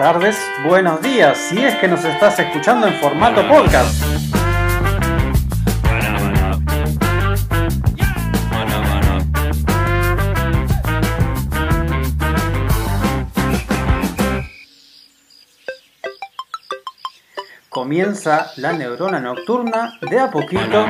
Tardes, 0.00 0.40
buenos 0.64 1.02
días, 1.02 1.36
si 1.36 1.62
es 1.62 1.74
que 1.74 1.86
nos 1.86 2.02
estás 2.02 2.38
escuchando 2.38 2.86
en 2.86 2.94
formato 2.94 3.46
podcast. 3.46 4.02
Comienza 17.68 18.52
la 18.56 18.72
neurona 18.72 19.20
nocturna 19.20 19.98
de 20.00 20.18
a 20.18 20.30
poquito. 20.30 20.86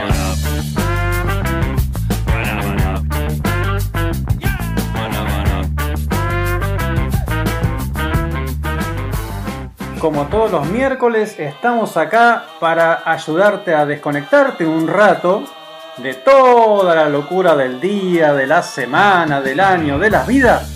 Como 10.01 10.29
todos 10.29 10.51
los 10.51 10.67
miércoles, 10.71 11.39
estamos 11.39 11.99
acá 11.99 12.47
para 12.59 13.03
ayudarte 13.05 13.75
a 13.75 13.85
desconectarte 13.85 14.65
un 14.65 14.89
rato 14.89 15.45
de 15.99 16.15
toda 16.15 16.95
la 16.95 17.11
locura 17.11 17.55
del 17.55 17.83
día, 17.83 18.33
de 18.33 18.47
la 18.47 18.63
semana, 18.63 19.43
del 19.43 19.61
año, 19.61 19.99
de 19.99 20.09
las 20.09 20.27
vidas, 20.27 20.75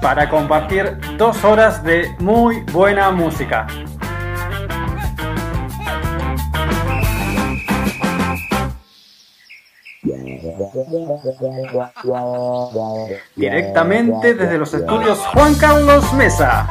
para 0.00 0.28
compartir 0.30 0.98
dos 1.18 1.42
horas 1.42 1.82
de 1.82 2.14
muy 2.20 2.60
buena 2.72 3.10
música. 3.10 3.66
Directamente 13.34 14.34
desde 14.34 14.58
los 14.58 14.72
estudios 14.74 15.18
Juan 15.34 15.54
Carlos 15.56 16.12
Mesa. 16.12 16.68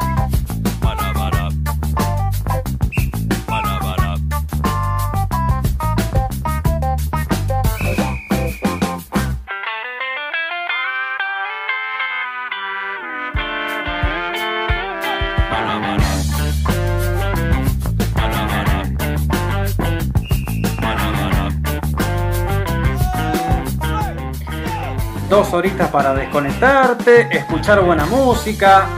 Dos 25.30 25.52
horitas 25.52 25.88
para 25.90 26.12
desconectarte, 26.12 27.28
escuchar 27.30 27.80
buena 27.84 28.04
música, 28.04 28.88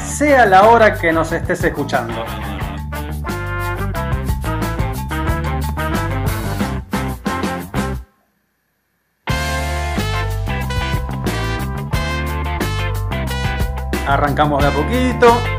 sea 0.00 0.46
la 0.46 0.64
hora 0.64 0.98
que 0.98 1.12
nos 1.12 1.30
estés 1.30 1.62
escuchando. 1.62 2.24
Arrancamos 14.08 14.60
de 14.60 14.66
a 14.66 14.70
poquito. 14.72 15.57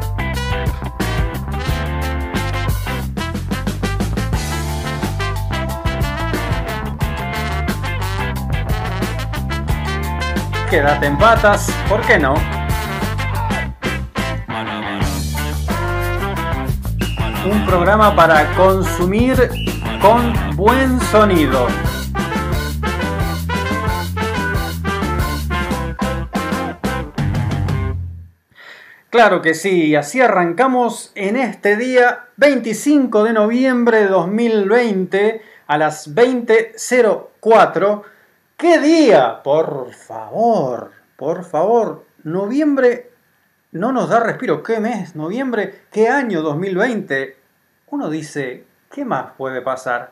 Quédate 10.70 11.08
en 11.08 11.18
patas, 11.18 11.68
¿por 11.90 12.02
qué 12.02 12.20
no? 12.20 12.36
Un 17.52 17.66
programa 17.66 18.16
para 18.16 18.54
consumir 18.56 19.50
con 20.00 20.56
buen 20.56 21.00
sonido. 21.02 21.66
Claro 29.10 29.42
que 29.42 29.56
sí, 29.56 29.96
así 29.96 30.22
arrancamos 30.22 31.12
en 31.16 31.36
este 31.36 31.78
día 31.78 32.28
25 32.38 33.24
de 33.24 33.34
noviembre 33.34 34.02
de 34.02 34.08
2020 34.08 35.42
a 35.66 35.78
las 35.80 36.14
20.04. 36.14 38.04
¿Qué 38.60 38.78
día? 38.78 39.42
Por 39.42 39.94
favor, 39.94 40.92
por 41.16 41.46
favor. 41.46 42.06
Noviembre 42.24 43.10
no 43.72 43.94
nos 43.94 44.10
da 44.10 44.20
respiro. 44.20 44.64
¿Qué 44.64 44.82
mes? 44.82 45.16
Noviembre, 45.16 45.86
¿qué 45.90 46.10
año 46.10 46.42
2020? 46.42 47.38
Uno 47.88 48.10
dice, 48.10 48.66
¿qué 48.92 49.06
más 49.06 49.32
puede 49.38 49.62
pasar? 49.62 50.12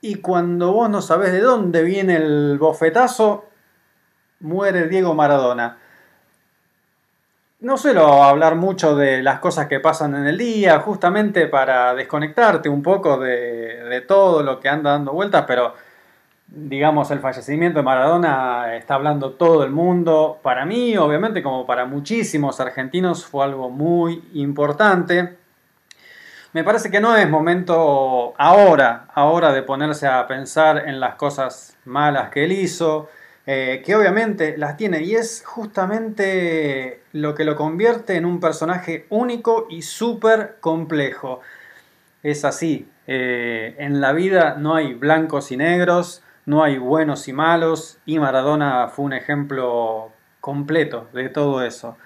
Y 0.00 0.16
cuando 0.16 0.72
vos 0.72 0.90
no 0.90 1.02
sabés 1.02 1.30
de 1.30 1.40
dónde 1.40 1.84
viene 1.84 2.16
el 2.16 2.58
bofetazo, 2.58 3.44
muere 4.40 4.88
Diego 4.88 5.14
Maradona. 5.14 5.78
No 7.60 7.76
suelo 7.76 8.24
hablar 8.24 8.56
mucho 8.56 8.96
de 8.96 9.22
las 9.22 9.38
cosas 9.38 9.68
que 9.68 9.78
pasan 9.78 10.16
en 10.16 10.26
el 10.26 10.36
día, 10.36 10.80
justamente 10.80 11.46
para 11.46 11.94
desconectarte 11.94 12.68
un 12.68 12.82
poco 12.82 13.18
de, 13.18 13.84
de 13.84 14.00
todo 14.00 14.42
lo 14.42 14.58
que 14.58 14.68
anda 14.68 14.90
dando 14.90 15.12
vueltas, 15.12 15.44
pero 15.46 15.74
digamos, 16.52 17.10
el 17.10 17.20
fallecimiento 17.20 17.78
de 17.78 17.84
Maradona 17.84 18.76
está 18.76 18.94
hablando 18.94 19.32
todo 19.32 19.64
el 19.64 19.70
mundo. 19.70 20.38
Para 20.42 20.64
mí, 20.64 20.96
obviamente, 20.96 21.42
como 21.42 21.66
para 21.66 21.84
muchísimos 21.84 22.60
argentinos, 22.60 23.24
fue 23.24 23.44
algo 23.44 23.70
muy 23.70 24.24
importante. 24.34 25.36
Me 26.52 26.64
parece 26.64 26.90
que 26.90 27.00
no 27.00 27.16
es 27.16 27.30
momento 27.30 28.34
ahora, 28.36 29.06
ahora 29.14 29.52
de 29.52 29.62
ponerse 29.62 30.08
a 30.08 30.26
pensar 30.26 30.88
en 30.88 30.98
las 30.98 31.14
cosas 31.14 31.76
malas 31.84 32.30
que 32.30 32.44
él 32.44 32.50
hizo, 32.50 33.08
eh, 33.46 33.82
que 33.86 33.94
obviamente 33.94 34.58
las 34.58 34.76
tiene 34.76 35.02
y 35.02 35.14
es 35.14 35.44
justamente 35.46 37.02
lo 37.12 37.36
que 37.36 37.44
lo 37.44 37.54
convierte 37.54 38.16
en 38.16 38.24
un 38.24 38.40
personaje 38.40 39.06
único 39.10 39.68
y 39.70 39.82
súper 39.82 40.56
complejo. 40.60 41.40
es 42.22 42.44
así. 42.44 42.88
Eh, 43.06 43.76
en 43.78 44.00
la 44.00 44.12
vida 44.12 44.56
no 44.58 44.74
hay 44.74 44.94
blancos 44.94 45.52
y 45.52 45.56
negros, 45.56 46.22
no 46.46 46.62
hay 46.62 46.78
buenos 46.78 47.28
y 47.28 47.32
malos, 47.32 47.98
y 48.06 48.18
Maradona 48.18 48.88
fue 48.88 49.04
un 49.04 49.12
ejemplo 49.12 50.12
completo 50.40 51.08
de 51.12 51.28
todo 51.28 51.62
eso. 51.64 51.96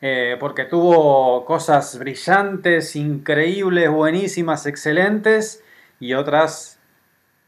Eh, 0.00 0.36
porque 0.40 0.64
tuvo 0.64 1.44
cosas 1.44 1.98
brillantes, 1.98 2.96
increíbles, 2.96 3.90
buenísimas, 3.90 4.66
excelentes, 4.66 5.62
y 6.00 6.14
otras 6.14 6.78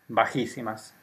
bajísimas. 0.08 0.94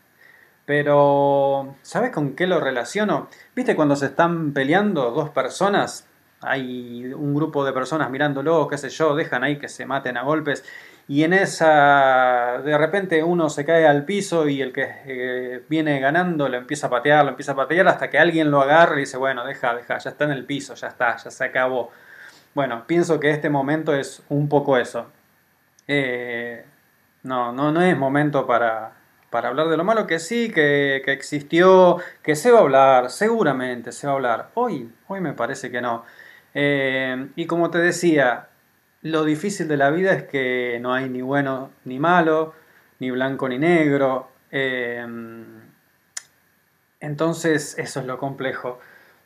Pero, 0.65 1.75
¿sabes 1.81 2.11
con 2.11 2.35
qué 2.35 2.45
lo 2.45 2.59
relaciono? 2.59 3.27
¿Viste 3.55 3.75
cuando 3.75 3.95
se 3.95 4.05
están 4.05 4.53
peleando 4.53 5.09
dos 5.11 5.31
personas? 5.31 6.07
Hay 6.41 7.11
un 7.11 7.33
grupo 7.33 7.65
de 7.65 7.73
personas 7.73 8.09
mirándolo, 8.11 8.67
qué 8.67 8.77
sé 8.77 8.89
yo, 8.89 9.15
dejan 9.15 9.43
ahí 9.43 9.57
que 9.57 9.67
se 9.67 9.87
maten 9.87 10.15
a 10.15 10.21
golpes 10.21 10.63
y 11.09 11.23
en 11.23 11.33
esa 11.33 12.61
de 12.63 12.77
repente 12.77 13.23
uno 13.23 13.49
se 13.49 13.65
cae 13.65 13.87
al 13.87 14.05
piso 14.05 14.47
y 14.47 14.61
el 14.61 14.71
que 14.71 14.87
eh, 15.05 15.63
viene 15.67 15.99
ganando 15.99 16.47
lo 16.47 16.55
empieza 16.55 16.85
a 16.85 16.91
patear, 16.91 17.25
lo 17.25 17.31
empieza 17.31 17.53
a 17.53 17.55
patear 17.55 17.87
hasta 17.87 18.11
que 18.11 18.19
alguien 18.19 18.51
lo 18.51 18.61
agarra 18.61 18.95
y 18.97 18.99
dice, 18.99 19.17
bueno, 19.17 19.43
deja, 19.43 19.73
deja, 19.73 19.97
ya 19.97 20.11
está 20.11 20.25
en 20.25 20.31
el 20.31 20.45
piso, 20.45 20.75
ya 20.75 20.87
está, 20.87 21.17
ya 21.17 21.31
se 21.31 21.43
acabó. 21.43 21.89
Bueno, 22.53 22.85
pienso 22.85 23.19
que 23.19 23.31
este 23.31 23.49
momento 23.49 23.95
es 23.95 24.21
un 24.29 24.47
poco 24.47 24.77
eso. 24.77 25.07
Eh, 25.87 26.63
no, 27.23 27.53
no, 27.53 27.71
no 27.71 27.81
es 27.81 27.97
momento 27.97 28.45
para, 28.45 28.91
para 29.31 29.49
hablar 29.49 29.67
de 29.69 29.77
lo 29.77 29.83
malo 29.83 30.05
que 30.05 30.19
sí, 30.19 30.51
que, 30.51 31.01
que, 31.03 31.11
existió, 31.11 31.97
que 32.21 32.35
se 32.35 32.51
va 32.51 32.59
a 32.59 32.61
hablar, 32.61 33.09
seguramente 33.09 33.91
se 33.93 34.05
va 34.05 34.13
a 34.13 34.15
hablar. 34.15 34.49
Hoy, 34.53 34.91
hoy 35.07 35.21
me 35.21 35.33
parece 35.33 35.71
que 35.71 35.81
no. 35.81 36.05
Eh, 36.53 37.29
y 37.35 37.47
como 37.47 37.71
te 37.71 37.79
decía, 37.79 38.49
lo 39.01 39.23
difícil 39.23 39.67
de 39.67 39.77
la 39.77 39.89
vida 39.89 40.13
es 40.13 40.23
que 40.23 40.79
no 40.81 40.93
hay 40.93 41.09
ni 41.09 41.21
bueno 41.21 41.71
ni 41.85 41.99
malo, 41.99 42.53
ni 42.99 43.11
blanco 43.11 43.47
ni 43.49 43.57
negro. 43.57 44.29
Eh, 44.51 45.05
entonces 46.99 47.77
eso 47.77 47.99
es 47.99 48.05
lo 48.05 48.17
complejo. 48.17 48.79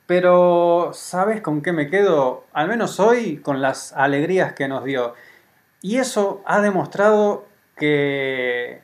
Pero 0.06 0.92
¿sabes 0.94 1.42
con 1.42 1.62
qué 1.62 1.72
me 1.72 1.90
quedo? 1.90 2.46
Al 2.54 2.68
menos 2.68 3.00
hoy 3.00 3.38
con 3.38 3.62
las 3.62 3.94
alegrías 3.94 4.54
que 4.54 4.68
nos 4.68 4.84
dio. 4.84 5.14
Y 5.81 5.98
eso 5.98 6.44
ha 6.46 6.62
demostrado 6.62 7.48
que 7.76 8.81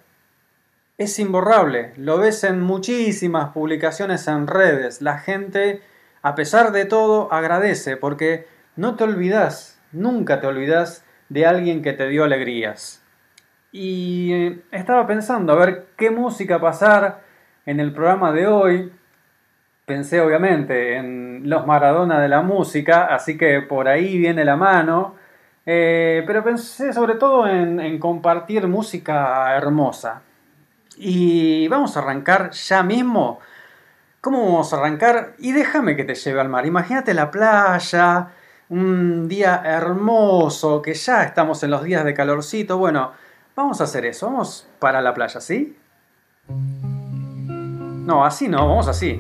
es 0.98 1.20
imborrable. 1.20 1.94
Lo 1.98 2.18
ves 2.18 2.44
en 2.44 2.62
muchísimas 2.62 3.52
publicaciones 3.54 4.28
en 4.28 4.48
redes. 4.48 5.02
La 5.02 5.20
gente 5.20 5.82
a 6.22 6.36
pesar 6.36 6.72
de 6.72 6.86
todo, 6.86 7.32
agradece, 7.32 7.98
porque 7.98 8.48
no 8.76 8.96
te 8.96 9.06
olvidas, 9.06 9.79
nunca 9.92 10.40
te 10.40 10.48
olvidas 10.48 11.06
de 11.30 11.46
alguien 11.46 11.82
que 11.82 11.94
te 11.94 12.08
dio 12.08 12.24
alegrías. 12.24 13.04
Y 13.72 14.34
eh, 14.34 14.62
estaba 14.72 15.06
pensando 15.06 15.54
a 15.54 15.56
ver 15.56 15.88
qué 15.96 16.10
música 16.10 16.60
pasar 16.60 17.22
en 17.66 17.80
el 17.80 17.94
programa 17.94 18.32
de 18.32 18.48
hoy. 18.48 18.92
Pensé 19.86 20.22
obviamente 20.22 20.96
en 20.96 21.50
los 21.50 21.66
Maradona 21.66 22.20
de 22.20 22.30
la 22.30 22.42
música, 22.42 23.06
así 23.06 23.38
que 23.38 23.62
por 23.62 23.88
ahí 23.88 24.18
viene 24.18 24.46
la 24.46 24.56
mano. 24.56 25.16
Eh, 25.66 26.24
pero 26.26 26.44
pensé 26.44 26.94
sobre 26.94 27.16
todo 27.16 27.48
en, 27.48 27.80
en 27.80 28.00
compartir 28.00 28.68
música 28.68 29.56
hermosa. 29.56 30.22
Y 30.98 31.68
vamos 31.68 31.96
a 31.96 32.02
arrancar 32.02 32.52
ya 32.52 32.84
mismo 32.84 33.40
¿Cómo 34.22 34.44
vamos 34.44 34.74
a 34.74 34.78
arrancar? 34.78 35.36
Y 35.38 35.54
déjame 35.54 35.96
que 35.96 36.04
te 36.04 36.14
lleve 36.14 36.42
al 36.42 36.50
mar. 36.50 36.66
Imagínate 36.66 37.14
la 37.14 37.32
playa, 37.32 38.28
un 38.70 39.28
día 39.28 39.62
hermoso, 39.66 40.82
que 40.82 40.94
ya 40.94 41.24
estamos 41.24 41.62
en 41.64 41.72
los 41.72 41.84
días 41.84 42.06
de 42.06 42.14
calorcito. 42.14 42.78
Bueno, 42.78 43.12
vamos 43.56 43.82
a 43.82 43.86
hacer 43.86 44.06
eso. 44.06 44.28
Vamos 44.28 44.68
para 44.80 45.02
la 45.02 45.14
playa, 45.14 45.42
¿sí? 45.42 45.78
No, 46.48 48.26
así 48.26 48.48
no, 48.48 48.68
vamos 48.68 48.88
así. 48.88 49.20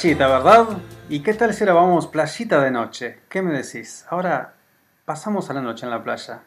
Playita, 0.00 0.28
¿verdad? 0.28 0.66
¿Y 1.10 1.20
qué 1.20 1.34
tal 1.34 1.52
si 1.52 1.62
ahora 1.62 1.74
vamos 1.74 2.06
playita 2.06 2.58
de 2.62 2.70
noche? 2.70 3.20
¿Qué 3.28 3.42
me 3.42 3.52
decís? 3.52 4.06
Ahora 4.08 4.54
pasamos 5.04 5.50
a 5.50 5.52
la 5.52 5.60
noche 5.60 5.84
en 5.84 5.90
la 5.90 6.02
playa. 6.02 6.40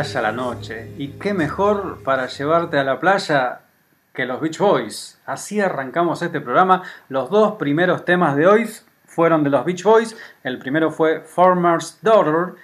La 0.00 0.32
noche. 0.32 0.92
Y 0.96 1.08
qué 1.08 1.34
mejor 1.34 2.02
para 2.02 2.26
llevarte 2.26 2.78
a 2.78 2.84
la 2.84 2.98
playa 2.98 3.60
que 4.14 4.24
los 4.24 4.40
Beach 4.40 4.58
Boys. 4.58 5.20
Así 5.26 5.60
arrancamos 5.60 6.22
este 6.22 6.40
programa. 6.40 6.82
Los 7.10 7.28
dos 7.28 7.56
primeros 7.56 8.06
temas 8.06 8.34
de 8.34 8.46
hoy 8.46 8.70
fueron 9.04 9.44
de 9.44 9.50
los 9.50 9.64
Beach 9.66 9.82
Boys. 9.82 10.16
El 10.42 10.58
primero 10.58 10.90
fue 10.90 11.20
Farmer's 11.20 11.98
Daughter 12.00 12.54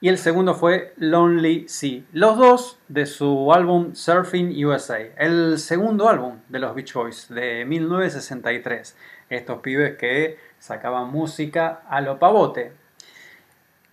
y 0.00 0.08
el 0.08 0.16
segundo 0.16 0.54
fue 0.54 0.94
Lonely 0.96 1.68
Sea. 1.68 2.02
Los 2.12 2.38
dos 2.38 2.78
de 2.88 3.04
su 3.04 3.52
álbum 3.52 3.94
Surfing 3.94 4.64
USA. 4.64 4.98
El 5.18 5.58
segundo 5.58 6.08
álbum 6.08 6.38
de 6.48 6.58
los 6.58 6.74
Beach 6.74 6.94
Boys 6.94 7.28
de 7.28 7.66
1963. 7.66 8.96
Estos 9.28 9.60
pibes 9.60 9.98
que 9.98 10.38
sacaban 10.58 11.10
música 11.10 11.82
a 11.86 12.00
lo 12.00 12.18
pavote. 12.18 12.72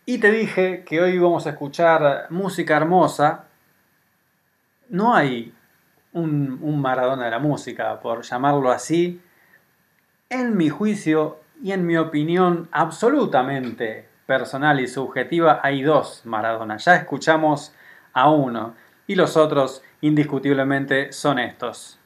Y 0.08 0.20
te 0.20 0.32
dije 0.32 0.84
que 0.84 1.02
hoy 1.02 1.18
vamos 1.18 1.48
a 1.48 1.52
escuchar 1.52 2.28
música 2.30 2.78
hermosa. 2.78 3.46
No 4.90 5.16
hay 5.16 5.52
un, 6.14 6.80
Maradona 6.80 7.26
de 7.26 7.32
la 7.32 7.40
música, 7.40 8.00
por 8.00 8.22
llamarlo 8.22 8.72
así. 8.72 9.20
En 10.30 10.56
mi 10.56 10.70
juicio 10.70 11.40
y 11.64 11.72
en 11.72 11.88
mi 11.88 11.98
opinión 11.98 12.70
absolutamente 12.72 14.08
personal 14.28 14.80
y 14.80 14.88
subjetiva, 14.88 15.60
hay 15.64 15.82
dos 15.82 16.22
Maradona. 16.26 16.78
Ya 16.78 16.96
escuchamos 16.98 17.74
a 18.14 18.30
uno 18.30 18.76
y 19.08 19.16
los 19.16 19.36
otros 19.36 19.82
indiscutiblemente 20.02 21.12
son 21.14 21.40
estos. 21.40 22.00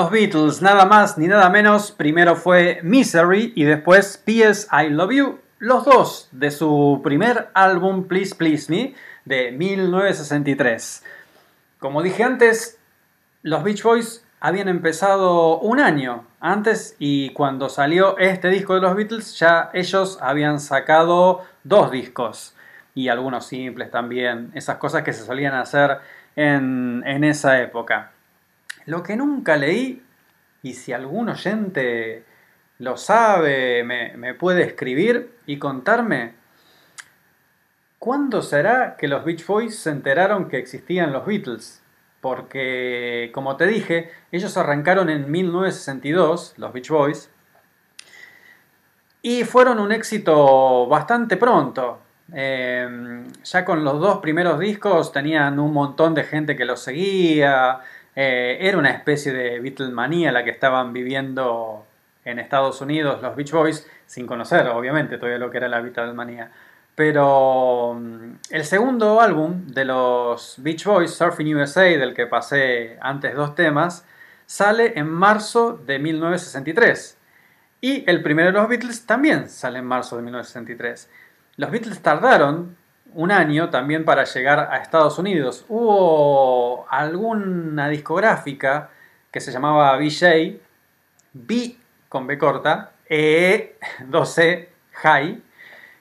Los 0.00 0.10
Beatles, 0.10 0.62
nada 0.62 0.86
más 0.86 1.18
ni 1.18 1.26
nada 1.26 1.50
menos, 1.50 1.92
primero 1.92 2.34
fue 2.34 2.80
Misery 2.82 3.52
y 3.54 3.64
después 3.64 4.16
P.S. 4.16 4.66
I 4.72 4.88
Love 4.88 5.12
You, 5.12 5.38
los 5.58 5.84
dos 5.84 6.30
de 6.32 6.50
su 6.50 7.02
primer 7.04 7.50
álbum 7.52 8.08
Please 8.08 8.34
Please 8.34 8.72
Me 8.72 8.94
de 9.26 9.52
1963. 9.52 11.04
Como 11.78 12.00
dije 12.00 12.24
antes, 12.24 12.78
los 13.42 13.62
Beach 13.62 13.82
Boys 13.82 14.24
habían 14.40 14.68
empezado 14.68 15.58
un 15.58 15.80
año 15.80 16.24
antes 16.40 16.96
y 16.98 17.34
cuando 17.34 17.68
salió 17.68 18.16
este 18.16 18.48
disco 18.48 18.76
de 18.76 18.80
los 18.80 18.96
Beatles 18.96 19.38
ya 19.38 19.68
ellos 19.74 20.18
habían 20.22 20.60
sacado 20.60 21.44
dos 21.62 21.90
discos 21.90 22.56
y 22.94 23.08
algunos 23.08 23.46
simples 23.46 23.90
también, 23.90 24.50
esas 24.54 24.78
cosas 24.78 25.02
que 25.02 25.12
se 25.12 25.26
solían 25.26 25.52
hacer 25.52 25.98
en, 26.36 27.02
en 27.04 27.22
esa 27.22 27.60
época. 27.60 28.12
Lo 28.90 29.04
que 29.04 29.14
nunca 29.14 29.56
leí, 29.56 30.02
y 30.64 30.74
si 30.74 30.92
algún 30.92 31.28
oyente 31.28 32.24
lo 32.80 32.96
sabe, 32.96 33.84
me, 33.84 34.34
puede 34.34 34.64
escribir 34.64 35.30
y 35.46 35.60
contarme, 35.60 36.34
¿cuándo 38.00 38.42
será 38.42 38.96
que 38.96 39.06
los 39.06 39.24
Beach 39.24 39.46
Boys 39.46 39.78
se 39.78 39.90
enteraron 39.90 40.48
que 40.48 40.58
existían 40.58 41.12
los 41.12 41.24
Beatles? 41.24 41.80
Porque, 42.20 43.30
como 43.32 43.56
te 43.56 43.68
dije, 43.68 44.10
ellos 44.32 44.56
arrancaron 44.56 45.08
en 45.08 45.30
1962, 45.30 46.54
los 46.56 46.72
Beach 46.72 46.88
Boys, 46.88 47.30
y 49.22 49.44
fueron 49.44 49.78
un 49.78 49.92
éxito 49.92 50.88
bastante 50.88 51.36
pronto. 51.36 52.00
Eh, 52.32 53.24
ya 53.44 53.64
con 53.64 53.84
los 53.84 54.00
dos 54.00 54.18
primeros 54.18 54.58
discos 54.58 55.12
tenían 55.12 55.58
un 55.60 55.72
montón 55.72 56.14
de 56.14 56.24
gente 56.24 56.56
que 56.56 56.64
los 56.64 56.80
seguía. 56.80 57.82
Eh, 58.16 58.58
era 58.60 58.78
una 58.78 58.90
especie 58.90 59.32
de 59.32 59.60
Beatlemanía 59.60 60.32
la 60.32 60.44
que 60.44 60.50
estaban 60.50 60.92
viviendo 60.92 61.86
en 62.24 62.38
Estados 62.38 62.80
Unidos 62.80 63.22
los 63.22 63.36
Beach 63.36 63.52
Boys, 63.52 63.86
sin 64.06 64.26
conocer 64.26 64.66
obviamente 64.68 65.16
todavía 65.16 65.38
lo 65.38 65.50
que 65.50 65.58
era 65.58 65.68
la 65.68 65.80
Beatlemanía. 65.80 66.50
Pero 66.94 67.96
mm, 67.98 68.32
el 68.50 68.64
segundo 68.64 69.20
álbum 69.20 69.66
de 69.68 69.84
los 69.84 70.56
Beach 70.58 70.84
Boys, 70.84 71.14
Surfing 71.14 71.54
USA, 71.54 71.82
del 71.82 72.14
que 72.14 72.26
pasé 72.26 72.98
antes 73.00 73.34
dos 73.34 73.54
temas, 73.54 74.04
sale 74.46 74.98
en 74.98 75.08
marzo 75.08 75.80
de 75.86 75.98
1963. 75.98 77.16
Y 77.80 78.10
el 78.10 78.22
primero 78.22 78.48
de 78.48 78.58
los 78.58 78.68
Beatles 78.68 79.06
también 79.06 79.48
sale 79.48 79.78
en 79.78 79.86
marzo 79.86 80.16
de 80.16 80.22
1963. 80.22 81.08
Los 81.56 81.70
Beatles 81.70 82.00
tardaron 82.02 82.76
un 83.14 83.32
año 83.32 83.70
también 83.70 84.04
para 84.04 84.24
llegar 84.24 84.68
a 84.70 84.78
Estados 84.78 85.18
Unidos. 85.18 85.64
Hubo 85.68 86.86
alguna 86.90 87.88
discográfica 87.88 88.90
que 89.30 89.40
se 89.40 89.52
llamaba 89.52 89.96
BJ, 89.96 90.60
B 91.32 91.76
con 92.08 92.26
B 92.26 92.38
corta, 92.38 92.92
E 93.08 93.76
12 94.06 94.68
High, 95.02 95.42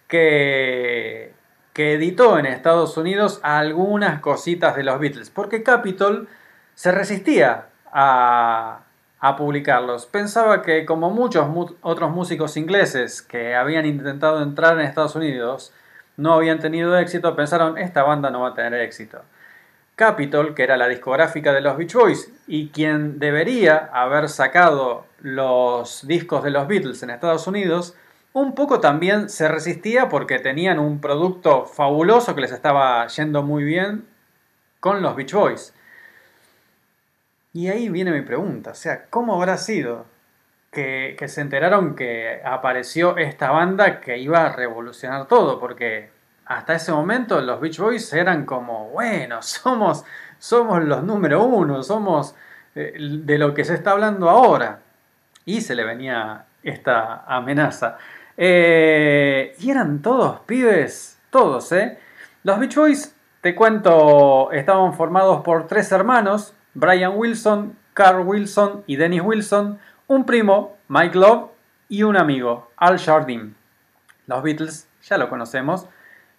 que, 0.07 1.33
que 1.73 1.93
editó 1.93 2.37
en 2.39 2.45
Estados 2.45 2.97
Unidos 2.97 3.39
algunas 3.43 4.19
cositas 4.21 4.75
de 4.75 4.83
los 4.83 4.99
Beatles, 4.99 5.29
porque 5.29 5.63
Capitol 5.63 6.27
se 6.75 6.91
resistía 6.91 7.67
a, 7.91 8.81
a 9.19 9.35
publicarlos. 9.35 10.05
Pensaba 10.07 10.61
que 10.61 10.85
como 10.85 11.09
muchos 11.11 11.47
mu- 11.47 11.75
otros 11.81 12.11
músicos 12.11 12.57
ingleses 12.57 13.21
que 13.21 13.55
habían 13.55 13.85
intentado 13.85 14.41
entrar 14.41 14.73
en 14.79 14.85
Estados 14.85 15.15
Unidos 15.15 15.73
no 16.19 16.33
habían 16.33 16.59
tenido 16.59 16.97
éxito, 16.97 17.35
pensaron 17.35 17.77
esta 17.77 18.03
banda 18.03 18.29
no 18.29 18.41
va 18.41 18.49
a 18.49 18.53
tener 18.53 18.73
éxito. 18.81 19.21
Capitol, 19.95 20.53
que 20.53 20.63
era 20.63 20.77
la 20.77 20.87
discográfica 20.87 21.53
de 21.53 21.61
los 21.61 21.77
Beach 21.77 21.93
Boys 21.93 22.31
y 22.45 22.69
quien 22.69 23.19
debería 23.19 23.89
haber 23.93 24.29
sacado 24.29 25.05
los 25.21 26.05
discos 26.07 26.43
de 26.43 26.51
los 26.51 26.67
Beatles 26.67 27.03
en 27.03 27.09
Estados 27.09 27.47
Unidos, 27.47 27.95
un 28.33 28.53
poco 28.53 28.79
también 28.79 29.29
se 29.29 29.47
resistía 29.47 30.09
porque 30.09 30.39
tenían 30.39 30.77
un 30.79 30.99
producto 30.99 31.65
fabuloso 31.65 32.35
que 32.35 32.41
les 32.41 32.51
estaba 32.51 33.07
yendo 33.07 33.41
muy 33.41 33.63
bien 33.63 34.05
con 34.79 35.01
los 35.01 35.15
Beach 35.15 35.33
Boys. 35.33 35.73
Y 37.53 37.69
ahí 37.69 37.89
viene 37.89 38.11
mi 38.11 38.21
pregunta, 38.21 38.71
o 38.71 38.75
sea, 38.75 39.05
¿cómo 39.09 39.35
habrá 39.35 39.57
sido 39.57 40.05
que, 40.71 41.17
se 41.27 41.41
enteraron 41.41 41.95
que 41.95 42.41
apareció 42.43 43.17
esta 43.17 43.51
banda 43.51 44.01
que 44.01 44.17
iba 44.17 44.45
a 44.45 44.55
revolucionar 44.55 45.27
todo? 45.27 45.59
Porque 45.59 46.11
hasta 46.45 46.75
ese 46.75 46.91
momento 46.91 47.41
los 47.41 47.59
Beach 47.59 47.79
Boys 47.79 48.11
eran 48.13 48.45
como, 48.45 48.89
bueno, 48.89 49.41
somos, 49.41 50.05
somos 50.37 50.83
los 50.83 51.03
número 51.03 51.43
uno, 51.43 51.83
somos 51.83 52.35
eh, 52.75 52.93
de 52.97 53.37
lo 53.37 53.53
que 53.53 53.65
se 53.65 53.73
está 53.73 53.91
hablando 53.91 54.29
ahora. 54.29 54.81
Y 55.45 55.61
se 55.61 55.75
le 55.75 55.83
venía 55.83 56.45
esta 56.61 57.23
amenaza. 57.25 57.97
Eh, 58.37 59.55
y 59.59 59.69
eran 59.71 60.01
todos 60.01 60.39
pibes, 60.41 61.19
todos, 61.29 61.71
¿eh? 61.71 61.97
Los 62.43 62.59
Beach 62.59 62.75
Boys, 62.75 63.15
te 63.41 63.53
cuento, 63.55 64.51
estaban 64.51 64.93
formados 64.93 65.41
por 65.41 65.67
tres 65.67 65.91
hermanos, 65.91 66.53
Brian 66.73 67.13
Wilson, 67.15 67.75
Carl 67.93 68.25
Wilson 68.25 68.83
y 68.87 68.95
Dennis 68.95 69.21
Wilson, 69.21 69.79
un 70.09 70.25
primo, 70.25 70.75
Mike 70.87 71.15
Love, 71.15 71.51
y 71.87 72.01
un 72.01 72.17
amigo, 72.17 72.71
Al 72.77 72.97
Jardine. 72.97 73.53
Los 74.25 74.41
Beatles, 74.41 74.89
ya 75.03 75.19
lo 75.19 75.29
conocemos, 75.29 75.87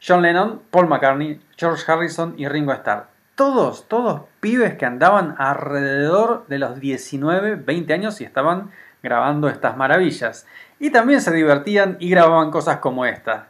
John 0.04 0.22
Lennon, 0.22 0.60
Paul 0.72 0.88
McCartney, 0.88 1.40
George 1.56 1.84
Harrison 1.86 2.34
y 2.36 2.48
Ringo 2.48 2.72
Starr. 2.72 3.06
Todos, 3.36 3.86
todos 3.86 4.22
pibes 4.40 4.74
que 4.74 4.86
andaban 4.86 5.36
alrededor 5.38 6.46
de 6.48 6.58
los 6.58 6.80
19, 6.80 7.54
20 7.54 7.92
años 7.92 8.20
y 8.20 8.24
estaban 8.24 8.72
grabando 9.04 9.48
estas 9.48 9.76
maravillas. 9.76 10.46
Y 10.80 10.90
también 10.90 11.20
se 11.20 11.32
divertían 11.32 11.96
y 12.00 12.10
grababan 12.10 12.50
cosas 12.50 12.78
como 12.78 13.06
esta. 13.06 13.49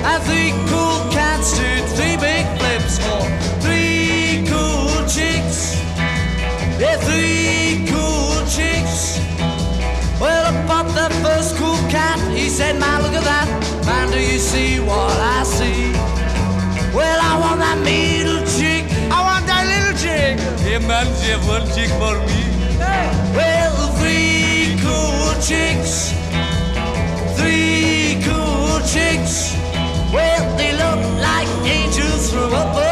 Three 0.00 0.52
cool 0.68 1.10
cats 1.10 1.58
did 1.58 1.84
three 1.96 2.16
big 2.16 2.46
flips 2.58 2.98
for 2.98 3.22
three 3.60 4.44
cool 4.46 5.04
chicks. 5.06 5.76
Yeah, 6.78 6.96
three 6.96 7.84
cool 7.90 8.46
chicks. 8.46 9.18
Well, 10.20 10.44
about 10.64 10.86
that 10.94 11.12
first 11.22 11.56
cool 11.56 11.76
cat, 11.90 12.18
he 12.30 12.48
said, 12.48 12.78
Man, 12.78 13.02
look 13.02 13.12
at 13.12 13.24
that. 13.24 13.48
Man, 13.84 14.10
do 14.12 14.20
you 14.20 14.38
see 14.38 14.78
what 14.78 15.16
I 15.18 15.42
see? 15.42 15.92
Well, 16.94 17.18
I 17.20 17.38
want 17.40 17.60
that 17.60 17.78
middle 17.82 18.44
chick. 18.46 18.84
I 19.10 19.20
want 19.20 19.46
that 19.46 19.64
little 19.66 19.96
chick. 19.98 20.38
Hey, 20.60 20.78
man, 20.86 21.06
you 21.24 21.32
have 21.32 21.46
one 21.48 21.66
chick 21.74 21.90
for 21.98 22.14
me. 22.28 22.40
Well, 23.34 23.88
three 23.98 24.76
cool 24.80 25.34
chicks. 25.42 26.19
They 30.60 30.72
look 30.72 31.00
like 31.22 31.48
angels 31.64 32.30
from 32.30 32.52
above. 32.52 32.89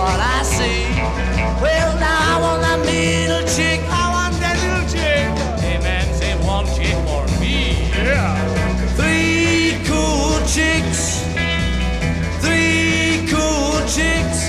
what 0.00 0.20
I 0.20 0.42
see. 0.42 0.84
Well, 1.60 1.92
now 2.00 2.32
I 2.32 2.40
want 2.40 2.62
that 2.62 2.80
middle 2.88 3.44
chick. 3.56 3.80
I 3.88 4.04
want 4.16 4.34
that 4.40 4.56
little 4.64 4.86
chick. 4.88 5.28
Hey, 5.60 5.78
man, 5.78 6.06
say 6.14 6.32
one 6.46 6.66
chick 6.76 6.96
for 7.06 7.24
me. 7.40 7.90
Yeah. 7.92 8.36
Three 8.96 9.76
cool 9.84 10.40
chicks. 10.48 11.20
Three 12.40 13.28
cool 13.28 13.76
chicks. 13.94 14.40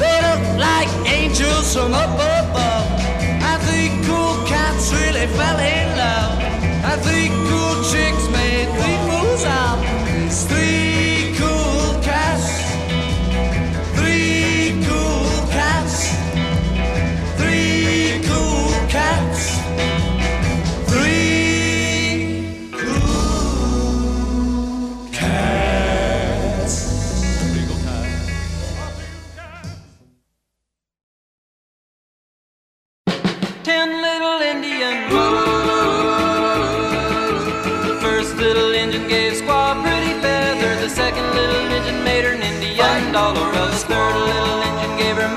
They 0.00 0.16
look 0.26 0.42
like 0.58 0.90
angels 1.06 1.72
from 1.72 1.94
up 1.94 2.14
above. 2.14 2.83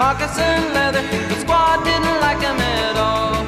Moccasin 0.08 0.62
leather. 0.74 1.04
But 1.30 1.38
Squaw 1.44 1.84
didn't 1.84 2.20
like 2.26 2.42
him 2.50 2.60
at 2.80 2.96
all. 3.08 3.44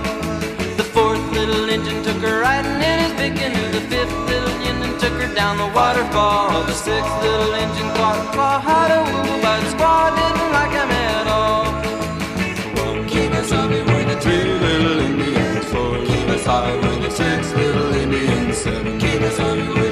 The 0.79 0.87
fourth 0.95 1.25
little 1.37 1.69
engine 1.75 1.99
took 2.03 2.19
her 2.27 2.35
riding 2.41 2.79
in 2.89 2.97
his 3.03 3.13
big 3.19 3.33
canoe. 3.39 3.69
The 3.77 3.83
fifth 3.91 4.15
little 4.31 4.55
engine 4.69 4.95
took 5.03 5.15
her 5.21 5.31
down 5.39 5.53
the 5.63 5.69
waterfall. 5.79 6.63
The 6.71 6.77
sixth 6.87 7.15
little 7.23 7.53
engine 7.63 7.89
caught 7.97 8.19
Squaw 8.27 8.57
how 8.67 8.85
to 8.91 8.99
woo, 9.07 9.41
but 9.45 9.61
Squaw 9.73 10.05
didn't 10.19 10.51
like 10.57 10.73
him 10.81 10.91
at 11.11 11.27
all. 11.37 11.65
Keep 13.13 13.31
us 13.41 13.51
up 13.59 13.69
with 13.69 14.07
the 14.11 14.17
three 14.23 14.47
little 14.65 14.99
Indians, 15.07 15.65
four, 15.71 15.93
keep 16.09 16.27
us 16.35 16.43
five 16.43 16.77
with 16.83 17.01
the 17.05 17.11
six 17.19 17.41
little 17.53 17.93
Indians, 18.03 18.57
seven, 18.57 18.99
keep 18.99 19.21
us 19.21 19.39
up 19.39 19.57
with 19.77 19.88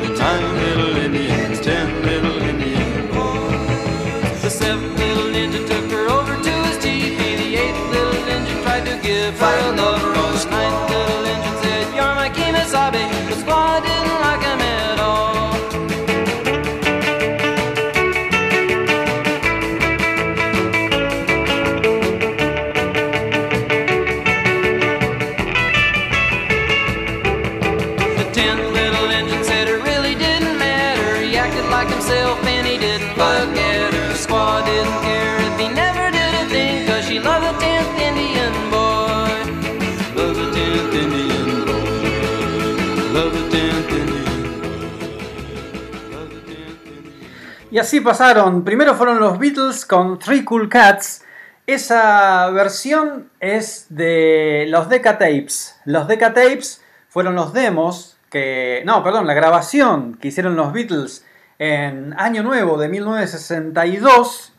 Y 47.69 47.80
así 47.80 47.99
pasaron. 47.99 48.63
Primero 48.63 48.95
fueron 48.95 49.19
los 49.19 49.38
Beatles 49.38 49.86
con 49.86 50.17
Three 50.17 50.43
Cool 50.43 50.67
Cats. 50.67 51.23
Esa 51.67 52.49
versión 52.49 53.30
es 53.39 53.86
de 53.89 54.65
los 54.69 54.89
Decca 54.89 55.17
Tapes. 55.17 55.80
Los 55.86 56.08
Decca 56.08 56.34
Tapes 56.34 56.82
fueron 57.08 57.36
los 57.36 57.53
demos 57.53 58.17
que. 58.32 58.82
No, 58.86 59.03
perdón, 59.03 59.27
la 59.27 59.34
grabación 59.34 60.15
que 60.15 60.30
hicieron 60.30 60.56
los 60.56 60.73
Beatles 60.73 61.25
en 61.60 62.15
Año 62.17 62.41
Nuevo 62.41 62.77
de 62.77 62.89
1962 62.89 64.53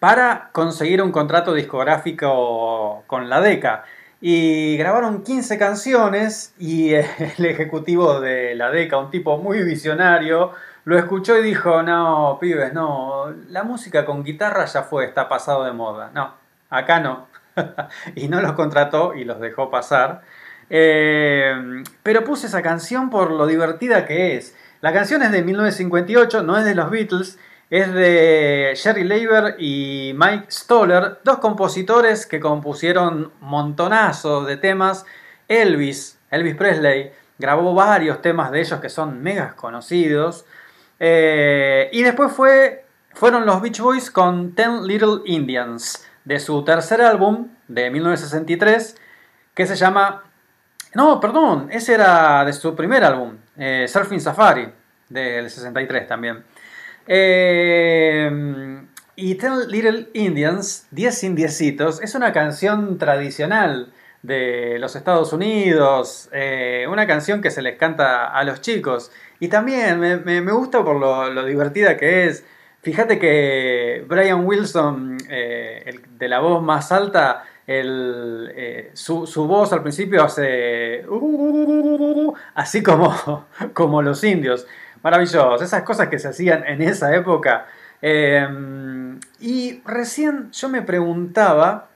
para 0.00 0.50
conseguir 0.52 1.00
un 1.00 1.12
contrato 1.12 1.54
discográfico 1.54 3.04
con 3.06 3.30
la 3.30 3.40
Decca. 3.40 3.84
Y 4.24 4.76
grabaron 4.76 5.24
15 5.24 5.58
canciones 5.58 6.54
y 6.56 6.94
el 6.94 7.44
ejecutivo 7.44 8.20
de 8.20 8.54
la 8.54 8.70
Decca, 8.70 8.96
un 8.98 9.10
tipo 9.10 9.36
muy 9.36 9.64
visionario, 9.64 10.52
lo 10.84 10.96
escuchó 10.96 11.36
y 11.36 11.42
dijo, 11.42 11.82
no, 11.82 12.38
pibes, 12.40 12.72
no, 12.72 13.34
la 13.48 13.64
música 13.64 14.04
con 14.04 14.22
guitarra 14.22 14.64
ya 14.66 14.84
fue, 14.84 15.06
está 15.06 15.28
pasado 15.28 15.64
de 15.64 15.72
moda. 15.72 16.12
No, 16.14 16.34
acá 16.70 17.00
no. 17.00 17.26
y 18.14 18.28
no 18.28 18.40
los 18.40 18.52
contrató 18.52 19.12
y 19.14 19.24
los 19.24 19.40
dejó 19.40 19.70
pasar. 19.70 20.22
Eh, 20.70 21.82
pero 22.04 22.22
puse 22.22 22.46
esa 22.46 22.62
canción 22.62 23.10
por 23.10 23.32
lo 23.32 23.48
divertida 23.48 24.06
que 24.06 24.36
es. 24.36 24.56
La 24.82 24.92
canción 24.92 25.22
es 25.24 25.32
de 25.32 25.42
1958, 25.42 26.44
no 26.44 26.56
es 26.56 26.64
de 26.64 26.76
los 26.76 26.90
Beatles, 26.90 27.40
es 27.72 27.90
de 27.90 28.74
Jerry 28.76 29.02
Leiber 29.02 29.56
y 29.58 30.12
Mike 30.14 30.48
Stoller, 30.50 31.20
dos 31.24 31.38
compositores 31.38 32.26
que 32.26 32.38
compusieron 32.38 33.32
montonazo 33.40 34.44
de 34.44 34.58
temas. 34.58 35.06
Elvis, 35.48 36.18
Elvis 36.30 36.54
Presley, 36.54 37.12
grabó 37.38 37.72
varios 37.72 38.20
temas 38.20 38.50
de 38.50 38.60
ellos 38.60 38.78
que 38.78 38.90
son 38.90 39.22
megas 39.22 39.54
conocidos. 39.54 40.44
Eh, 41.00 41.88
y 41.94 42.02
después 42.02 42.30
fue, 42.32 42.84
fueron 43.14 43.46
los 43.46 43.62
Beach 43.62 43.80
Boys 43.80 44.10
con 44.10 44.54
Ten 44.54 44.86
Little 44.86 45.22
Indians, 45.24 46.06
de 46.26 46.40
su 46.40 46.62
tercer 46.64 47.00
álbum 47.00 47.48
de 47.68 47.88
1963, 47.88 48.98
que 49.54 49.66
se 49.66 49.76
llama... 49.76 50.24
No, 50.92 51.20
perdón, 51.20 51.68
ese 51.70 51.94
era 51.94 52.44
de 52.44 52.52
su 52.52 52.76
primer 52.76 53.02
álbum, 53.02 53.38
eh, 53.56 53.86
Surfing 53.88 54.20
Safari, 54.20 54.70
del 55.08 55.48
63 55.48 56.06
también. 56.06 56.44
Eh, 57.06 58.82
y 59.16 59.34
Ten 59.34 59.68
Little 59.68 60.08
Indians, 60.14 60.86
10 60.90 61.24
indiecitos, 61.24 62.02
es 62.02 62.14
una 62.14 62.32
canción 62.32 62.98
tradicional 62.98 63.92
de 64.22 64.78
los 64.78 64.94
Estados 64.96 65.32
Unidos, 65.32 66.28
eh, 66.32 66.86
una 66.88 67.06
canción 67.06 67.42
que 67.42 67.50
se 67.50 67.60
les 67.62 67.76
canta 67.76 68.26
a 68.26 68.44
los 68.44 68.60
chicos. 68.60 69.10
Y 69.40 69.48
también 69.48 69.98
me, 70.00 70.40
gusta 70.40 70.84
por 70.84 70.96
lo, 70.96 71.44
divertida 71.44 71.96
que 71.96 72.26
es. 72.26 72.44
Fíjate 72.82 73.18
que 73.18 74.04
Brian 74.08 74.46
Wilson, 74.46 75.18
eh, 75.28 75.82
el 75.86 76.18
de 76.18 76.28
la 76.28 76.40
voz 76.40 76.62
más 76.62 76.92
alta, 76.92 77.44
su, 78.94 79.26
su 79.26 79.46
voz 79.46 79.72
al 79.72 79.82
principio 79.82 80.22
hace 80.24 81.04
así 82.54 82.82
como, 82.82 83.46
como 83.72 84.02
los 84.02 84.22
indios. 84.24 84.66
Maravilloso, 85.02 85.62
esas 85.62 85.82
cosas 85.82 86.08
que 86.08 86.18
se 86.18 86.28
hacían 86.28 86.64
en 86.64 86.80
esa 86.82 87.14
época. 87.14 87.66
Eh, 88.00 88.46
y 89.40 89.80
recién 89.84 90.50
yo 90.52 90.68
me 90.68 90.82
preguntaba, 90.82 91.88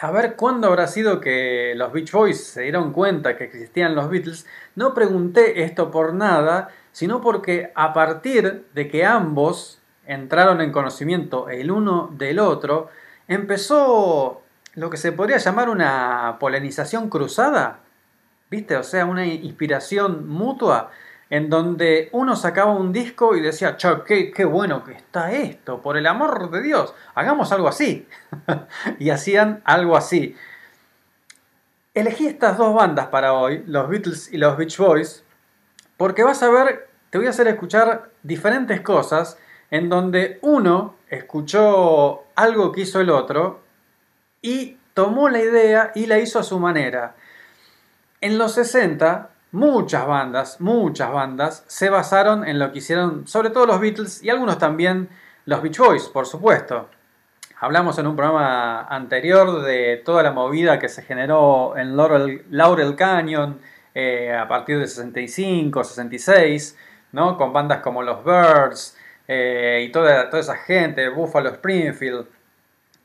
a 0.00 0.10
ver 0.10 0.36
cuándo 0.36 0.68
habrá 0.68 0.86
sido 0.86 1.20
que 1.20 1.74
los 1.76 1.92
Beach 1.92 2.12
Boys 2.12 2.44
se 2.44 2.62
dieron 2.62 2.92
cuenta 2.92 3.36
que 3.36 3.44
existían 3.44 3.94
los 3.94 4.08
Beatles. 4.08 4.46
No 4.76 4.94
pregunté 4.94 5.62
esto 5.62 5.90
por 5.90 6.14
nada, 6.14 6.70
sino 6.92 7.20
porque 7.20 7.72
a 7.74 7.92
partir 7.92 8.66
de 8.74 8.88
que 8.88 9.04
ambos 9.04 9.80
entraron 10.06 10.60
en 10.60 10.72
conocimiento 10.72 11.50
el 11.50 11.70
uno 11.70 12.10
del 12.16 12.38
otro, 12.38 12.88
empezó 13.26 14.42
lo 14.74 14.88
que 14.88 14.96
se 14.96 15.12
podría 15.12 15.38
llamar 15.38 15.68
una 15.68 16.36
polinización 16.40 17.10
cruzada. 17.10 17.80
¿Viste? 18.50 18.76
O 18.76 18.82
sea, 18.82 19.04
una 19.04 19.26
inspiración 19.26 20.26
mutua 20.28 20.90
en 21.30 21.50
donde 21.50 22.08
uno 22.12 22.36
sacaba 22.36 22.72
un 22.72 22.92
disco 22.92 23.36
y 23.36 23.40
decía, 23.40 23.76
che, 23.76 23.88
qué, 24.06 24.30
qué 24.32 24.44
bueno 24.44 24.82
que 24.84 24.92
está 24.92 25.32
esto, 25.32 25.82
por 25.82 25.96
el 25.96 26.06
amor 26.06 26.50
de 26.50 26.62
Dios, 26.62 26.94
hagamos 27.14 27.52
algo 27.52 27.68
así. 27.68 28.08
y 28.98 29.10
hacían 29.10 29.60
algo 29.64 29.96
así. 29.96 30.34
Elegí 31.94 32.26
estas 32.26 32.56
dos 32.56 32.74
bandas 32.74 33.08
para 33.08 33.34
hoy, 33.34 33.62
los 33.66 33.88
Beatles 33.88 34.32
y 34.32 34.38
los 34.38 34.56
Beach 34.56 34.78
Boys, 34.78 35.24
porque 35.96 36.22
vas 36.22 36.42
a 36.42 36.48
ver, 36.48 36.88
te 37.10 37.18
voy 37.18 37.26
a 37.26 37.30
hacer 37.30 37.48
escuchar 37.48 38.10
diferentes 38.22 38.80
cosas 38.80 39.36
en 39.70 39.88
donde 39.88 40.38
uno 40.42 40.94
escuchó 41.10 42.24
algo 42.36 42.72
que 42.72 42.82
hizo 42.82 43.00
el 43.00 43.10
otro 43.10 43.60
y 44.40 44.78
tomó 44.94 45.28
la 45.28 45.40
idea 45.40 45.92
y 45.94 46.06
la 46.06 46.18
hizo 46.18 46.38
a 46.38 46.42
su 46.42 46.58
manera. 46.58 47.16
En 48.20 48.38
los 48.38 48.54
60, 48.54 49.30
muchas 49.52 50.06
bandas, 50.06 50.60
muchas 50.60 51.12
bandas 51.12 51.64
se 51.66 51.90
basaron 51.90 52.46
en 52.46 52.58
lo 52.58 52.72
que 52.72 52.78
hicieron, 52.78 53.26
sobre 53.26 53.50
todo 53.50 53.66
los 53.66 53.80
Beatles 53.80 54.22
y 54.22 54.30
algunos 54.30 54.58
también 54.58 55.08
los 55.46 55.62
Beach 55.62 55.78
Boys, 55.78 56.08
por 56.08 56.26
supuesto. 56.26 56.88
Hablamos 57.60 57.98
en 57.98 58.06
un 58.06 58.14
programa 58.14 58.82
anterior 58.82 59.62
de 59.62 60.00
toda 60.04 60.22
la 60.22 60.30
movida 60.30 60.78
que 60.78 60.88
se 60.88 61.02
generó 61.02 61.76
en 61.76 61.96
Laurel, 61.96 62.44
Laurel 62.50 62.94
Canyon 62.94 63.58
eh, 63.94 64.32
a 64.32 64.46
partir 64.46 64.78
de 64.78 64.86
65, 64.86 65.82
66, 65.82 66.78
¿no? 67.12 67.36
con 67.36 67.52
bandas 67.52 67.80
como 67.80 68.02
los 68.02 68.22
Birds 68.24 68.96
eh, 69.26 69.84
y 69.88 69.90
toda, 69.90 70.30
toda 70.30 70.40
esa 70.40 70.56
gente, 70.56 71.08
Buffalo 71.08 71.48
Springfield. 71.48 72.26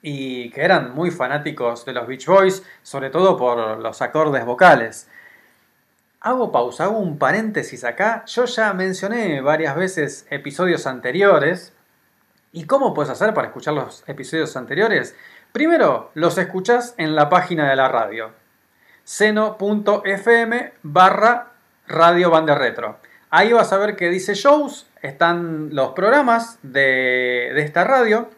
y 0.02 0.50
que 0.52 0.62
eran 0.62 0.94
muy 0.94 1.10
fanáticos 1.12 1.86
de 1.86 1.94
los 1.94 2.06
Beach 2.06 2.28
Boys, 2.28 2.64
sobre 2.84 3.10
todo 3.10 3.38
por 3.38 3.80
los 3.80 4.02
acordes 4.02 4.46
vocales. 4.46 5.10
Hago 6.26 6.54
pausa, 6.54 6.86
hago 6.86 7.00
un 7.00 7.18
paréntesis 7.18 7.84
acá. 7.84 8.24
Yo 8.28 8.46
ya 8.46 8.72
mencioné 8.72 9.42
varias 9.42 9.76
veces 9.76 10.26
episodios 10.30 10.88
anteriores. 10.88 11.74
¿Y 12.54 12.64
cómo 12.64 12.94
puedes 12.94 13.12
hacer 13.12 13.34
para 13.34 13.48
escuchar 13.48 13.74
los 13.74 14.08
episodios 14.08 14.56
anteriores? 14.56 15.18
Primero, 15.52 16.12
los 16.14 16.38
escuchas 16.38 16.96
en 16.98 17.14
la 17.16 17.28
página 17.28 17.70
de 17.70 17.76
la 17.76 17.90
radio. 17.90 18.32
seno.fm 19.04 20.72
barra 20.82 21.52
radio. 21.88 22.32
Ahí 23.30 23.52
vas 23.52 23.74
a 23.74 23.78
ver 23.78 23.98
que 23.98 24.10
dice 24.10 24.34
shows, 24.34 24.88
están 25.02 25.76
los 25.76 25.92
programas 25.92 26.58
de, 26.62 27.52
de 27.54 27.62
esta 27.64 27.84
radio. 27.84 28.30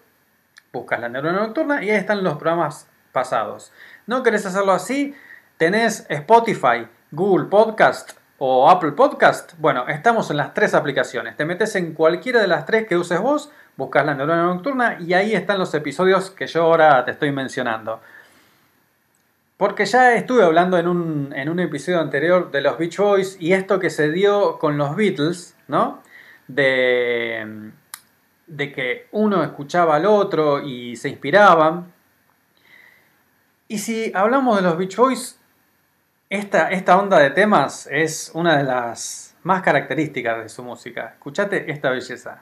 Buscas 0.74 1.00
la 1.00 1.10
neurona 1.10 1.42
nocturna 1.42 1.84
y 1.84 1.92
ahí 1.92 1.98
están 1.98 2.24
los 2.24 2.38
programas 2.38 2.88
pasados. 3.12 3.72
¿No 4.08 4.24
querés 4.24 4.44
hacerlo 4.48 4.72
así? 4.72 5.16
Tenés 5.58 6.08
Spotify, 6.10 6.88
Google 7.16 7.46
Podcast 7.46 8.12
o 8.40 8.70
Apple 8.70 8.92
Podcast. 8.92 9.54
Bueno, 9.58 9.88
estamos 9.88 10.30
en 10.32 10.38
las 10.38 10.54
tres 10.54 10.74
aplicaciones. 10.74 11.38
Te 11.38 11.46
metes 11.46 11.74
en 11.78 11.94
cualquiera 11.94 12.42
de 12.42 12.48
las 12.48 12.66
tres 12.66 12.88
que 12.88 12.98
uses 12.98 13.22
vos, 13.22 13.50
buscas 13.78 14.06
la 14.06 14.14
neurona 14.14 14.44
nocturna 14.44 14.98
y 15.00 15.14
ahí 15.14 15.34
están 15.34 15.58
los 15.58 15.74
episodios 15.74 16.30
que 16.30 16.46
yo 16.46 16.64
ahora 16.64 17.06
te 17.06 17.12
estoy 17.12 17.32
mencionando. 17.32 18.02
Porque 19.56 19.86
ya 19.86 20.14
estuve 20.16 20.44
hablando 20.44 20.78
en 20.78 20.90
un, 20.90 21.34
en 21.34 21.48
un 21.48 21.62
episodio 21.62 22.02
anterior 22.02 22.52
de 22.52 22.60
los 22.60 22.78
Beach 22.78 22.98
Boys 22.98 23.38
y 23.40 23.54
esto 23.54 23.80
que 23.80 23.90
se 23.90 24.12
dio 24.12 24.60
con 24.60 24.78
los 24.78 24.98
Beatles, 24.98 25.56
¿no? 25.70 26.04
De, 26.50 27.72
de 28.48 28.72
que 28.74 29.08
uno 29.14 29.42
escuchaba 29.42 29.96
al 29.96 30.06
otro 30.06 30.62
y 30.62 30.98
se 30.98 31.08
inspiraban. 31.08 31.94
Y 33.70 33.78
si 33.78 34.12
hablamos 34.14 34.58
de 34.58 34.64
los 34.64 34.78
Beach 34.78 34.98
Boys, 34.98 35.40
esta, 36.30 36.72
esta 36.72 36.98
onda 36.98 37.20
de 37.20 37.30
temas 37.30 37.88
es 37.92 38.32
una 38.34 38.58
de 38.58 38.64
las 38.64 39.36
más 39.44 39.62
características 39.62 40.44
de 40.44 40.50
su 40.50 40.64
música. 40.64 41.12
Escuchate 41.14 41.72
esta 41.72 41.92
belleza. 41.92 42.42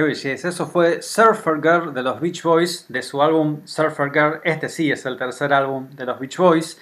Qué. 0.00 0.32
Eso 0.32 0.66
fue 0.66 1.02
Surfer 1.02 1.56
Girl 1.60 1.92
de 1.92 2.02
los 2.02 2.20
Beach 2.20 2.42
Boys, 2.42 2.86
de 2.88 3.02
su 3.02 3.20
álbum 3.20 3.60
Surfer 3.64 4.10
Girl. 4.10 4.40
Este 4.44 4.68
sí 4.68 4.90
es 4.90 5.04
el 5.04 5.18
tercer 5.18 5.52
álbum 5.52 5.90
de 5.90 6.06
los 6.06 6.18
Beach 6.18 6.38
Boys. 6.38 6.80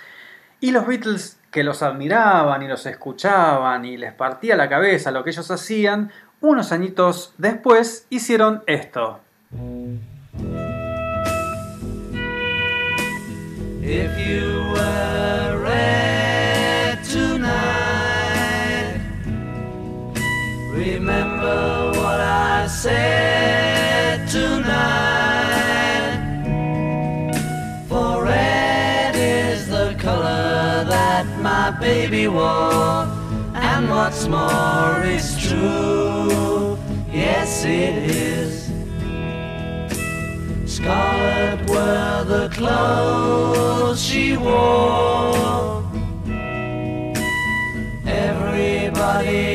Y 0.61 0.71
los 0.71 0.87
Beatles, 0.87 1.41
que 1.51 1.65
los 1.65 1.83
admiraban 1.83 2.63
y 2.63 2.69
los 2.69 2.87
escuchaban 2.87 3.85
y 3.85 3.97
les 3.97 4.13
partía 4.13 4.57
la 4.57 4.69
cabeza 4.69 5.11
lo 5.11 5.25
que 5.25 5.31
ellos 5.31 5.51
hacían, 5.51 6.13
unos 6.41 6.71
añitos 6.71 7.35
después 7.39 8.07
hicieron 8.09 8.63
esto. 8.67 9.21
Said 22.69 24.29
tonight. 24.29 24.61
For 27.89 28.25
red 28.25 29.17
is 29.17 29.69
the 29.69 29.97
color 29.99 30.85
that 30.87 31.27
my 31.41 31.71
baby 31.81 32.29
wore, 32.29 33.07
and 33.55 33.89
what's 33.89 34.29
more 34.29 35.03
is 35.03 35.39
true. 35.39 36.79
Yes, 37.11 37.65
it 37.65 37.97
is. 38.11 38.69
Scarlet 40.67 41.61
were 41.71 42.25
the 42.25 42.49
clothes 42.51 44.05
she 44.05 44.37
wore. 44.37 45.85
Everybody 48.07 49.48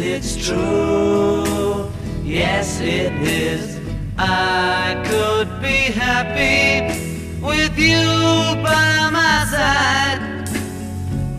it's 0.00 0.36
true. 0.46 1.90
Yes, 2.22 2.80
it 2.80 3.12
is. 3.22 3.78
I 4.16 5.02
could 5.06 5.60
be 5.60 5.92
happy 5.92 7.40
with 7.40 7.76
you 7.78 8.62
by 8.62 9.10
my 9.10 9.44
side 9.50 10.48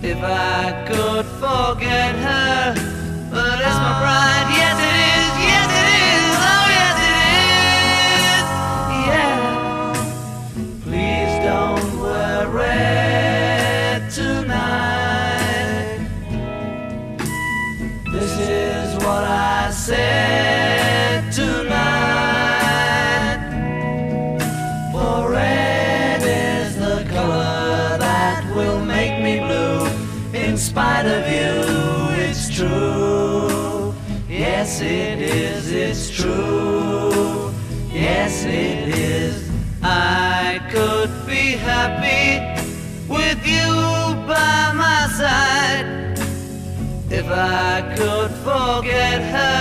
if 0.04 0.17
I 0.24 0.86
could 0.88 1.26
forget 1.26 2.15
her. 2.15 2.49
Yes, 34.80 34.92
it 34.92 35.22
is, 35.22 35.72
it's 35.74 36.10
true. 36.10 37.52
Yes, 37.92 38.46
it 38.46 38.98
is. 38.98 39.52
I 39.84 40.62
could 40.72 41.12
be 41.28 41.58
happy 41.58 42.63
with 43.10 43.46
you 43.46 44.15
by 44.26 44.72
my 44.74 45.10
side 45.18 46.18
if 47.12 47.26
I 47.30 47.94
could 47.98 48.32
forget 48.32 49.22
her. 49.22 49.59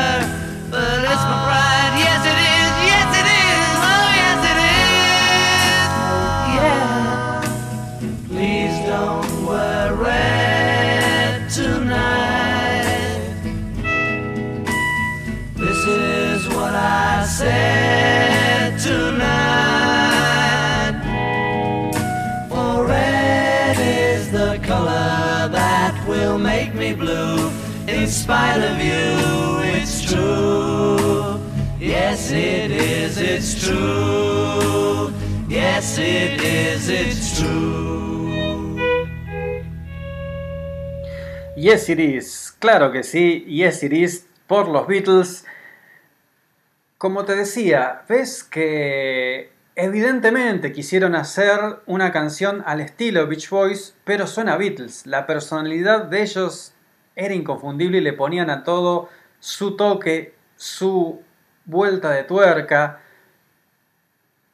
Spite 28.28 28.60
of 28.60 28.78
you, 28.78 29.60
it's 29.74 30.02
true. 30.02 31.40
Yes, 31.80 32.30
it 32.30 32.70
is, 32.70 33.16
it's 33.16 33.54
true. 33.64 35.10
Yes, 35.48 35.96
it 35.96 36.38
is, 36.42 36.90
it's 36.90 37.40
true. 37.40 38.76
Yes 41.56 41.88
It 41.88 41.98
Is, 41.98 42.54
claro 42.58 42.92
que 42.92 43.02
sí, 43.02 43.46
Yes 43.48 43.82
It 43.82 43.94
Is 43.94 44.26
por 44.46 44.68
los 44.68 44.86
Beatles. 44.86 45.46
Como 46.98 47.24
te 47.24 47.34
decía, 47.34 48.02
ves 48.10 48.44
que 48.44 49.50
evidentemente 49.74 50.72
quisieron 50.72 51.14
hacer 51.14 51.80
una 51.86 52.12
canción 52.12 52.62
al 52.66 52.80
estilo 52.80 53.26
Beach 53.26 53.48
Boys, 53.48 53.94
pero 54.04 54.26
suena 54.26 54.58
Beatles. 54.58 55.06
La 55.06 55.26
personalidad 55.26 56.04
de 56.04 56.22
ellos 56.22 56.74
era 57.18 57.34
inconfundible 57.34 57.98
y 57.98 58.00
le 58.00 58.12
ponían 58.12 58.48
a 58.48 58.62
todo 58.62 59.08
su 59.40 59.76
toque, 59.76 60.34
su 60.56 61.20
vuelta 61.64 62.10
de 62.10 62.22
tuerca. 62.22 63.00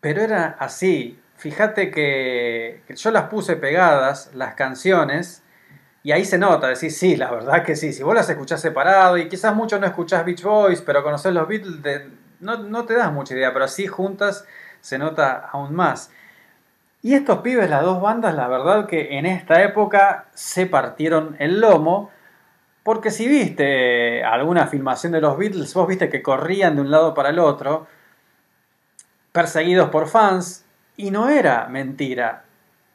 Pero 0.00 0.22
era 0.22 0.56
así. 0.58 1.20
Fíjate 1.36 1.90
que, 1.90 2.82
yo 2.88 3.10
las 3.10 3.24
puse 3.24 3.56
pegadas, 3.56 4.30
las 4.34 4.54
canciones, 4.54 5.42
y 6.02 6.12
ahí 6.12 6.24
se 6.24 6.38
nota, 6.38 6.68
decís, 6.68 6.96
sí, 6.98 7.16
la 7.16 7.30
verdad 7.30 7.62
que 7.64 7.76
sí. 7.76 7.92
Si 7.92 8.02
vos 8.02 8.14
las 8.14 8.30
escuchás 8.30 8.62
separado, 8.62 9.18
y 9.18 9.28
quizás 9.28 9.54
mucho 9.54 9.78
no 9.78 9.86
escuchás 9.86 10.24
Beach 10.24 10.42
Boys, 10.42 10.80
pero 10.80 11.02
conocés 11.02 11.34
los 11.34 11.46
Beatles, 11.46 12.02
no, 12.40 12.58
no 12.58 12.84
te 12.86 12.94
das 12.94 13.12
mucha 13.12 13.34
idea, 13.34 13.52
pero 13.52 13.66
así 13.66 13.86
juntas 13.86 14.46
se 14.80 14.98
nota 14.98 15.50
aún 15.52 15.74
más. 15.74 16.10
Y 17.02 17.12
estos 17.12 17.40
pibes, 17.40 17.68
las 17.68 17.82
dos 17.82 18.00
bandas, 18.00 18.34
la 18.34 18.48
verdad 18.48 18.86
que 18.86 19.18
en 19.18 19.26
esta 19.26 19.62
época 19.62 20.28
se 20.32 20.64
partieron 20.66 21.36
el 21.38 21.60
lomo, 21.60 22.10
porque 22.84 23.10
si 23.10 23.26
viste 23.26 24.22
alguna 24.22 24.66
filmación 24.66 25.12
de 25.12 25.20
los 25.22 25.38
Beatles, 25.38 25.72
vos 25.74 25.88
viste 25.88 26.10
que 26.10 26.22
corrían 26.22 26.76
de 26.76 26.82
un 26.82 26.90
lado 26.90 27.14
para 27.14 27.30
el 27.30 27.38
otro, 27.38 27.86
perseguidos 29.32 29.88
por 29.88 30.06
fans, 30.06 30.66
y 30.96 31.10
no 31.10 31.28
era 31.28 31.66
mentira. 31.66 32.44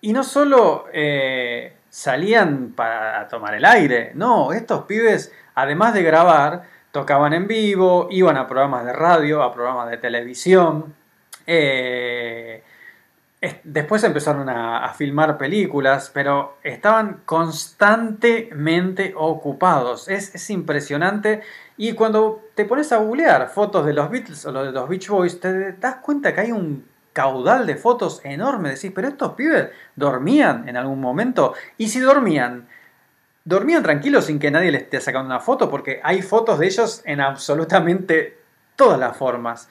Y 0.02 0.14
no 0.14 0.24
solo 0.24 0.86
eh, 0.94 1.76
salían 1.90 2.74
para 2.76 3.28
tomar 3.28 3.56
el 3.56 3.66
aire, 3.66 4.12
no, 4.14 4.54
estos 4.54 4.86
pibes, 4.86 5.34
además 5.56 5.96
de 5.96 6.04
grabar, 6.04 6.64
tocaban 6.92 7.34
en 7.34 7.48
vivo, 7.48 8.08
iban 8.12 8.38
a 8.38 8.48
programas 8.48 8.86
de 8.86 8.94
radio, 8.94 9.42
a 9.42 9.52
programas 9.52 9.90
de 9.90 9.98
televisión. 9.98 10.96
eh, 11.48 12.64
Después 13.64 14.04
empezaron 14.04 14.50
a, 14.50 14.94
filmar 14.94 15.38
películas, 15.38 16.12
pero 16.14 16.58
estaban 16.62 17.22
constantemente 17.26 19.14
ocupados. 19.16 20.10
Es, 20.10 20.36
es 20.36 20.50
impresionante. 20.50 21.42
Y 21.78 21.94
cuando 21.94 22.50
te 22.54 22.66
pones 22.66 22.92
a 22.92 22.98
googlear 22.98 23.48
fotos 23.50 23.86
de 23.86 23.94
los 23.94 24.10
Beatles 24.10 24.46
o 24.46 24.52
de 24.52 24.74
los 24.74 24.90
Beach 24.90 25.08
Boys, 25.08 25.40
te 25.40 25.72
das 25.74 25.96
cuenta 25.98 26.34
que 26.34 26.42
hay 26.42 26.52
un 26.52 26.84
caudal 27.14 27.66
de 27.66 27.76
fotos 27.76 28.20
enorme. 28.26 28.72
Decís, 28.72 28.92
pero 28.94 29.08
estos 29.08 29.34
pibes 29.34 29.70
dormían 29.96 30.68
en 30.68 30.76
algún 30.76 31.00
momento. 31.00 31.54
Y 31.78 31.88
si 31.88 32.00
dormían, 32.00 32.68
dormían 33.46 33.84
tranquilos 33.84 34.26
sin 34.26 34.40
que 34.40 34.52
nadie 34.52 34.72
les 34.72 34.84
esté 34.84 35.00
sacando 35.00 35.28
una 35.28 35.40
foto, 35.40 35.70
porque 35.70 36.02
hay 36.04 36.22
fotos 36.22 36.60
de 36.60 36.68
ellos 36.68 37.02
en 37.06 37.22
absolutamente 37.22 38.38
todas 38.76 39.00
las 39.00 39.16
formas. 39.16 39.70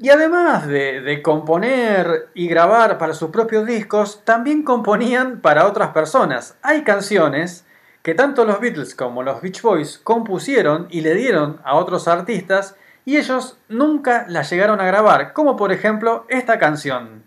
Y 0.00 0.10
además 0.10 0.68
de, 0.68 1.00
de 1.00 1.22
componer 1.22 2.28
y 2.32 2.46
grabar 2.46 2.98
para 2.98 3.14
sus 3.14 3.30
propios 3.30 3.66
discos, 3.66 4.22
también 4.24 4.62
componían 4.62 5.40
para 5.40 5.66
otras 5.66 5.88
personas. 5.88 6.56
Hay 6.62 6.84
canciones 6.84 7.66
que 8.02 8.14
tanto 8.14 8.44
los 8.44 8.60
Beatles 8.60 8.94
como 8.94 9.24
los 9.24 9.42
Beach 9.42 9.60
Boys 9.60 9.98
compusieron 9.98 10.86
y 10.88 11.00
le 11.00 11.14
dieron 11.14 11.60
a 11.64 11.74
otros 11.74 12.06
artistas 12.06 12.76
y 13.04 13.16
ellos 13.16 13.58
nunca 13.68 14.24
las 14.28 14.50
llegaron 14.50 14.80
a 14.80 14.86
grabar, 14.86 15.32
como 15.32 15.56
por 15.56 15.72
ejemplo 15.72 16.26
esta 16.28 16.60
canción. 16.60 17.24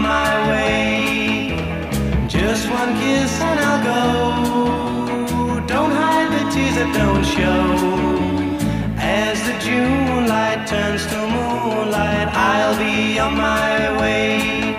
My 0.00 0.48
way. 0.48 1.54
Just 2.28 2.68
one 2.70 2.94
kiss 3.00 3.40
and 3.40 3.60
I'll 3.60 3.82
go. 3.84 5.66
Don't 5.66 5.90
hide 5.90 6.30
the 6.32 6.50
tears 6.50 6.76
that 6.76 6.90
don't 6.94 7.24
show. 7.36 7.62
As 8.98 9.36
the 9.46 9.54
June 9.66 10.26
light 10.28 10.66
turns 10.66 11.04
to 11.06 11.18
moonlight, 11.34 12.28
I'll 12.32 12.76
be 12.78 13.18
on 13.18 13.36
my 13.36 14.00
way 14.00 14.76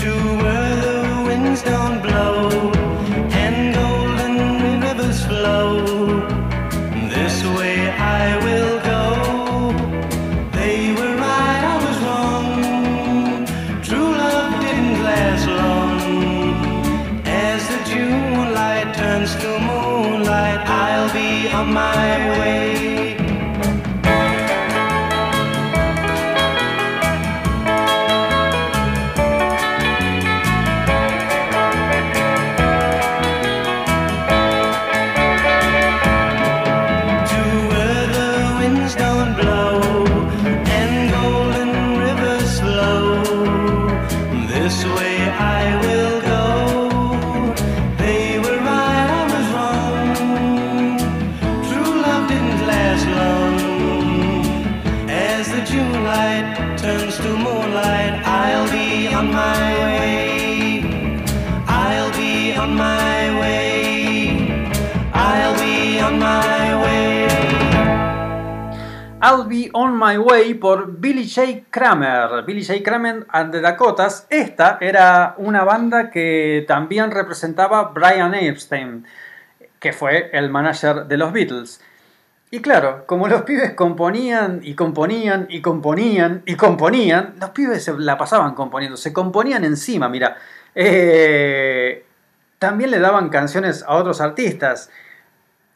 to 0.00 0.10
where 0.42 0.76
the 0.84 1.24
winds 1.26 1.62
don't 1.62 2.00
blow 2.02 2.13
My 70.04 70.18
Way 70.18 70.54
por 70.54 70.98
Billy 70.98 71.26
J. 71.26 71.64
Kramer. 71.70 72.44
Billy 72.44 72.62
J. 72.62 72.82
Kramer 72.82 73.26
and 73.30 73.52
the 73.52 73.62
Dakotas. 73.62 74.26
Esta 74.28 74.76
era 74.78 75.34
una 75.38 75.64
banda 75.64 76.10
que 76.10 76.62
también 76.68 77.10
representaba 77.10 77.84
Brian 77.84 78.34
Epstein, 78.34 79.06
que 79.80 79.94
fue 79.94 80.28
el 80.34 80.50
manager 80.50 81.06
de 81.06 81.16
los 81.16 81.32
Beatles. 81.32 81.80
Y 82.50 82.60
claro, 82.60 83.04
como 83.06 83.28
los 83.28 83.42
pibes 83.42 83.72
componían 83.72 84.60
y 84.62 84.74
componían 84.74 85.46
y 85.48 85.62
componían 85.62 86.42
y 86.44 86.54
componían, 86.54 87.36
los 87.40 87.50
pibes 87.50 87.82
se 87.82 87.94
la 87.98 88.18
pasaban 88.18 88.54
componiendo, 88.54 88.98
se 88.98 89.10
componían 89.10 89.64
encima, 89.64 90.10
mira. 90.10 90.36
Eh, 90.74 92.04
también 92.58 92.90
le 92.90 92.98
daban 92.98 93.30
canciones 93.30 93.82
a 93.82 93.94
otros 93.94 94.20
artistas. 94.20 94.90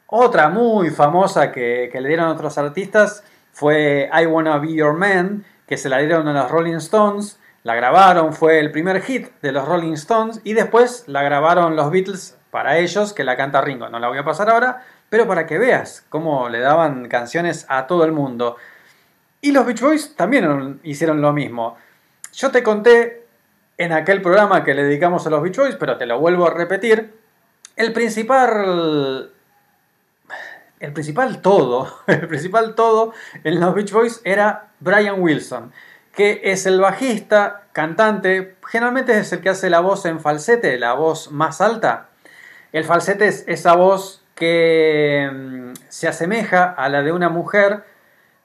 Otra 0.05 0.49
muy 0.49 0.91
famosa 0.91 1.51
que, 1.51 1.89
que 1.91 1.99
le 1.99 2.09
dieron 2.09 2.27
a 2.27 2.33
otros 2.33 2.59
artistas 2.59 3.23
fue 3.59 4.09
I 4.13 4.25
Wanna 4.25 4.57
Be 4.57 4.73
Your 4.73 4.93
Man, 4.93 5.43
que 5.67 5.75
se 5.75 5.89
la 5.89 5.97
dieron 5.97 6.25
a 6.29 6.33
los 6.33 6.49
Rolling 6.49 6.75
Stones, 6.75 7.37
la 7.63 7.75
grabaron, 7.75 8.31
fue 8.31 8.57
el 8.57 8.71
primer 8.71 9.01
hit 9.01 9.27
de 9.41 9.51
los 9.51 9.67
Rolling 9.67 9.91
Stones 9.95 10.39
y 10.45 10.53
después 10.53 11.03
la 11.07 11.23
grabaron 11.23 11.75
los 11.75 11.91
Beatles 11.91 12.37
para 12.51 12.77
ellos, 12.77 13.11
que 13.11 13.25
la 13.25 13.35
canta 13.35 13.59
Ringo. 13.59 13.89
No 13.89 13.99
la 13.99 14.07
voy 14.07 14.17
a 14.17 14.23
pasar 14.23 14.49
ahora, 14.49 14.81
pero 15.09 15.27
para 15.27 15.45
que 15.45 15.57
veas 15.57 16.05
cómo 16.07 16.47
le 16.47 16.61
daban 16.61 17.09
canciones 17.09 17.65
a 17.67 17.85
todo 17.85 18.05
el 18.05 18.13
mundo. 18.13 18.55
Y 19.41 19.51
los 19.51 19.65
Beach 19.65 19.81
Boys 19.81 20.15
también 20.15 20.79
hicieron 20.83 21.21
lo 21.21 21.33
mismo. 21.33 21.75
Yo 22.31 22.51
te 22.51 22.63
conté 22.63 23.25
en 23.77 23.91
aquel 23.91 24.21
programa 24.21 24.63
que 24.63 24.73
le 24.73 24.85
dedicamos 24.85 25.27
a 25.27 25.29
los 25.29 25.43
Beach 25.43 25.57
Boys, 25.57 25.75
pero 25.75 25.97
te 25.97 26.05
lo 26.05 26.17
vuelvo 26.17 26.47
a 26.47 26.53
repetir. 26.53 27.13
El 27.75 27.91
principal 27.91 29.33
el 30.79 30.93
principal 30.93 31.41
todo, 31.41 31.93
el 32.07 32.27
principal 32.27 32.75
todo 32.75 33.13
en 33.43 33.59
los 33.59 33.73
Beach 33.73 33.91
Boys 33.91 34.21
era 34.23 34.69
Brian 34.79 35.21
Wilson, 35.21 35.71
que 36.13 36.41
es 36.43 36.65
el 36.65 36.79
bajista, 36.79 37.63
cantante, 37.71 38.57
generalmente 38.67 39.17
es 39.17 39.31
el 39.31 39.41
que 39.41 39.49
hace 39.49 39.69
la 39.69 39.79
voz 39.79 40.05
en 40.05 40.19
falsete, 40.19 40.77
la 40.77 40.93
voz 40.93 41.31
más 41.31 41.61
alta. 41.61 42.09
El 42.71 42.83
falsete 42.83 43.27
es 43.27 43.43
esa 43.47 43.75
voz 43.75 44.23
que 44.35 45.29
mm, 45.31 45.73
se 45.87 46.07
asemeja 46.07 46.65
a 46.65 46.89
la 46.89 47.01
de 47.03 47.11
una 47.11 47.29
mujer, 47.29 47.83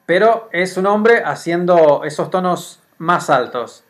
pero 0.07 0.49
es 0.53 0.76
un 0.76 0.87
hombre 0.87 1.22
haciendo 1.24 2.03
esos 2.05 2.30
tonos 2.30 2.82
más 2.99 3.30
altos. 3.30 3.85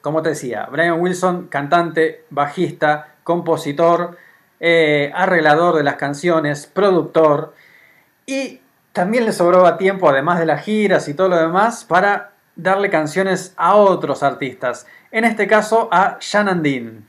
Como 0.00 0.22
te 0.22 0.30
decía, 0.30 0.66
Brian 0.70 1.00
Wilson, 1.00 1.48
cantante, 1.48 2.24
bajista, 2.30 3.14
compositor, 3.22 4.16
eh, 4.60 5.12
arreglador 5.14 5.76
de 5.76 5.82
las 5.82 5.96
canciones, 5.96 6.66
productor, 6.66 7.54
y 8.30 8.60
también 8.92 9.24
le 9.24 9.32
sobraba 9.32 9.76
tiempo, 9.76 10.08
además 10.08 10.38
de 10.38 10.46
las 10.46 10.62
giras 10.64 11.08
y 11.08 11.14
todo 11.14 11.28
lo 11.28 11.36
demás, 11.36 11.84
para 11.84 12.32
darle 12.54 12.88
canciones 12.88 13.52
a 13.56 13.74
otros 13.74 14.22
artistas. 14.22 14.86
En 15.10 15.24
este 15.24 15.48
caso 15.48 15.88
a 15.90 16.16
Shannon 16.20 16.62
Dean. 16.62 17.06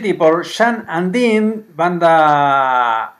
Por 0.00 0.44
Sean 0.44 0.84
and 0.88 1.12
Dean, 1.12 1.66
banda 1.76 3.14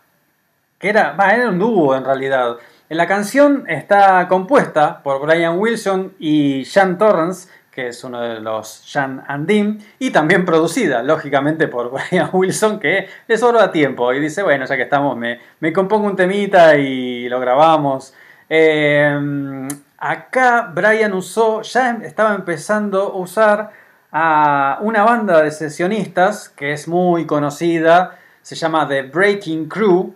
que 0.78 0.88
era, 0.88 1.16
era 1.32 1.48
un 1.48 1.58
dúo 1.58 1.94
en 1.94 2.04
realidad. 2.04 2.56
La 2.88 3.06
canción 3.06 3.64
está 3.68 4.26
compuesta 4.26 5.02
por 5.04 5.20
Brian 5.24 5.58
Wilson 5.58 6.14
y 6.18 6.64
Sean 6.64 6.98
Torrance, 6.98 7.48
que 7.70 7.88
es 7.88 8.02
uno 8.02 8.20
de 8.20 8.40
los 8.40 8.68
Sean 8.68 9.22
and 9.28 9.46
Dean, 9.46 9.78
y 10.00 10.10
también 10.10 10.44
producida, 10.44 11.04
lógicamente, 11.04 11.68
por 11.68 11.92
Brian 12.10 12.28
Wilson, 12.32 12.80
que 12.80 13.08
le 13.28 13.38
sobra 13.38 13.70
tiempo 13.70 14.12
y 14.12 14.18
dice, 14.18 14.42
bueno, 14.42 14.64
ya 14.66 14.74
que 14.76 14.82
estamos, 14.82 15.16
me, 15.16 15.38
me 15.60 15.72
compongo 15.72 16.08
un 16.08 16.16
temita 16.16 16.76
y 16.76 17.28
lo 17.28 17.38
grabamos. 17.38 18.12
Eh, 18.48 19.68
acá 19.96 20.72
Brian 20.74 21.12
usó, 21.12 21.62
ya 21.62 22.00
estaba 22.02 22.34
empezando 22.34 23.00
a 23.00 23.16
usar 23.16 23.83
a 24.16 24.78
una 24.80 25.02
banda 25.02 25.42
de 25.42 25.50
sesionistas 25.50 26.48
que 26.48 26.72
es 26.72 26.86
muy 26.86 27.26
conocida, 27.26 28.16
se 28.42 28.54
llama 28.54 28.86
The 28.86 29.02
Breaking 29.02 29.68
Crew, 29.68 30.14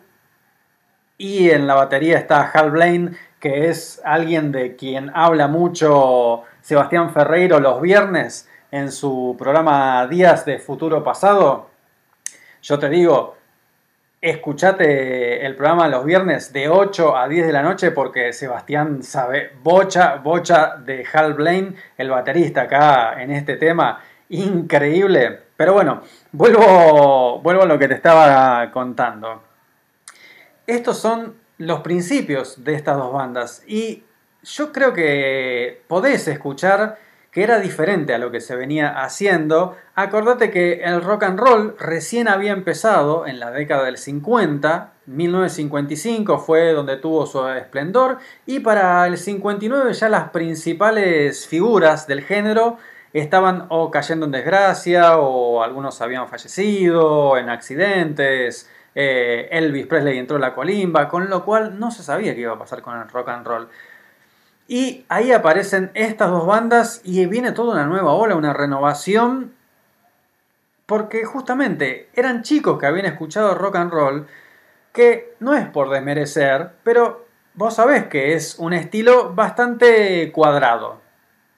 y 1.17 1.51
en 1.51 1.67
la 1.67 1.75
batería 1.75 2.17
está 2.17 2.49
Hal 2.49 2.71
Blaine, 2.71 3.17
que 3.41 3.69
es 3.69 4.01
alguien 4.05 4.53
de 4.53 4.77
quien 4.77 5.11
habla 5.15 5.49
mucho 5.49 6.45
Sebastián 6.61 7.13
Ferreiro 7.13 7.59
los 7.59 7.83
viernes 7.83 8.49
en 8.71 8.93
su 8.93 9.35
programa 9.37 10.07
Días 10.07 10.45
de 10.45 10.61
Futuro 10.61 11.03
Pasado. 11.03 11.69
Yo 12.63 12.79
te 12.79 12.89
digo, 12.89 13.38
escuchate 14.21 15.47
el 15.47 15.55
programa 15.55 15.89
los 15.89 16.05
viernes 16.05 16.53
de 16.53 16.69
8 16.69 17.17
a 17.17 17.29
10 17.29 17.47
de 17.47 17.53
la 17.53 17.63
noche 17.63 17.93
porque 17.93 18.33
Sebastián 18.33 19.03
sabe 19.03 19.53
bocha, 19.63 20.17
bocha 20.17 20.77
de 20.77 21.07
Hal 21.13 21.35
Blaine, 21.35 21.77
el 21.97 22.11
baterista 22.11 22.63
acá 22.63 23.23
en 23.23 23.31
este 23.31 23.57
tema, 23.57 24.01
increíble. 24.31 25.41
Pero 25.57 25.75
bueno, 25.75 26.03
vuelvo, 26.33 27.41
vuelvo 27.41 27.63
a 27.63 27.67
lo 27.67 27.79
que 27.79 27.89
te 27.89 27.95
estaba 27.95 28.71
contando. 28.73 29.43
Estos 30.67 30.99
son 30.99 31.37
los 31.59 31.81
principios 31.81 32.63
de 32.65 32.75
estas 32.75 32.97
dos 32.97 33.13
bandas 33.13 33.63
y 33.67 34.05
yo 34.43 34.73
creo 34.73 34.93
que 34.93 35.83
podés 35.89 36.29
escuchar 36.29 36.99
que 37.31 37.43
era 37.43 37.59
diferente 37.61 38.15
a 38.15 38.19
lo 38.19 38.31
que 38.31 38.41
se 38.41 38.57
venía 38.57 39.03
haciendo. 39.03 39.77
Acordate 39.95 40.51
que 40.51 40.81
el 40.85 41.03
rock 41.03 41.25
and 41.25 41.39
roll 41.39 41.77
recién 41.79 42.29
había 42.29 42.53
empezado 42.53 43.27
en 43.27 43.39
la 43.39 43.51
década 43.51 43.85
del 43.85 43.99
50, 43.99 44.93
1955 45.07 46.39
fue 46.39 46.73
donde 46.73 46.97
tuvo 46.97 47.27
su 47.27 47.47
esplendor 47.49 48.19
y 48.47 48.61
para 48.61 49.07
el 49.07 49.19
59 49.19 49.93
ya 49.93 50.09
las 50.09 50.31
principales 50.31 51.47
figuras 51.47 52.07
del 52.07 52.23
género 52.23 52.79
estaban 53.13 53.67
o 53.71 53.91
cayendo 53.91 54.27
en 54.27 54.33
desgracia 54.33 55.19
o 55.19 55.63
algunos 55.63 56.01
habían 56.01 56.29
fallecido 56.29 57.37
en 57.39 57.49
accidentes. 57.49 58.71
Eh, 58.95 59.49
Elvis 59.53 59.87
Presley 59.87 60.19
entró 60.19 60.37
en 60.37 60.43
la 60.43 60.55
colimba, 60.55 61.09
con 61.09 61.31
lo 61.31 61.45
cual 61.45 61.79
no 61.79 61.91
se 61.91 62.03
sabía 62.03 62.35
qué 62.35 62.41
iba 62.43 62.55
a 62.55 62.59
pasar 62.59 62.83
con 62.83 62.99
el 62.99 63.09
rock 63.09 63.29
and 63.29 63.47
roll. 63.47 63.69
Y 64.71 65.07
ahí 65.09 65.33
aparecen 65.33 65.91
estas 65.95 66.31
dos 66.31 66.47
bandas 66.47 67.01
y 67.03 67.25
viene 67.25 67.53
toda 67.53 67.73
una 67.73 67.87
nueva 67.87 68.13
ola, 68.13 68.37
una 68.37 68.53
renovación. 68.53 69.55
Porque 70.85 71.25
justamente 71.25 72.11
eran 72.15 72.43
chicos 72.43 72.79
que 72.79 72.87
habían 72.87 73.07
escuchado 73.07 73.55
rock 73.55 73.77
and 73.77 73.91
roll, 73.91 74.27
que 74.93 75.35
no 75.41 75.55
es 75.55 75.67
por 75.69 75.89
desmerecer, 75.89 76.73
pero 76.83 77.27
vos 77.55 77.75
sabés 77.75 78.09
que 78.09 78.35
es 78.35 78.59
un 78.59 78.75
estilo 78.75 79.35
bastante 79.35 80.31
cuadrado, 80.33 81.01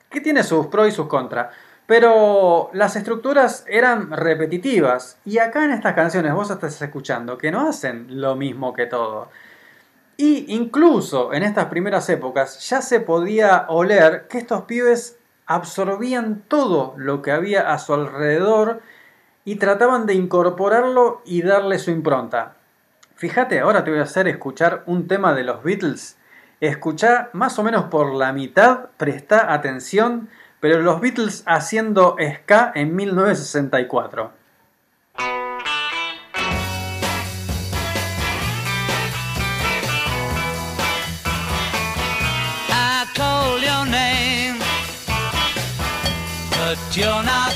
que 0.09 0.21
tiene 0.21 0.45
sus 0.45 0.69
pros 0.69 0.89
y 0.89 0.93
sus 0.93 1.07
contras. 1.07 1.53
Pero 1.87 2.71
las 2.73 2.95
estructuras 2.95 3.65
eran 3.67 4.13
repetitivas 4.13 5.19
y 5.25 5.39
acá 5.39 5.65
en 5.65 5.73
estas 5.73 5.95
canciones 5.95 6.33
vos 6.33 6.49
estás 6.49 6.81
escuchando 6.81 7.37
que 7.37 7.51
no 7.51 7.69
hacen 7.69 8.21
lo 8.21 8.37
mismo 8.37 8.73
que 8.73 8.87
todo. 8.87 9.31
Y 10.23 10.45
incluso 10.49 11.33
en 11.33 11.43
estas 11.43 11.69
primeras 11.69 12.07
épocas 12.11 12.69
ya 12.69 12.83
se 12.83 13.01
podía 13.01 13.65
oler 13.69 14.29
que 14.29 14.37
estos 14.37 14.65
pibes 14.65 15.19
absorbían 15.47 16.43
todo 16.47 16.93
lo 16.99 17.23
que 17.23 17.33
había 17.33 17.73
a 17.73 17.79
su 17.79 17.95
alrededor 17.95 18.83
y 19.47 19.57
trataban 19.57 20.05
de 20.05 20.13
incorporarlo 20.13 21.23
y 21.25 21.41
darle 21.41 21.79
su 21.79 21.91
impronta. 21.91 22.57
Fíjate, 23.15 23.61
ahora 23.61 23.83
te 23.83 23.93
voy 23.93 24.01
a 24.01 24.03
hacer 24.03 24.29
escuchar 24.29 24.83
un 24.85 25.09
tema 25.09 25.33
de 25.33 25.45
los 25.45 25.63
Beatles. 25.63 26.19
Escucha 26.61 27.31
más 27.33 27.59
o 27.59 27.63
menos 27.63 27.85
por 27.85 28.15
la 28.15 28.35
mitad, 28.35 28.91
presta 28.99 29.55
atención, 29.55 30.29
pero 30.61 30.83
los 30.83 31.01
Beatles 31.01 31.45
haciendo 31.47 32.17
ska 32.21 32.73
en 32.75 32.95
1964. 32.95 34.40
You're 46.97 47.23
not 47.23 47.50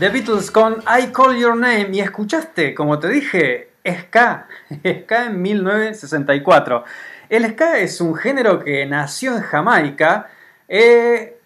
The 0.00 0.08
Beatles 0.08 0.50
con 0.50 0.82
I 0.86 1.08
Call 1.08 1.36
Your 1.36 1.54
Name. 1.54 1.90
Y 1.92 2.00
escuchaste, 2.00 2.74
como 2.74 2.98
te 2.98 3.08
dije, 3.08 3.68
ska. 3.86 4.46
Ska 5.02 5.26
en 5.26 5.42
1964. 5.42 6.84
El 7.28 7.44
ska 7.50 7.78
es 7.78 8.00
un 8.00 8.14
género 8.14 8.60
que 8.60 8.86
nació 8.86 9.36
en 9.36 9.42
Jamaica 9.42 10.30
eh, 10.66 11.38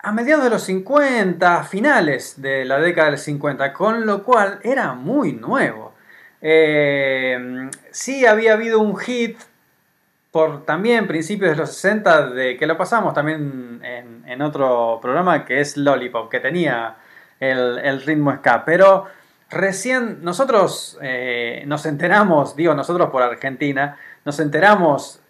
a 0.00 0.12
mediados 0.12 0.44
de 0.44 0.50
los 0.50 0.64
50, 0.64 1.64
finales 1.64 2.42
de 2.42 2.66
la 2.66 2.78
década 2.78 3.08
del 3.08 3.18
50, 3.18 3.72
con 3.72 4.04
lo 4.04 4.22
cual 4.22 4.60
era 4.62 4.92
muy 4.92 5.32
nuevo. 5.32 5.94
Eh, 6.42 7.70
sí 7.90 8.26
había 8.26 8.52
habido 8.52 8.80
un 8.80 8.98
hit 8.98 9.38
por 10.30 10.66
también 10.66 11.06
principios 11.06 11.52
de 11.52 11.56
los 11.56 11.72
60, 11.72 12.30
de, 12.32 12.58
que 12.58 12.66
lo 12.66 12.76
pasamos 12.76 13.14
también 13.14 13.80
en, 13.82 14.24
en 14.26 14.42
otro 14.42 14.98
programa 15.00 15.46
que 15.46 15.60
es 15.60 15.78
Lollipop, 15.78 16.30
que 16.30 16.40
tenía 16.40 16.98
el, 17.40 18.02
ritmo 18.02 18.34
ska, 18.36 18.64
pero 18.64 19.06
recién 19.50 20.22
nosotros 20.22 20.98
eh, 21.02 21.64
nos 21.66 21.86
enteramos, 21.86 22.56
digo 22.56 22.74
nosotros 22.74 23.10
por 23.10 23.22
Argentina, 23.22 23.96
nos 24.24 24.40
enteramos, 24.40 25.20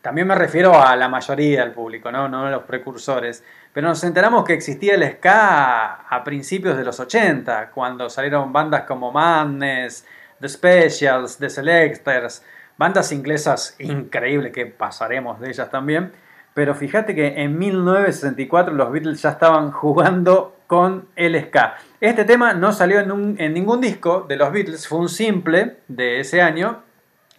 también 0.00 0.26
me 0.26 0.34
refiero 0.34 0.82
a 0.82 0.96
la 0.96 1.08
mayoría 1.08 1.60
del 1.60 1.72
público, 1.72 2.10
¿no? 2.10 2.28
no 2.28 2.46
a 2.46 2.50
los 2.50 2.64
precursores, 2.64 3.44
pero 3.72 3.88
nos 3.88 4.02
enteramos 4.04 4.44
que 4.44 4.54
existía 4.54 4.94
el 4.94 5.10
ska 5.12 5.94
a, 5.94 6.16
a 6.16 6.24
principios 6.24 6.76
de 6.76 6.84
los 6.84 6.98
80, 7.00 7.70
cuando 7.70 8.08
salieron 8.08 8.52
bandas 8.52 8.82
como 8.82 9.12
Madness, 9.12 10.06
The 10.40 10.48
Specials, 10.48 11.38
The 11.38 11.50
Selectors, 11.50 12.42
bandas 12.76 13.12
inglesas 13.12 13.76
increíbles 13.78 14.52
que 14.52 14.66
pasaremos 14.66 15.40
de 15.40 15.48
ellas 15.48 15.70
también. 15.70 16.12
Pero 16.54 16.76
fíjate 16.76 17.16
que 17.16 17.42
en 17.42 17.58
1964 17.58 18.72
los 18.72 18.90
Beatles 18.92 19.20
ya 19.20 19.30
estaban 19.30 19.72
jugando 19.72 20.56
con 20.68 21.08
el 21.16 21.40
ska. 21.44 21.76
Este 22.00 22.24
tema 22.24 22.54
no 22.54 22.72
salió 22.72 23.00
en, 23.00 23.52
ningún 23.52 23.80
disco 23.80 24.24
de 24.28 24.36
los 24.36 24.52
Beatles, 24.52 24.86
fue 24.86 24.98
un 25.00 25.08
simple 25.08 25.78
de 25.88 26.20
ese 26.20 26.40
año 26.40 26.82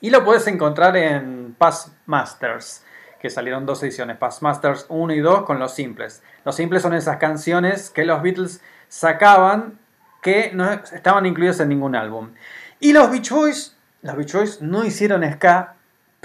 y 0.01 0.09
lo 0.09 0.23
puedes 0.23 0.45
encontrar 0.47 0.97
en 0.97 1.55
Past 1.57 1.93
Masters, 2.05 2.83
que 3.19 3.29
salieron 3.29 3.65
dos 3.65 3.81
ediciones, 3.83 4.17
Past 4.17 4.41
Masters 4.41 4.85
1 4.89 5.13
y 5.13 5.19
2 5.19 5.43
con 5.43 5.59
los 5.59 5.73
simples. 5.73 6.21
Los 6.43 6.55
simples 6.55 6.81
son 6.81 6.93
esas 6.93 7.17
canciones 7.17 7.89
que 7.89 8.05
los 8.05 8.21
Beatles 8.21 8.61
sacaban 8.89 9.79
que 10.21 10.51
no 10.53 10.71
estaban 10.71 11.25
incluidos 11.25 11.59
en 11.59 11.69
ningún 11.69 11.95
álbum. 11.95 12.31
Y 12.79 12.93
los 12.93 13.09
Beach 13.09 13.29
Boys, 13.29 13.77
los 14.01 14.15
Beach 14.15 14.33
Boys 14.33 14.61
no 14.61 14.83
hicieron 14.83 15.23
ska, 15.33 15.74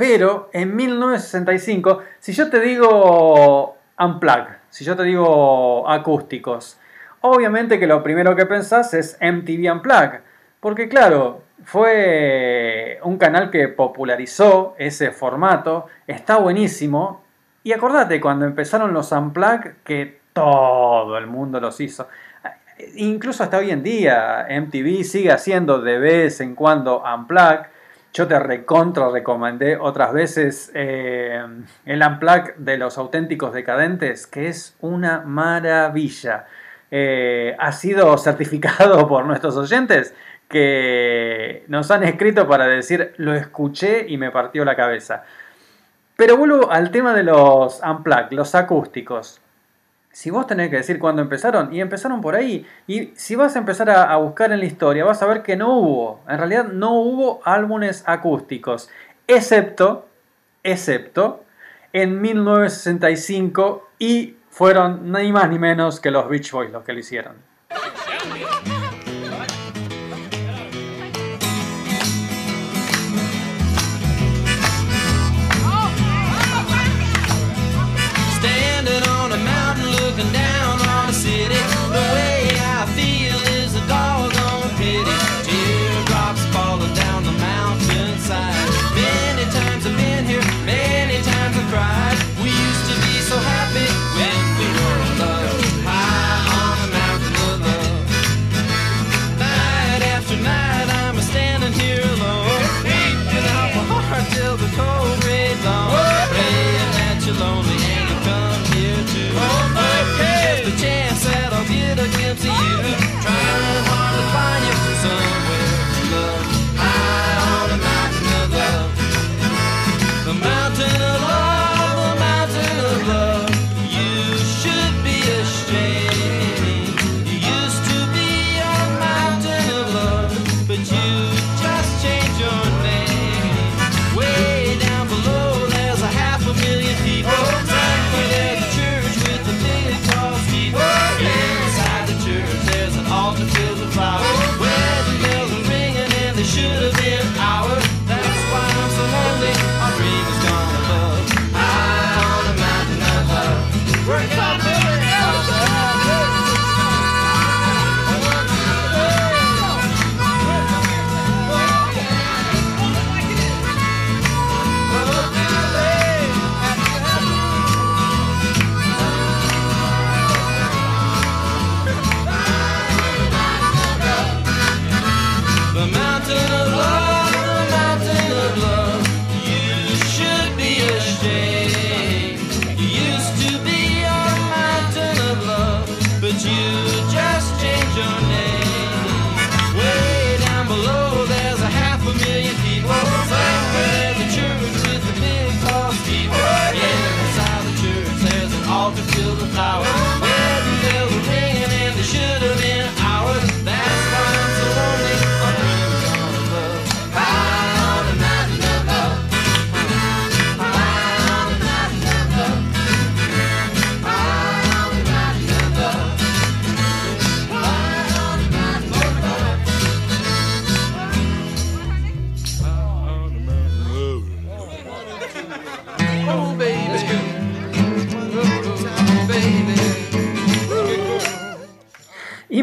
pero 0.01 0.49
en 0.55 0.75
1965, 0.75 1.99
si 2.21 2.33
yo 2.33 2.49
te 2.49 2.59
digo 2.59 3.77
unplug, 3.99 4.47
si 4.71 4.83
yo 4.83 4.97
te 4.97 5.03
digo 5.03 5.87
acústicos, 5.87 6.79
obviamente 7.21 7.79
que 7.79 7.87
lo 7.87 8.03
primero 8.03 8.35
que 8.35 8.47
pensás 8.47 8.95
es 8.95 9.19
MTV 9.21 9.71
Unplug, 9.71 10.23
porque 10.59 10.89
claro, 10.89 11.43
fue 11.65 12.99
un 13.03 13.19
canal 13.19 13.51
que 13.51 13.69
popularizó 13.69 14.75
ese 14.79 15.11
formato, 15.11 15.85
está 16.07 16.39
buenísimo, 16.39 17.23
y 17.63 17.73
acordate 17.73 18.23
cuando 18.23 18.47
empezaron 18.47 18.95
los 18.95 19.13
Unplug 19.13 19.83
que 19.85 20.21
todo 20.33 21.19
el 21.19 21.27
mundo 21.27 21.61
los 21.61 21.79
hizo 21.79 22.09
incluso 22.97 23.43
hasta 23.43 23.59
hoy 23.59 23.71
en 23.71 23.83
día, 23.83 24.47
MTV 24.49 25.05
sigue 25.05 25.31
haciendo 25.31 25.83
de 25.83 25.99
vez 25.99 26.41
en 26.41 26.55
cuando 26.55 27.03
Unplug. 27.03 27.67
Yo 28.13 28.27
te 28.27 28.39
recontra 28.41 29.09
recomendé 29.11 29.77
otras 29.77 30.13
veces 30.13 30.73
eh, 30.75 31.45
el 31.87 32.03
Unplug 32.03 32.57
de 32.57 32.77
los 32.77 32.99
auténticos 32.99 33.53
decadentes, 33.53 34.27
que 34.27 34.49
es 34.49 34.77
una 34.81 35.21
maravilla. 35.21 36.47
Eh, 36.91 37.55
ha 37.57 37.71
sido 37.71 38.19
certificado 38.19 39.07
por 39.09 39.25
nuestros 39.27 39.57
oyentes 39.57 40.13
que 40.49 41.65
nos 41.69 41.93
han 41.93 42.03
escrito 42.03 42.49
para 42.49 42.67
decir 42.67 43.15
lo 43.19 43.33
escuché 43.33 44.07
y 44.09 44.17
me 44.17 44.33
partió 44.33 44.65
la 44.65 44.75
cabeza. 44.75 45.23
Pero 46.17 46.37
vuelvo 46.37 46.71
al 46.71 46.91
tema 46.91 47.15
de 47.15 47.23
los 47.23 47.81
Unplug, 47.81 48.33
los 48.33 48.57
acústicos 48.57 49.41
si 50.13 50.31
vos 50.31 50.47
tenés 50.47 50.71
que 50.71 50.77
decir 50.77 50.99
cuándo 50.99 51.23
empezaron, 51.23 51.73
y 51.73 51.81
empezaron 51.81 52.21
por 52.21 52.35
ahí, 52.35 52.67
y 52.87 53.13
si 53.15 53.37
vas 53.37 53.57
a 53.57 53.61
empezar 53.61 53.91
a, 53.91 54.17
buscar 54.17 54.53
en 54.53 54.61
la 54.61 54.67
historia, 54.67 55.05
vas 55.05 55.23
a 55.23 55.27
ver 55.27 55.43
que 55.43 55.57
no 55.57 55.79
hubo, 55.79 56.21
en 56.29 56.39
realidad 56.39 56.65
no 56.67 56.95
hubo 56.95 57.41
álbumes 57.45 58.03
acústicos, 58.07 58.91
excepto, 59.27 60.09
excepto, 60.63 61.45
en 61.93 62.21
1965, 62.21 63.89
y 63.99 64.37
fueron 64.49 65.13
ni 65.13 65.33
más 65.33 65.49
ni 65.49 65.59
menos 65.59 66.01
que 66.01 66.11
los 66.11 66.29
Beach 66.29 66.51
Boys 66.51 66.73
los 66.73 66.83
que 66.85 66.93
lo 66.93 66.99
hicieron. 66.99 67.35
get 81.49 81.49
the 81.49 81.91
way 81.93 82.30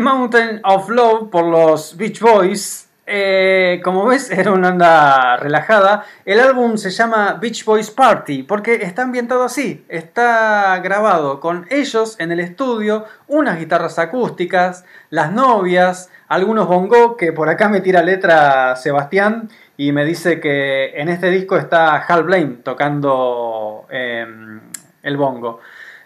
Mountain 0.08 0.62
of 0.64 0.90
Love 0.90 1.30
por 1.30 1.44
los 1.44 1.98
Beach 1.98 2.22
Boys. 2.22 2.88
Eh, 3.06 3.82
como 3.84 4.06
ves, 4.06 4.32
era 4.32 4.54
una 4.54 4.70
onda 4.70 5.36
relajada. 5.36 6.06
El 6.24 6.40
álbum 6.40 6.78
se 6.78 6.92
llama 6.92 7.38
Beach 7.42 7.66
Boys 7.66 7.92
Party 7.92 8.44
porque 8.44 8.76
está 8.76 9.02
ambientado 9.02 9.44
así. 9.44 9.86
Está 9.90 10.80
grabado 10.80 11.42
con 11.42 11.68
ellos 11.70 12.16
en 12.20 12.32
el 12.32 12.40
estudio, 12.40 13.04
unas 13.28 13.60
guitarras 13.60 14.00
acústicas, 14.00 14.86
las 15.10 15.34
novias, 15.34 16.10
algunos 16.30 16.68
bongo 16.68 17.18
que 17.18 17.34
por 17.34 17.50
acá 17.50 17.68
me 17.68 17.82
tira 17.82 18.02
letra 18.02 18.78
Sebastián 18.78 19.50
y 19.76 19.92
me 19.92 20.06
dice 20.06 20.40
que 20.40 20.94
en 20.96 21.10
este 21.10 21.30
disco 21.30 21.58
está 21.58 21.98
Hal 21.98 22.24
Blaine 22.24 22.60
tocando 22.64 23.88
em, 23.90 24.62
el 25.04 25.18
bongo. 25.18 25.60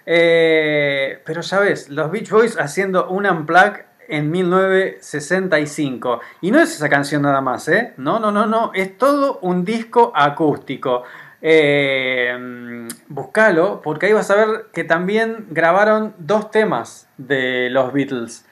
Eh, 0.07 1.21
pero 1.23 1.41
ya 1.41 1.59
ves, 1.59 1.89
los 1.89 2.09
Beach 2.09 2.31
Boys 2.31 2.59
haciendo 2.59 3.07
un 3.09 3.27
unplug 3.27 3.90
en 4.07 4.31
1965. 4.31 6.21
Y 6.41 6.51
no 6.51 6.59
es 6.59 6.75
esa 6.75 6.89
canción 6.89 7.21
nada 7.21 7.41
más, 7.41 7.67
¿eh? 7.67 7.93
No, 7.97 8.19
no, 8.19 8.31
no, 8.31 8.45
no. 8.45 8.71
Es 8.73 8.97
todo 8.97 9.39
un 9.41 9.65
disco 9.65 10.11
acústico. 10.15 11.03
Eh, 11.41 12.87
búscalo, 13.07 13.81
porque 13.81 14.05
ahí 14.07 14.13
vas 14.13 14.29
a 14.29 14.35
ver 14.35 14.67
que 14.73 14.83
también 14.83 15.47
grabaron 15.49 16.13
dos 16.17 16.51
temas 16.51 17.07
de 17.17 17.69
los 17.69 17.91
Beatles. 17.93 18.45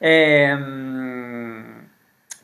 Eh, 0.00 0.56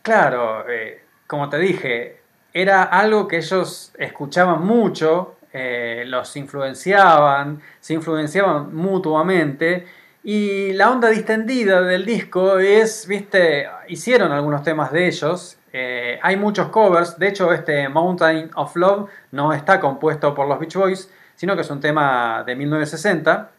claro, 0.02 0.68
eh, 0.68 1.02
como 1.26 1.48
te 1.48 1.58
dije, 1.58 2.20
era 2.52 2.84
algo 2.84 3.26
que 3.26 3.38
ellos 3.38 3.92
escuchaban 3.98 4.64
mucho 4.64 5.38
eh, 5.50 6.04
los 6.06 6.36
influenciaban, 6.36 7.60
se 7.80 7.94
influenciaban 7.94 8.74
mutuamente. 8.74 9.86
Y 10.30 10.74
la 10.74 10.90
onda 10.90 11.08
distendida 11.08 11.80
del 11.80 12.04
disco 12.04 12.58
es, 12.58 13.06
viste, 13.06 13.66
hicieron 13.88 14.30
algunos 14.30 14.62
temas 14.62 14.92
de 14.92 15.06
ellos. 15.06 15.56
eh, 15.72 16.18
hay 16.22 16.36
muchos 16.36 16.68
covers. 16.68 17.18
De 17.18 17.28
hecho, 17.28 17.50
este 17.50 17.88
Mountain 17.88 18.50
of 18.54 18.76
Love 18.76 19.08
no 19.30 19.54
está 19.54 19.80
compuesto 19.80 20.34
por 20.34 20.46
los 20.46 20.58
Beach 20.58 20.76
Boys, 20.76 21.10
sino 21.34 21.54
que 21.54 21.62
es 21.62 21.70
un 21.70 21.80
tema 21.80 22.44
de 22.44 22.54
1960. 22.56 23.50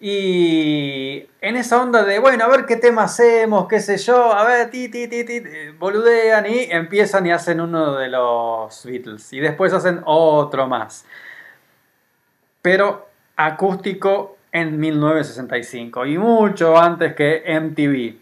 Y 0.00 1.28
en 1.40 1.56
esa 1.56 1.80
onda 1.80 2.02
de, 2.02 2.18
bueno, 2.18 2.46
a 2.46 2.48
ver 2.48 2.66
qué 2.66 2.74
tema 2.74 3.04
hacemos, 3.04 3.68
qué 3.68 3.78
sé 3.78 3.96
yo, 3.96 4.32
a 4.34 4.42
ver, 4.44 4.70
ti, 4.72 4.88
ti, 4.88 5.06
ti, 5.06 5.22
ti, 5.22 5.34
eh, 5.36 5.72
boludean 5.78 6.46
y 6.46 6.64
empiezan 6.68 7.26
y 7.26 7.30
hacen 7.30 7.60
uno 7.60 7.94
de 7.94 8.08
los 8.08 8.84
Beatles. 8.84 9.32
Y 9.32 9.38
después 9.38 9.72
hacen 9.72 10.00
otro 10.04 10.66
más. 10.66 11.04
Pero 12.60 13.08
acústico 13.36 14.36
en 14.52 14.78
1965 14.78 16.06
y 16.06 16.18
mucho 16.18 16.78
antes 16.78 17.14
que 17.14 17.42
MTV. 17.46 18.20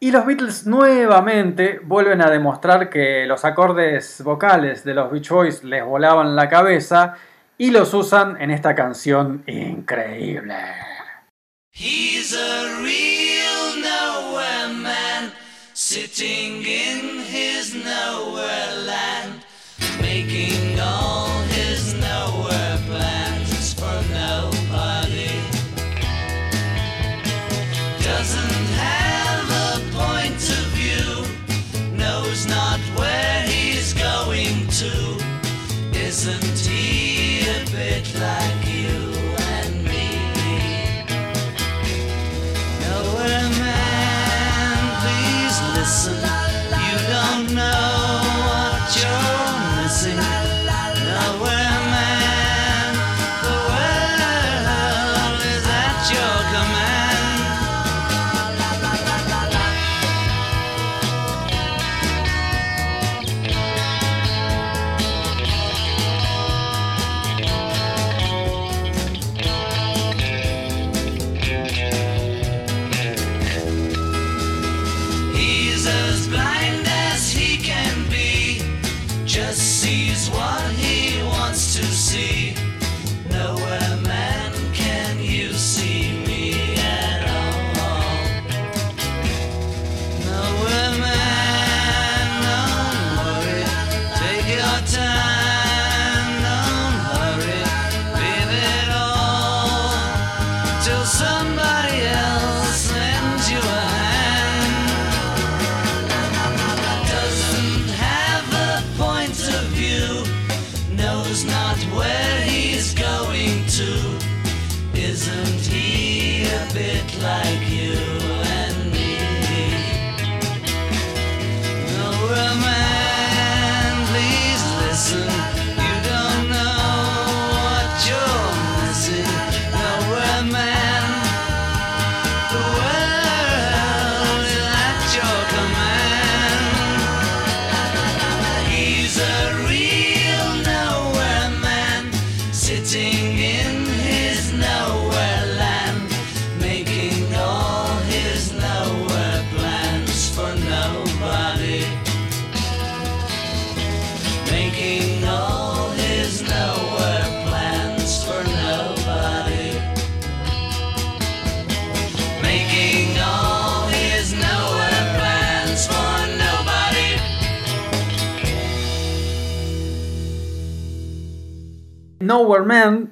Y 0.00 0.10
los 0.10 0.26
Beatles 0.26 0.66
nuevamente 0.66 1.80
vuelven 1.82 2.20
a 2.20 2.30
demostrar 2.30 2.90
que 2.90 3.24
los 3.26 3.44
acordes 3.44 4.22
vocales 4.22 4.84
de 4.84 4.94
los 4.94 5.10
Beach 5.10 5.30
Boys 5.30 5.64
les 5.64 5.84
volaban 5.84 6.36
la 6.36 6.48
cabeza 6.48 7.14
y 7.56 7.70
los 7.70 7.94
usan 7.94 8.40
en 8.40 8.50
esta 8.50 8.74
canción 8.74 9.42
increíble. 9.46 10.56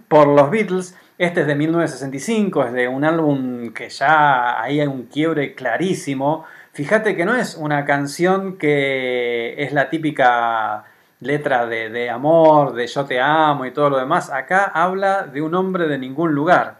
Por 0.09 0.29
los 0.29 0.51
Beatles. 0.51 0.97
Este 1.19 1.43
es 1.43 1.47
de 1.47 1.55
1965, 1.55 2.65
es 2.65 2.73
de 2.73 2.89
un 2.89 3.05
álbum 3.05 3.75
que 3.75 3.91
ya 3.91 4.63
ahí 4.63 4.81
hay 4.81 4.87
un 4.87 5.03
quiebre 5.05 5.55
clarísimo. 5.55 6.47
Fíjate 6.73 7.15
que 7.15 7.27
no 7.27 7.37
es 7.37 7.57
una 7.57 7.85
canción 7.85 8.57
que 8.57 9.55
es 9.59 9.75
la 9.75 9.91
típica 9.91 10.85
letra 11.21 11.67
de, 11.67 11.91
de 11.91 12.09
amor, 12.09 12.73
de 12.73 12.87
yo 12.87 13.05
te 13.05 13.21
amo 13.21 13.67
y 13.67 13.73
todo 13.73 13.91
lo 13.91 13.99
demás. 13.99 14.31
Acá 14.31 14.73
habla 14.73 15.25
de 15.25 15.43
un 15.43 15.55
hombre 15.55 15.87
de 15.87 15.99
ningún 15.99 16.35
lugar. 16.35 16.79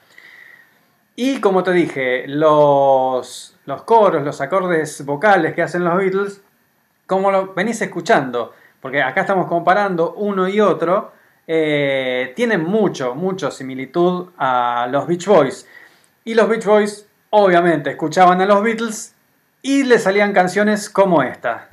Y 1.15 1.41
como 1.41 1.63
te 1.63 1.73
dije, 1.73 2.25
los, 2.27 3.59
los 3.67 3.83
coros, 3.83 4.23
los 4.23 4.41
acordes 4.41 5.05
vocales 5.05 5.55
que 5.55 5.61
hacen 5.61 5.85
los 5.85 5.95
Beatles, 5.95 6.43
como 7.07 7.31
lo 7.31 7.53
venís 7.53 7.83
escuchando, 7.83 8.55
porque 8.81 9.03
acá 9.03 9.21
estamos 9.21 9.47
comparando 9.47 10.15
uno 10.15 10.49
y 10.49 10.59
otro, 10.59 11.13
eh, 11.47 12.33
tienen 12.37 12.63
mucho, 12.63 13.15
mucho 13.15 13.51
similitud 13.51 14.31
a 14.39 14.89
los 14.91 15.07
Beach 15.07 15.27
Boys. 15.27 15.67
Y 16.25 16.35
los 16.35 16.49
Beach 16.49 16.65
Boys, 16.65 17.07
obviamente, 17.31 17.91
escuchaban 17.91 18.41
a 18.41 18.47
los 18.47 18.63
Beatles 18.63 19.15
y 19.63 19.85
le 19.85 19.99
salían 19.99 20.33
canciones 20.33 20.89
como 20.91 21.23
esta. 21.23 21.69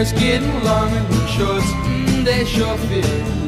Hair's 0.00 0.12
getting 0.12 0.64
long 0.64 0.90
and 0.92 1.28
shorts, 1.28 1.66
mm, 1.66 2.24
they 2.24 2.44
sure 2.46 2.76
fit 2.88 3.39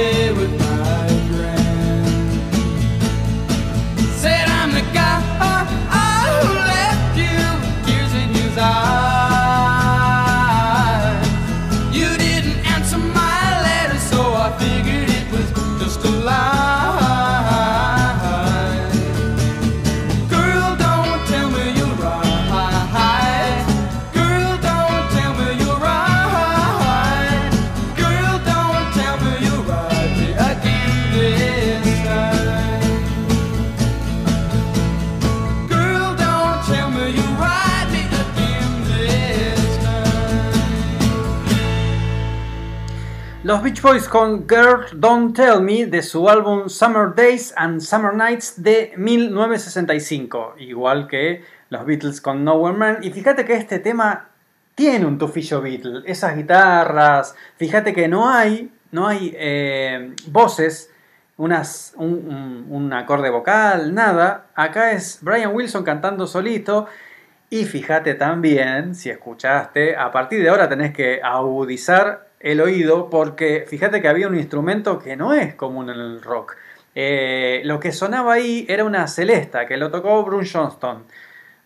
away. 0.00 0.39
Los 43.50 43.64
Beach 43.64 43.82
Boys 43.82 44.08
con 44.08 44.46
Girl 44.48 44.86
Don't 44.94 45.34
Tell 45.34 45.60
Me 45.60 45.84
de 45.86 46.04
su 46.04 46.28
álbum 46.28 46.68
Summer 46.68 47.12
Days 47.16 47.52
and 47.56 47.80
Summer 47.80 48.14
Nights 48.14 48.62
de 48.62 48.92
1965, 48.96 50.54
igual 50.58 51.08
que 51.08 51.42
los 51.68 51.84
Beatles 51.84 52.20
con 52.20 52.44
Nowhere 52.44 52.76
Man. 52.78 52.98
Y 53.02 53.10
fíjate 53.10 53.44
que 53.44 53.54
este 53.54 53.80
tema 53.80 54.28
tiene 54.76 55.04
un 55.04 55.18
tufillo 55.18 55.60
Beatle, 55.60 56.02
esas 56.06 56.36
guitarras, 56.36 57.34
fíjate 57.56 57.92
que 57.92 58.06
no 58.06 58.30
hay, 58.30 58.70
no 58.92 59.08
hay 59.08 59.34
eh, 59.36 60.14
voces, 60.28 60.88
un- 61.36 62.66
un 62.70 62.92
acorde 62.92 63.30
vocal, 63.30 63.92
nada. 63.92 64.46
Acá 64.54 64.92
es 64.92 65.18
Brian 65.22 65.52
Wilson 65.52 65.82
cantando 65.82 66.28
solito. 66.28 66.86
Y 67.52 67.64
fíjate 67.64 68.14
también, 68.14 68.94
si 68.94 69.10
escuchaste, 69.10 69.96
a 69.96 70.12
partir 70.12 70.40
de 70.40 70.50
ahora 70.50 70.68
tenés 70.68 70.92
que 70.94 71.20
agudizar 71.20 72.29
el 72.40 72.60
oído 72.60 73.10
porque 73.10 73.64
fíjate 73.68 74.02
que 74.02 74.08
había 74.08 74.26
un 74.26 74.36
instrumento 74.36 74.98
que 74.98 75.16
no 75.16 75.32
es 75.32 75.54
común 75.54 75.90
en 75.90 75.98
el 75.98 76.22
rock. 76.22 76.56
Eh, 76.94 77.62
lo 77.64 77.78
que 77.78 77.92
sonaba 77.92 78.32
ahí 78.32 78.66
era 78.68 78.84
una 78.84 79.06
celesta 79.06 79.66
que 79.66 79.76
lo 79.76 79.90
tocó 79.90 80.24
Bruce 80.24 80.50
Johnston. 80.52 81.04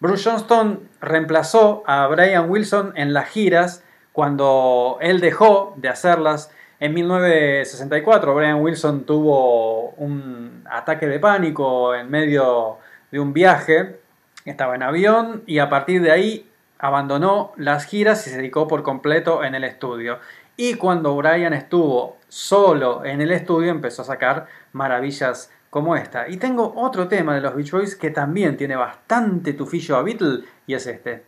Bruce 0.00 0.28
Johnston 0.28 0.88
reemplazó 1.00 1.82
a 1.86 2.06
Brian 2.08 2.50
Wilson 2.50 2.92
en 2.96 3.14
las 3.14 3.28
giras 3.28 3.82
cuando 4.12 4.98
él 5.00 5.20
dejó 5.20 5.74
de 5.76 5.88
hacerlas. 5.88 6.50
En 6.80 6.92
1964 6.92 8.34
Brian 8.34 8.60
Wilson 8.60 9.06
tuvo 9.06 9.90
un 9.92 10.64
ataque 10.68 11.06
de 11.06 11.18
pánico 11.18 11.94
en 11.94 12.10
medio 12.10 12.78
de 13.10 13.20
un 13.20 13.32
viaje 13.32 14.04
estaba 14.44 14.74
en 14.74 14.82
avión 14.82 15.42
y 15.46 15.58
a 15.58 15.68
partir 15.68 16.02
de 16.02 16.10
ahí 16.10 16.50
abandonó 16.78 17.52
las 17.56 17.86
giras 17.86 18.26
y 18.26 18.30
se 18.30 18.36
dedicó 18.36 18.68
por 18.68 18.82
completo 18.82 19.42
en 19.42 19.54
el 19.54 19.64
estudio. 19.64 20.18
Y 20.56 20.74
cuando 20.74 21.16
Brian 21.16 21.52
estuvo 21.52 22.18
solo 22.28 23.04
en 23.04 23.20
el 23.20 23.32
estudio 23.32 23.70
empezó 23.70 24.02
a 24.02 24.04
sacar 24.04 24.46
maravillas 24.72 25.50
como 25.70 25.96
esta. 25.96 26.28
Y 26.28 26.36
tengo 26.36 26.72
otro 26.76 27.08
tema 27.08 27.34
de 27.34 27.40
los 27.40 27.56
Beach 27.56 27.72
Boys 27.72 27.96
que 27.96 28.10
también 28.10 28.56
tiene 28.56 28.76
bastante 28.76 29.54
tufillo 29.54 29.96
a 29.96 30.02
Beatle 30.02 30.44
y 30.66 30.74
es 30.74 30.86
este. 30.86 31.24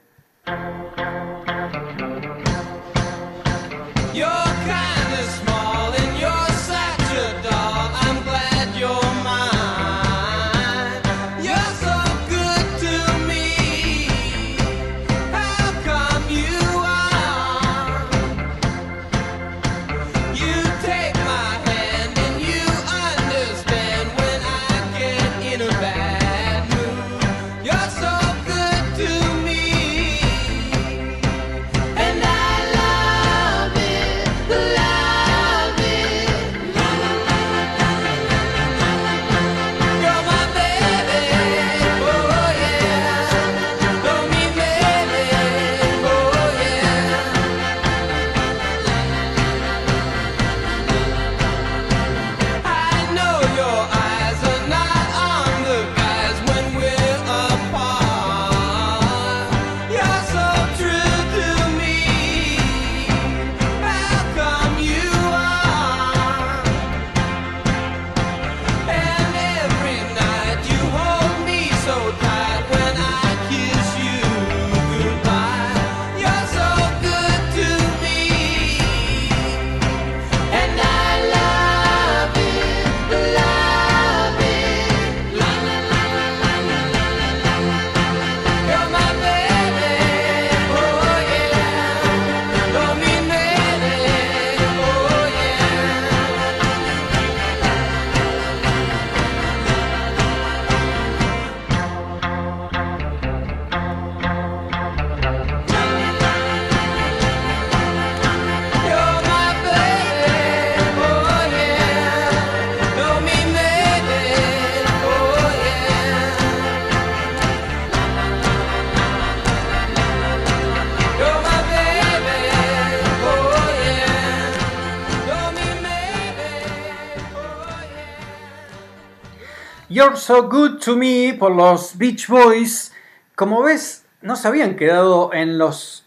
You're 129.97 130.15
So 130.19 130.47
Good 130.51 130.81
to 130.81 130.95
Me 130.95 131.33
por 131.39 131.53
los 131.57 131.97
Beach 131.97 132.29
Boys. 132.29 132.93
Como 133.35 133.63
ves, 133.63 134.05
no 134.21 134.37
se 134.37 134.47
habían 134.47 134.77
quedado 134.77 135.33
en 135.33 135.57
los 135.57 136.05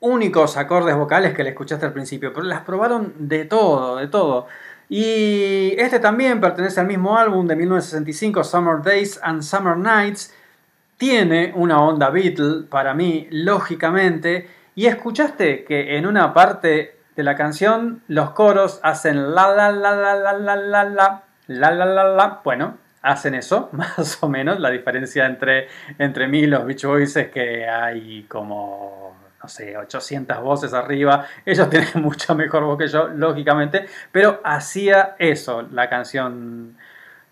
únicos 0.00 0.56
acordes 0.56 0.96
vocales 0.96 1.34
que 1.34 1.44
le 1.44 1.50
escuchaste 1.50 1.86
al 1.86 1.92
principio, 1.92 2.32
pero 2.32 2.44
las 2.44 2.62
probaron 2.62 3.14
de 3.16 3.44
todo, 3.44 3.94
de 3.94 4.08
todo. 4.08 4.48
Y 4.88 5.72
este 5.78 6.00
también 6.00 6.40
pertenece 6.40 6.80
al 6.80 6.88
mismo 6.88 7.16
álbum 7.16 7.46
de 7.46 7.54
1965, 7.54 8.42
Summer 8.42 8.82
Days 8.82 9.20
and 9.22 9.42
Summer 9.42 9.76
Nights. 9.76 10.34
Tiene 10.96 11.52
una 11.54 11.80
onda 11.80 12.10
Beatle 12.10 12.64
para 12.68 12.92
mí, 12.92 13.28
lógicamente. 13.30 14.50
Y 14.74 14.86
escuchaste 14.86 15.62
que 15.62 15.96
en 15.96 16.08
una 16.08 16.34
parte 16.34 16.98
de 17.14 17.22
la 17.22 17.36
canción 17.36 18.02
los 18.08 18.30
coros 18.30 18.80
hacen 18.82 19.32
la 19.32 19.48
la 19.54 19.70
la 19.70 19.94
la 19.94 20.14
la 20.16 20.32
la 20.32 20.56
la 20.56 20.56
la 20.56 21.22
la 21.46 21.70
la 21.70 21.86
la 21.86 22.04
la. 22.04 22.40
Bueno, 22.42 22.87
hacen 23.02 23.34
eso, 23.34 23.68
más 23.72 24.18
o 24.22 24.28
menos. 24.28 24.60
La 24.60 24.70
diferencia 24.70 25.26
entre, 25.26 25.68
entre 25.98 26.28
mí 26.28 26.40
y 26.40 26.46
los 26.46 26.64
Beach 26.64 26.84
Boys 26.84 27.16
es 27.16 27.28
que 27.28 27.68
hay 27.68 28.24
como, 28.24 29.16
no 29.42 29.48
sé, 29.48 29.76
800 29.76 30.40
voces 30.40 30.72
arriba. 30.72 31.26
Ellos 31.44 31.68
tienen 31.70 31.90
mucha 31.96 32.34
mejor 32.34 32.64
voz 32.64 32.78
que 32.78 32.88
yo, 32.88 33.08
lógicamente. 33.08 33.86
Pero 34.12 34.40
hacía 34.44 35.16
eso 35.18 35.62
la 35.70 35.88
canción 35.88 36.76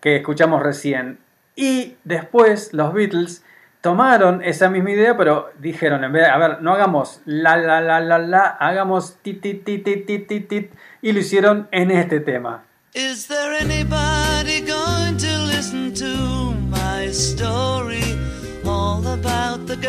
que 0.00 0.16
escuchamos 0.16 0.62
recién. 0.62 1.18
Y 1.54 1.96
después 2.04 2.72
los 2.74 2.92
Beatles 2.92 3.42
tomaron 3.80 4.42
esa 4.42 4.68
misma 4.68 4.90
idea, 4.90 5.16
pero 5.16 5.52
dijeron, 5.58 6.02
en 6.02 6.12
vez 6.12 6.24
de, 6.24 6.28
a 6.28 6.38
ver, 6.38 6.60
no 6.60 6.72
hagamos 6.72 7.20
la 7.24 7.56
la 7.56 7.80
la 7.80 8.00
la 8.00 8.18
la, 8.18 8.40
hagamos 8.58 9.16
tit 9.22 9.40
tit 9.40 9.64
tit 9.64 9.84
tit 9.84 10.26
tit 10.26 10.48
tit 10.48 10.74
y 11.02 11.12
lo 11.12 11.20
hicieron 11.20 11.68
en 11.70 11.92
este 11.92 12.18
tema. 12.20 12.64
Is 12.94 13.28
there 13.28 13.54
anybody 13.60 14.55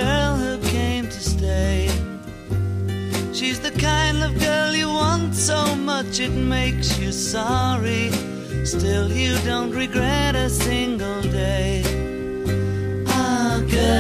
girl 0.08 0.36
who 0.44 0.54
came 0.78 1.06
to 1.16 1.22
stay. 1.36 1.80
She's 3.38 3.60
the 3.68 3.74
kind 3.92 4.18
of 4.26 4.32
girl 4.40 4.72
you 4.82 4.90
want 5.02 5.36
so 5.36 5.60
much 5.76 6.20
it 6.20 6.36
makes 6.58 6.90
you 7.00 7.12
sorry. 7.12 8.06
Still, 8.74 9.08
you 9.12 9.34
don't 9.52 9.72
regret 9.84 10.34
a 10.36 10.50
single 10.50 11.22
day. 11.46 11.84
Ah, 13.08 13.56
girl. 13.76 13.98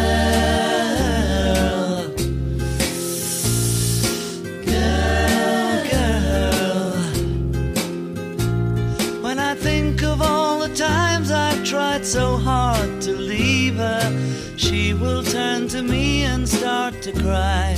Girl, 4.71 5.77
girl. 5.91 6.95
When 9.25 9.37
I 9.51 9.53
think 9.67 9.95
of 10.11 10.17
all 10.21 10.55
the 10.65 10.73
times 10.89 11.27
I've 11.31 11.63
tried 11.73 12.05
so 12.05 12.25
hard 12.37 13.01
to 13.05 13.11
leave 13.33 13.75
her, 13.85 14.26
she 14.67 14.93
will 14.93 15.23
turn 15.23 15.67
to 15.69 15.81
me 15.81 16.23
and 16.23 16.47
start 16.47 17.01
to 17.01 17.13
cry. 17.13 17.73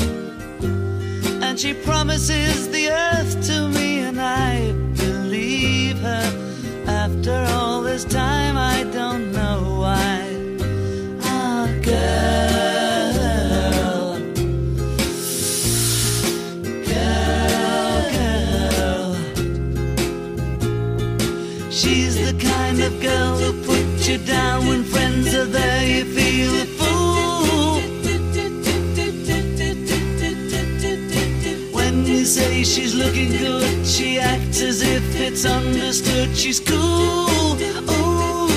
And 1.45 1.59
she 1.59 1.73
promises 1.73 2.67
the 2.69 2.89
earth 2.89 3.45
to 3.47 3.67
me, 3.69 3.99
and 3.99 4.19
I 4.19 4.71
believe 4.97 5.99
her. 5.99 6.27
After 6.87 7.45
all 7.53 7.83
this 7.83 8.05
time, 8.05 8.57
I 8.57 8.83
don't 8.85 9.31
know 9.31 9.59
why. 9.83 10.19
Ah, 11.21 11.67
girl. 11.89 13.13
Girl, 16.91 18.01
girl. 18.17 19.15
She's 21.69 22.15
the 22.27 22.33
kind 22.51 22.79
of 22.81 22.99
girl 22.99 23.37
who 23.37 23.51
puts 23.63 24.07
you 24.09 24.17
down 24.17 24.67
when 24.67 24.83
friends 24.83 25.35
are 25.35 25.45
there. 25.45 25.85
You 25.85 26.05
feel 26.15 26.28
say 32.39 32.63
she's 32.63 32.95
looking 32.95 33.31
good, 33.45 33.85
she 33.85 34.19
acts 34.19 34.61
as 34.61 34.81
if 34.81 35.03
it's 35.25 35.45
understood. 35.45 36.29
She's 36.41 36.59
cool. 36.59 36.77
Ooh, 36.77 37.57
ooh, 37.95 38.49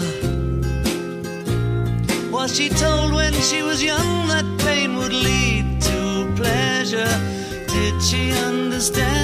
Was 2.35 2.49
she 2.57 2.67
told 2.69 3.09
when 3.13 3.33
she 3.49 3.59
was 3.69 3.79
young 3.83 4.11
that 4.33 4.47
pain 4.65 4.89
would 4.99 5.13
lead 5.29 5.65
to 5.89 5.99
pleasure? 6.39 7.13
Did 7.73 7.95
she 8.07 8.21
understand 8.49 9.18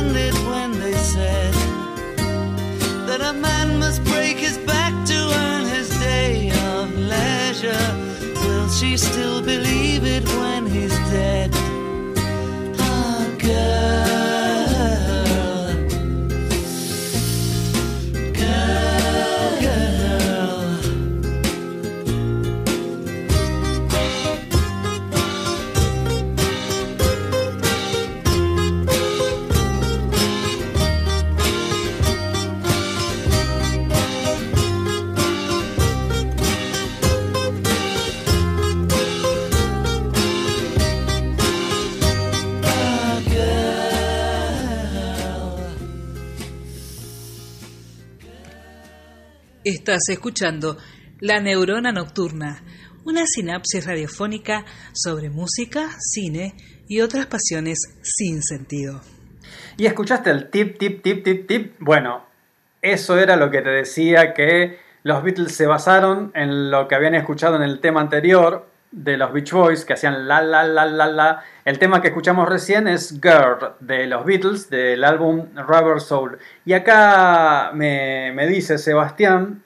a 3.25 3.33
man 3.33 3.79
must 3.79 4.03
break 4.03 4.37
his 4.37 4.57
back 4.59 4.93
to 5.05 5.17
earn 5.41 5.65
his 5.65 5.89
day 5.99 6.51
of 6.73 6.95
leisure? 6.95 7.87
Will 8.45 8.69
she 8.69 8.97
still 8.97 9.41
believe 9.41 9.64
Estás 49.65 50.09
escuchando 50.09 50.77
La 51.19 51.39
Neurona 51.39 51.91
Nocturna, 51.91 52.61
una 53.03 53.25
sinapsis 53.25 53.83
radiofónica 53.83 54.63
sobre 54.93 55.31
música, 55.31 55.89
cine 55.97 56.53
y 56.87 57.01
otras 57.01 57.25
pasiones 57.25 57.79
sin 58.03 58.43
sentido. 58.43 59.01
¿Y 59.75 59.87
escuchaste 59.87 60.29
el 60.29 60.51
tip, 60.51 60.77
tip, 60.77 61.01
tip, 61.01 61.23
tip, 61.23 61.47
tip? 61.47 61.75
Bueno, 61.79 62.27
eso 62.83 63.17
era 63.17 63.37
lo 63.37 63.49
que 63.49 63.63
te 63.63 63.71
decía 63.71 64.35
que 64.35 64.77
los 65.01 65.23
Beatles 65.23 65.55
se 65.55 65.65
basaron 65.65 66.31
en 66.35 66.69
lo 66.69 66.87
que 66.87 66.93
habían 66.93 67.15
escuchado 67.15 67.55
en 67.55 67.63
el 67.63 67.79
tema 67.79 68.01
anterior 68.01 68.69
de 68.91 69.17
los 69.17 69.33
Beach 69.33 69.51
Boys, 69.51 69.85
que 69.85 69.93
hacían 69.93 70.27
la, 70.27 70.41
la, 70.41 70.63
la, 70.63 70.85
la, 70.85 71.07
la. 71.07 71.43
El 71.65 71.79
tema 71.79 72.01
que 72.01 72.07
escuchamos 72.09 72.47
recién 72.47 72.87
es 72.87 73.19
Girl 73.21 73.73
de 73.79 74.07
los 74.07 74.25
Beatles, 74.25 74.69
del 74.69 75.03
álbum 75.03 75.47
Rubber 75.55 75.99
Soul. 75.99 76.37
Y 76.63 76.73
acá 76.73 77.71
me, 77.73 78.31
me 78.33 78.47
dice 78.47 78.77
Sebastián, 78.77 79.63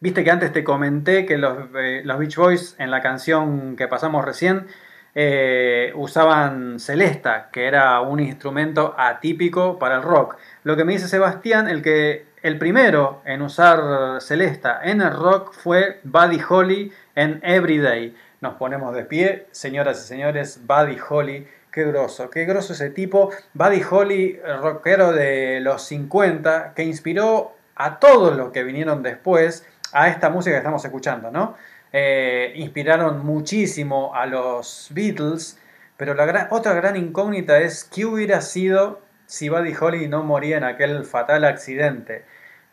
viste 0.00 0.24
que 0.24 0.30
antes 0.30 0.52
te 0.52 0.64
comenté 0.64 1.24
que 1.26 1.38
los, 1.38 1.56
eh, 1.76 2.02
los 2.04 2.18
Beach 2.18 2.36
Boys 2.36 2.74
en 2.78 2.90
la 2.90 3.00
canción 3.00 3.76
que 3.76 3.86
pasamos 3.86 4.24
recién 4.24 4.66
eh, 5.14 5.92
usaban 5.94 6.80
celesta, 6.80 7.50
que 7.52 7.66
era 7.66 8.00
un 8.00 8.18
instrumento 8.18 8.94
atípico 8.98 9.78
para 9.78 9.96
el 9.96 10.02
rock. 10.02 10.36
Lo 10.64 10.74
que 10.74 10.84
me 10.84 10.94
dice 10.94 11.06
Sebastián, 11.06 11.68
el 11.68 11.82
que 11.82 12.26
el 12.42 12.58
primero 12.58 13.22
en 13.24 13.42
usar 13.42 14.20
celesta 14.20 14.80
en 14.82 15.00
el 15.00 15.12
rock 15.12 15.52
fue 15.52 16.00
Buddy 16.02 16.40
Holly 16.48 16.92
en 17.14 17.40
Everyday. 17.42 18.14
Nos 18.40 18.54
ponemos 18.54 18.94
de 18.94 19.04
pie, 19.04 19.46
señoras 19.52 20.02
y 20.04 20.08
señores, 20.08 20.60
Buddy 20.66 20.96
Holly. 21.08 21.46
Qué 21.70 21.84
groso, 21.84 22.28
qué 22.28 22.44
groso 22.44 22.72
ese 22.74 22.90
tipo. 22.90 23.30
Buddy 23.54 23.82
Holly, 23.88 24.40
rockero 24.60 25.12
de 25.12 25.60
los 25.60 25.82
50, 25.84 26.72
que 26.74 26.82
inspiró 26.84 27.56
a 27.76 27.98
todos 27.98 28.36
los 28.36 28.50
que 28.52 28.62
vinieron 28.62 29.02
después 29.02 29.66
a 29.92 30.08
esta 30.08 30.28
música 30.30 30.52
que 30.54 30.58
estamos 30.58 30.84
escuchando, 30.84 31.30
¿no? 31.30 31.56
Eh, 31.92 32.52
inspiraron 32.56 33.24
muchísimo 33.24 34.14
a 34.14 34.26
los 34.26 34.88
Beatles, 34.90 35.58
pero 35.96 36.14
la 36.14 36.24
gran- 36.26 36.48
otra 36.50 36.72
gran 36.74 36.96
incógnita 36.96 37.58
es 37.60 37.84
qué 37.84 38.04
hubiera 38.06 38.40
sido 38.40 39.00
si 39.26 39.48
Buddy 39.48 39.74
Holly 39.78 40.08
no 40.08 40.22
moría 40.24 40.56
en 40.58 40.64
aquel 40.64 41.04
fatal 41.04 41.44
accidente. 41.44 42.24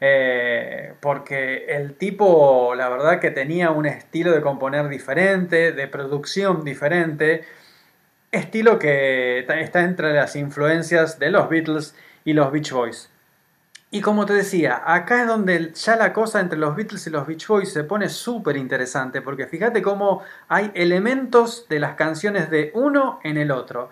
Eh, 0.01 0.93
porque 1.01 1.65
el 1.67 1.95
tipo, 1.95 2.73
la 2.75 2.87
verdad 2.89 3.19
que 3.19 3.31
tenía 3.31 3.71
un 3.71 3.85
estilo 3.85 4.31
de 4.31 4.41
componer 4.41 4.87
diferente, 4.87 5.73
de 5.73 5.87
producción 5.87 6.63
diferente, 6.63 7.43
estilo 8.31 8.79
que 8.79 9.39
está 9.39 9.81
entre 9.81 10.13
las 10.13 10.35
influencias 10.35 11.19
de 11.19 11.31
los 11.31 11.49
Beatles 11.49 11.95
y 12.23 12.33
los 12.33 12.51
Beach 12.51 12.71
Boys. 12.71 13.09
Y 13.91 14.01
como 14.01 14.27
te 14.27 14.33
decía, 14.33 14.83
acá 14.85 15.21
es 15.21 15.27
donde 15.27 15.73
ya 15.73 15.95
la 15.95 16.13
cosa 16.13 16.39
entre 16.39 16.59
los 16.59 16.75
Beatles 16.75 17.07
y 17.07 17.09
los 17.09 17.25
Beach 17.25 17.47
Boys 17.47 17.73
se 17.73 17.83
pone 17.83 18.07
súper 18.07 18.55
interesante, 18.55 19.21
porque 19.21 19.47
fíjate 19.47 19.81
cómo 19.81 20.21
hay 20.47 20.71
elementos 20.75 21.65
de 21.69 21.79
las 21.79 21.95
canciones 21.95 22.51
de 22.51 22.71
uno 22.75 23.19
en 23.23 23.37
el 23.37 23.49
otro. 23.49 23.89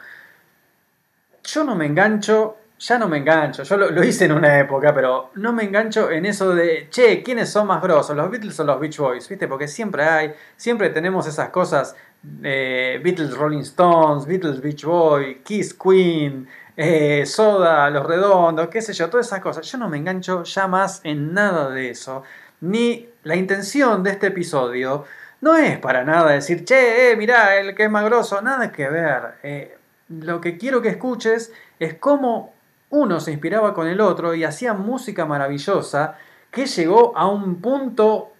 Yo 1.43 1.63
no 1.63 1.75
me 1.75 1.87
engancho, 1.87 2.57
ya 2.79 2.99
no 2.99 3.07
me 3.07 3.17
engancho, 3.17 3.63
yo 3.63 3.77
lo, 3.77 4.03
hice 4.03 4.25
en 4.25 4.33
una 4.33 4.59
época, 4.59 4.93
pero 4.93 5.31
no 5.35 5.53
me 5.53 5.63
engancho 5.63 6.11
en 6.11 6.25
eso 6.25 6.53
de, 6.53 6.87
che, 6.89 7.23
¿quiénes 7.23 7.49
son 7.49 7.67
más 7.67 7.81
grosos, 7.81 8.15
los 8.15 8.29
Beatles 8.29 8.59
o 8.59 8.63
los 8.63 8.79
Beach 8.79 8.97
Boys? 8.97 9.27
¿Viste? 9.27 9.47
Porque 9.47 9.67
siempre 9.67 10.03
hay, 10.03 10.33
siempre 10.55 10.89
tenemos 10.89 11.27
esas 11.27 11.49
cosas, 11.49 11.95
eh, 12.43 12.99
Beatles 13.03 13.35
Rolling 13.35 13.61
Stones, 13.61 14.25
Beatles 14.25 14.61
Beach 14.61 14.83
Boy, 14.83 15.41
Kiss 15.43 15.73
Queen, 15.73 16.47
eh, 16.75 17.25
Soda, 17.25 17.89
Los 17.89 18.05
Redondos, 18.05 18.67
qué 18.67 18.81
sé 18.81 18.93
yo, 18.93 19.09
todas 19.09 19.27
esas 19.27 19.39
cosas. 19.39 19.65
Yo 19.65 19.77
no 19.77 19.89
me 19.89 19.97
engancho 19.97 20.43
ya 20.43 20.67
más 20.67 21.01
en 21.03 21.33
nada 21.33 21.69
de 21.69 21.89
eso, 21.89 22.23
ni 22.61 23.09
la 23.23 23.35
intención 23.35 24.03
de 24.03 24.11
este 24.11 24.27
episodio 24.27 25.05
no 25.41 25.55
es 25.55 25.77
para 25.79 26.03
nada 26.03 26.31
decir, 26.31 26.65
che, 26.65 27.11
eh, 27.11 27.15
mirá, 27.15 27.57
el 27.57 27.75
que 27.75 27.83
es 27.83 27.91
más 27.91 28.03
grosso, 28.05 28.41
nada 28.41 28.71
que 28.71 28.89
ver. 28.89 29.35
Eh, 29.43 29.77
lo 30.09 30.41
que 30.41 30.57
quiero 30.57 30.81
que 30.81 30.89
escuches 30.89 31.51
es 31.79 31.95
cómo 31.95 32.53
uno 32.89 33.19
se 33.19 33.31
inspiraba 33.31 33.73
con 33.73 33.87
el 33.87 34.01
otro 34.01 34.33
y 34.33 34.43
hacía 34.43 34.73
música 34.73 35.25
maravillosa 35.25 36.15
que 36.51 36.65
llegó 36.65 37.17
a 37.17 37.27
un 37.27 37.61
punto 37.61 38.31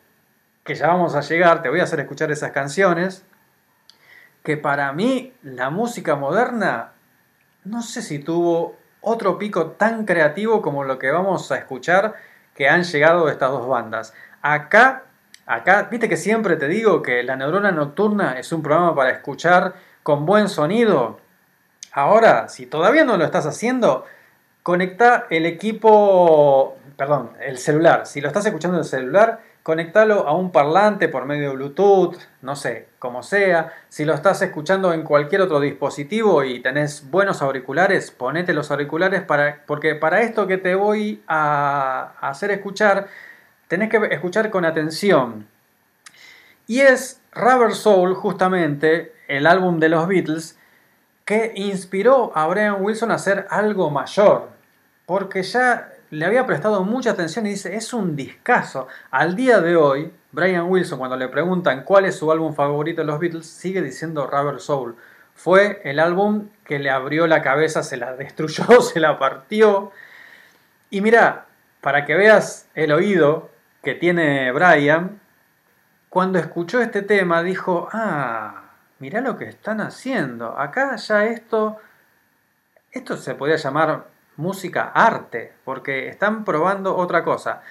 que 0.64 0.76
ya 0.76 0.88
vamos 0.88 1.16
a 1.16 1.22
llegar, 1.22 1.62
te 1.62 1.70
voy 1.70 1.80
a 1.80 1.84
hacer 1.84 2.00
escuchar 2.00 2.32
esas 2.32 2.52
canciones, 2.52 3.26
que 4.44 4.58
para 4.58 4.92
mí 4.92 5.34
la 5.44 5.70
música 5.70 6.16
moderna 6.16 6.92
no 7.64 7.82
sé 7.82 8.02
si 8.02 8.20
tuvo 8.20 8.76
otro 9.02 9.38
pico 9.38 9.72
tan 9.72 10.06
creativo 10.06 10.62
como 10.62 10.84
lo 10.84 11.00
que 11.00 11.12
vamos 11.12 11.52
a 11.52 11.58
escuchar 11.58 12.16
que 12.54 12.68
han 12.68 12.84
llegado 12.84 13.30
estas 13.30 13.52
dos 13.52 13.68
bandas. 13.68 14.14
Acá 14.42 15.04
Acá, 15.48 15.88
viste 15.90 16.10
que 16.10 16.18
siempre 16.18 16.58
te 16.58 16.68
digo 16.68 17.02
que 17.02 17.24
La 17.24 17.38
Neurona 17.38 17.72
Nocturna 17.72 18.38
es 18.38 18.52
un 18.52 18.62
programa 18.62 18.94
para 18.94 19.12
escuchar 19.12 19.76
con 20.04 20.26
buen 20.26 20.50
sonido. 20.50 21.22
Ahora, 21.94 22.50
si 22.50 22.66
todavía 22.66 23.06
no 23.06 23.16
lo 23.16 23.24
estás 23.24 23.46
haciendo, 23.46 24.04
conecta 24.68 25.28
el 25.30 25.46
equipo, 25.46 26.76
perdón, 26.98 27.32
el 27.40 27.58
celular. 27.58 28.06
Si 28.06 28.20
lo 28.20 28.28
estás 28.28 28.46
escuchando 28.48 28.76
en 28.76 28.84
el 28.84 28.90
celular, 28.90 29.40
conectalo 29.64 30.28
a 30.28 30.34
un 30.34 30.52
parlante 30.52 31.08
por 31.08 31.24
medio 31.24 31.52
de 31.52 31.56
Bluetooth, 31.56 32.18
no 32.42 32.54
sé, 32.58 32.90
como 33.00 33.24
sea. 33.24 33.72
Si 33.88 34.04
lo 34.04 34.14
estás 34.14 34.42
escuchando 34.42 34.92
en 34.92 35.04
cualquier 35.04 35.40
otro 35.40 35.62
dispositivo 35.62 36.44
y 36.44 36.60
tenés 36.60 37.10
buenos 37.10 37.42
auriculares, 37.42 38.12
ponete 38.12 38.52
los 38.52 38.70
auriculares 38.70 39.22
para, 39.22 39.64
porque 39.66 39.96
para 39.96 40.20
esto 40.22 40.48
que 40.48 40.58
te 40.58 40.76
voy 40.76 41.24
a 41.30 42.12
hacer 42.20 42.52
escuchar, 42.52 43.08
tenés 43.70 43.90
que 43.90 44.06
escuchar 44.12 44.50
con 44.50 44.66
atención. 44.66 45.48
Y 46.66 46.82
es 46.82 47.22
Rubber 47.32 47.74
Soul, 47.74 48.16
justamente, 48.16 49.14
el 49.30 49.48
álbum 49.48 49.80
de 49.80 49.88
los 49.88 50.06
Beatles, 50.10 50.60
que 51.24 51.54
inspiró 51.56 52.34
a 52.36 52.46
Brian 52.48 52.84
Wilson 52.84 53.12
a 53.12 53.16
hacer 53.16 53.48
algo 53.50 53.90
mayor. 53.90 54.57
Porque 55.08 55.42
ya 55.42 55.94
le 56.10 56.26
había 56.26 56.46
prestado 56.46 56.84
mucha 56.84 57.12
atención 57.12 57.48
y 57.48 57.52
dice, 57.52 57.78
es 57.78 57.94
un 57.94 58.18
discazo. 58.18 58.90
Al 59.10 59.38
día 59.38 59.62
de 59.62 59.78
hoy, 59.78 60.12
Brian 60.34 60.70
Wilson, 60.70 61.00
cuando 61.00 61.16
le 61.16 61.30
preguntan 61.30 61.86
cuál 61.86 62.04
es 62.04 62.18
su 62.18 62.30
álbum 62.30 62.54
favorito 62.54 63.00
de 63.00 63.08
los 63.08 63.18
Beatles, 63.18 63.48
sigue 63.48 63.82
diciendo 63.82 64.28
Rubber 64.28 64.60
Soul. 64.60 64.98
Fue 65.34 65.80
el 65.86 66.02
álbum 66.02 66.50
que 66.66 66.78
le 66.80 66.90
abrió 66.90 67.26
la 67.26 67.42
cabeza, 67.42 67.84
se 67.84 67.96
la 67.96 68.18
destruyó, 68.18 68.82
se 68.82 69.00
la 69.00 69.18
partió. 69.18 69.94
Y 70.90 71.00
mira, 71.00 71.46
para 71.80 72.04
que 72.04 72.16
veas 72.16 72.68
el 72.76 72.92
oído 72.92 73.50
que 73.84 73.96
tiene 73.96 74.52
Brian, 74.52 75.22
cuando 76.10 76.38
escuchó 76.38 76.82
este 76.82 77.02
tema 77.02 77.44
dijo, 77.44 77.88
ah, 77.94 78.72
mirá 79.00 79.22
lo 79.22 79.38
que 79.38 79.46
están 79.46 79.80
haciendo. 79.80 80.60
Acá 80.60 80.98
ya 80.98 81.28
esto, 81.28 81.78
esto 82.92 83.16
se 83.16 83.36
podría 83.36 83.56
llamar 83.56 84.17
música 84.38 84.92
arte, 84.94 85.54
porque 85.66 86.08
están 86.08 86.46
probando 86.46 86.96
otra 86.96 87.24
cosa. 87.24 87.62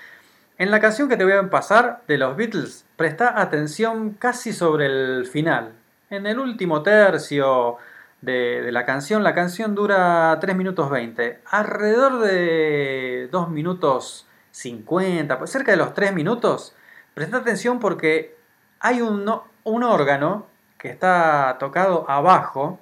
En 0.58 0.70
la 0.70 0.80
canción 0.80 1.08
que 1.08 1.16
te 1.16 1.24
voy 1.24 1.34
a 1.34 1.50
pasar 1.50 2.02
de 2.08 2.18
los 2.18 2.36
Beatles, 2.36 2.84
presta 2.96 3.40
atención 3.40 4.10
casi 4.10 4.52
sobre 4.52 4.86
el 4.86 5.26
final. 5.26 5.72
En 6.10 6.26
el 6.26 6.38
último 6.38 6.82
tercio 6.82 7.76
de, 8.20 8.70
la 8.72 8.84
canción, 8.84 9.22
la 9.22 9.34
canción 9.34 9.74
dura 9.74 10.38
3 10.40 10.56
minutos 10.56 10.90
20. 10.90 11.40
Alrededor 11.50 12.20
de 12.20 13.28
2 13.30 13.50
minutos 13.50 14.26
50, 14.52 15.38
pues 15.38 15.50
cerca 15.50 15.72
de 15.72 15.76
los 15.76 15.94
3 15.94 16.14
minutos, 16.14 16.74
presta 17.14 17.38
atención 17.38 17.78
porque 17.78 18.36
hay 18.80 19.02
un, 19.02 19.30
un 19.64 19.82
órgano 19.82 20.46
que 20.78 20.88
está 20.88 21.56
tocado 21.60 22.08
abajo. 22.08 22.80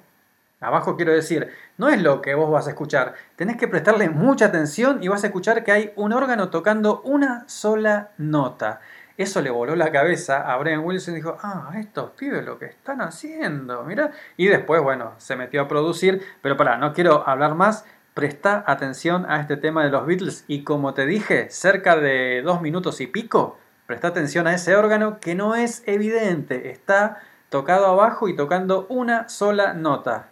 Abajo 0.61 0.95
quiero 0.95 1.11
decir, 1.11 1.51
no 1.77 1.89
es 1.89 2.01
lo 2.01 2.21
que 2.21 2.35
vos 2.35 2.49
vas 2.49 2.67
a 2.67 2.69
escuchar. 2.69 3.15
Tenés 3.35 3.57
que 3.57 3.67
prestarle 3.67 4.09
mucha 4.09 4.45
atención 4.45 5.03
y 5.03 5.07
vas 5.07 5.23
a 5.23 5.27
escuchar 5.27 5.63
que 5.63 5.71
hay 5.71 5.93
un 5.95 6.13
órgano 6.13 6.49
tocando 6.49 7.01
una 7.01 7.47
sola 7.47 8.11
nota. 8.17 8.79
Eso 9.17 9.41
le 9.41 9.49
voló 9.49 9.75
la 9.75 9.91
cabeza 9.91 10.51
a 10.51 10.57
Brian 10.57 10.83
Wilson 10.83 11.13
y 11.13 11.17
dijo, 11.17 11.37
ah, 11.41 11.71
estos 11.77 12.11
pibes 12.11 12.45
lo 12.45 12.59
que 12.59 12.65
están 12.65 13.01
haciendo, 13.01 13.83
mira. 13.83 14.11
Y 14.35 14.47
después, 14.47 14.81
bueno, 14.81 15.13
se 15.17 15.35
metió 15.35 15.61
a 15.61 15.67
producir, 15.67 16.21
pero 16.41 16.57
para, 16.57 16.77
no 16.77 16.93
quiero 16.93 17.27
hablar 17.27 17.55
más. 17.55 17.85
Presta 18.13 18.63
atención 18.65 19.25
a 19.29 19.41
este 19.41 19.57
tema 19.57 19.83
de 19.83 19.89
los 19.89 20.05
Beatles 20.05 20.45
y 20.47 20.63
como 20.63 20.93
te 20.93 21.05
dije, 21.05 21.49
cerca 21.49 21.97
de 21.97 22.41
dos 22.41 22.61
minutos 22.61 23.01
y 23.01 23.07
pico, 23.07 23.57
presta 23.87 24.07
atención 24.07 24.47
a 24.47 24.53
ese 24.53 24.77
órgano 24.77 25.19
que 25.19 25.35
no 25.35 25.55
es 25.55 25.83
evidente, 25.85 26.71
está 26.71 27.21
tocado 27.49 27.87
abajo 27.87 28.29
y 28.29 28.35
tocando 28.35 28.85
una 28.87 29.27
sola 29.27 29.73
nota. 29.73 30.29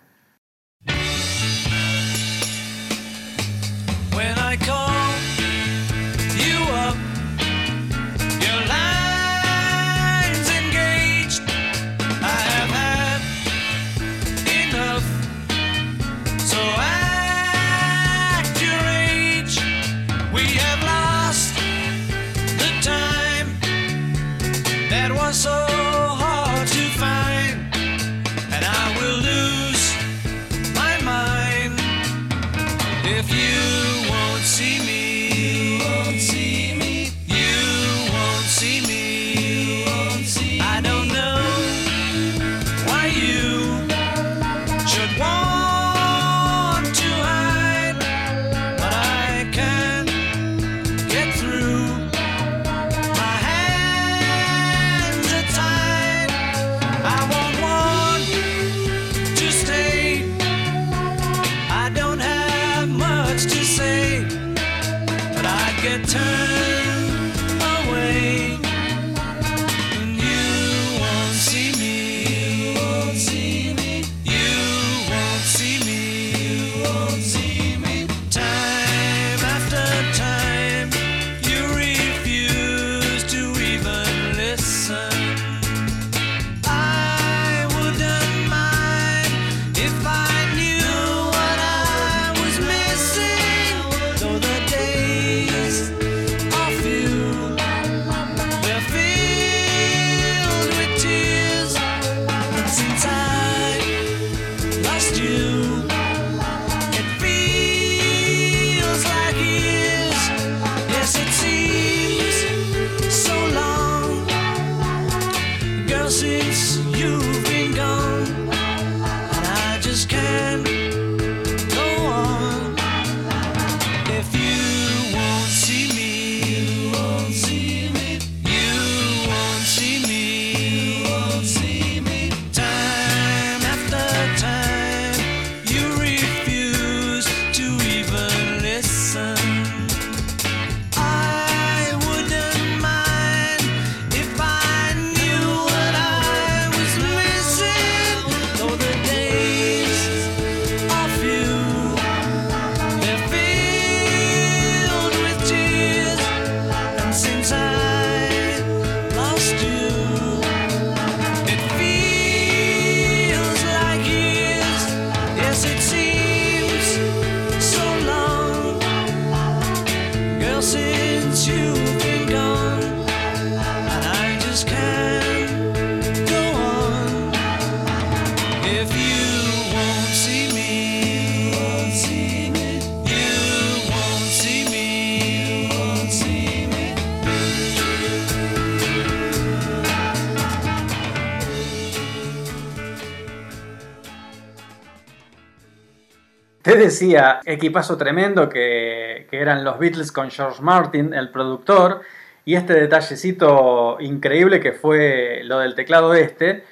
Decía, 196.93 197.39
equipazo 197.45 197.97
tremendo 197.97 198.47
que, 198.49 199.27
eran 199.31 199.63
los 199.63 199.79
Beatles 199.79 200.11
con 200.11 200.29
George 200.29 200.61
Martin, 200.61 201.13
el 201.13 201.29
productor, 201.29 202.01
y 202.45 202.55
este 202.55 202.73
detallecito 202.73 203.97
increíble 203.99 204.59
que 204.59 204.73
fue 204.73 205.41
lo 205.43 205.59
del 205.59 205.73
teclado 205.73 206.13
este. 206.13 206.63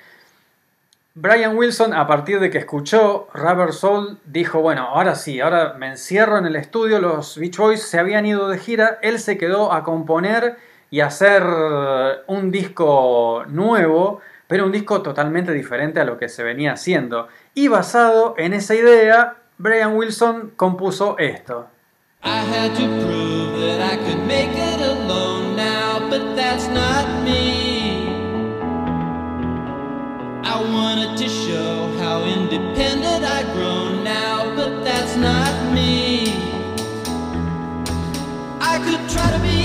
Brian 1.16 1.58
Wilson, 1.58 1.94
a 1.94 2.08
partir 2.08 2.40
de 2.40 2.50
que 2.50 2.60
escuchó 2.60 3.28
Rubber 3.34 3.74
Soul, 3.74 4.20
dijo, 4.26 4.62
bueno, 4.62 4.88
ahora 4.88 5.16
sí, 5.16 5.42
ahora 5.42 5.74
me 5.74 5.88
encierro 5.88 6.38
en 6.38 6.46
el 6.46 6.56
estudio, 6.56 7.00
los 7.00 7.38
Beach 7.38 7.58
Boys 7.58 7.82
se 7.82 8.00
habían 8.00 8.26
ido 8.26 8.48
de 8.48 8.60
gira, 8.60 9.00
él 9.02 9.20
se 9.20 9.38
quedó 9.38 9.74
a 9.74 9.84
componer 9.84 10.56
y 10.92 11.00
a 11.00 11.08
hacer 11.08 11.44
un 12.28 12.52
disco 12.52 13.44
nuevo, 13.48 14.22
pero 14.48 14.66
un 14.66 14.72
disco 14.72 15.02
totalmente 15.02 15.52
diferente 15.52 16.00
a 16.00 16.06
lo 16.06 16.18
que 16.18 16.30
se 16.30 16.44
venía 16.44 16.74
haciendo. 16.74 17.28
Y 17.54 17.70
basado 17.70 18.36
en 18.38 18.54
esa 18.54 18.76
idea, 18.76 19.41
Brian 19.62 19.96
Wilson 19.96 20.52
compuso 20.58 21.16
esto. 21.20 21.70
I 22.24 22.38
had 22.38 22.76
to 22.78 22.86
prove 23.06 23.60
that 23.62 23.80
I 23.94 23.96
could 23.96 24.26
make 24.26 24.50
it 24.50 24.82
alone 24.82 25.56
now, 25.56 26.00
but 26.10 26.36
that's 26.36 26.68
not 26.68 27.24
me. 27.24 28.10
I 30.44 30.58
wanted 30.58 31.16
to 31.16 31.30
show 31.30 31.96
how 32.00 32.24
independent 32.24 33.24
I've 33.24 33.54
grown 33.54 34.04
now, 34.04 34.56
but 34.56 34.84
that's 34.84 35.16
not 35.16 35.54
me. 35.72 36.34
I 38.60 38.82
could 38.82 39.08
try 39.14 39.30
to 39.30 39.40
be 39.44 39.61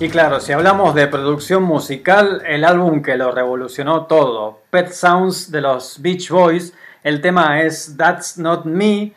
Y 0.00 0.08
claro, 0.10 0.38
si 0.38 0.52
hablamos 0.52 0.94
de 0.94 1.08
producción 1.08 1.64
musical, 1.64 2.42
el 2.46 2.64
álbum 2.64 3.02
que 3.02 3.16
lo 3.16 3.32
revolucionó 3.32 4.06
todo, 4.06 4.62
Pet 4.70 4.90
Sounds 4.92 5.50
de 5.50 5.60
los 5.60 6.00
Beach 6.00 6.30
Boys, 6.30 6.72
el 7.02 7.20
tema 7.20 7.62
es 7.62 7.96
That's 7.96 8.38
Not 8.38 8.64
Me, 8.64 9.12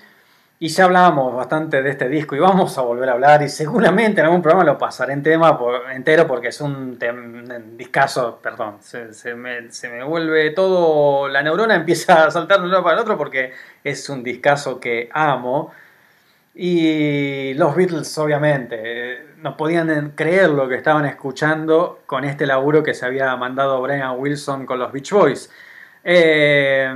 y 0.57 0.67
ya 0.69 0.85
hablábamos 0.85 1.35
bastante 1.35 1.83
de 1.83 1.91
este 1.91 2.09
disco 2.09 2.35
y 2.35 2.39
vamos 2.39 2.75
a 2.79 2.81
volver 2.81 3.09
a 3.09 3.13
hablar 3.13 3.43
y 3.43 3.49
seguramente 3.49 4.21
en 4.21 4.25
algún 4.25 4.41
programa 4.41 4.63
lo 4.63 4.77
pasaré 4.79 5.13
en 5.13 5.21
tema 5.21 5.57
por- 5.57 5.91
entero 5.91 6.25
porque 6.27 6.47
es 6.47 6.59
un, 6.61 6.97
discazo, 7.77 8.39
perdón, 8.41 8.77
se, 8.81 9.13
se 9.13 9.35
me, 9.35 9.71
se 9.71 9.87
me 9.87 10.03
vuelve 10.03 10.49
todo, 10.49 11.27
la 11.27 11.43
neurona 11.43 11.75
empieza 11.75 12.25
a 12.25 12.31
saltar 12.31 12.57
de 12.57 12.65
un 12.65 12.71
lado 12.71 12.83
para 12.83 12.95
el 12.95 13.01
otro 13.01 13.17
porque 13.19 13.53
es 13.83 14.09
un 14.09 14.23
discazo 14.23 14.79
que 14.79 15.09
amo. 15.13 15.71
Y 16.53 17.53
los 17.53 17.75
Beatles, 17.75 18.17
obviamente, 18.17 18.75
eh, 18.81 19.25
no 19.37 19.55
podían 19.55 20.11
creer 20.15 20.49
lo 20.49 20.67
que 20.67 20.75
estaban 20.75 21.05
escuchando 21.05 22.01
con 22.05 22.25
este 22.25 22.45
laburo 22.45 22.83
que 22.83 22.93
se 22.93 23.05
había 23.05 23.35
mandado 23.37 23.81
Brian 23.81 24.19
Wilson 24.19 24.65
con 24.65 24.79
los 24.79 24.91
Beach 24.91 25.11
Boys. 25.11 25.49
Eh, 26.03 26.91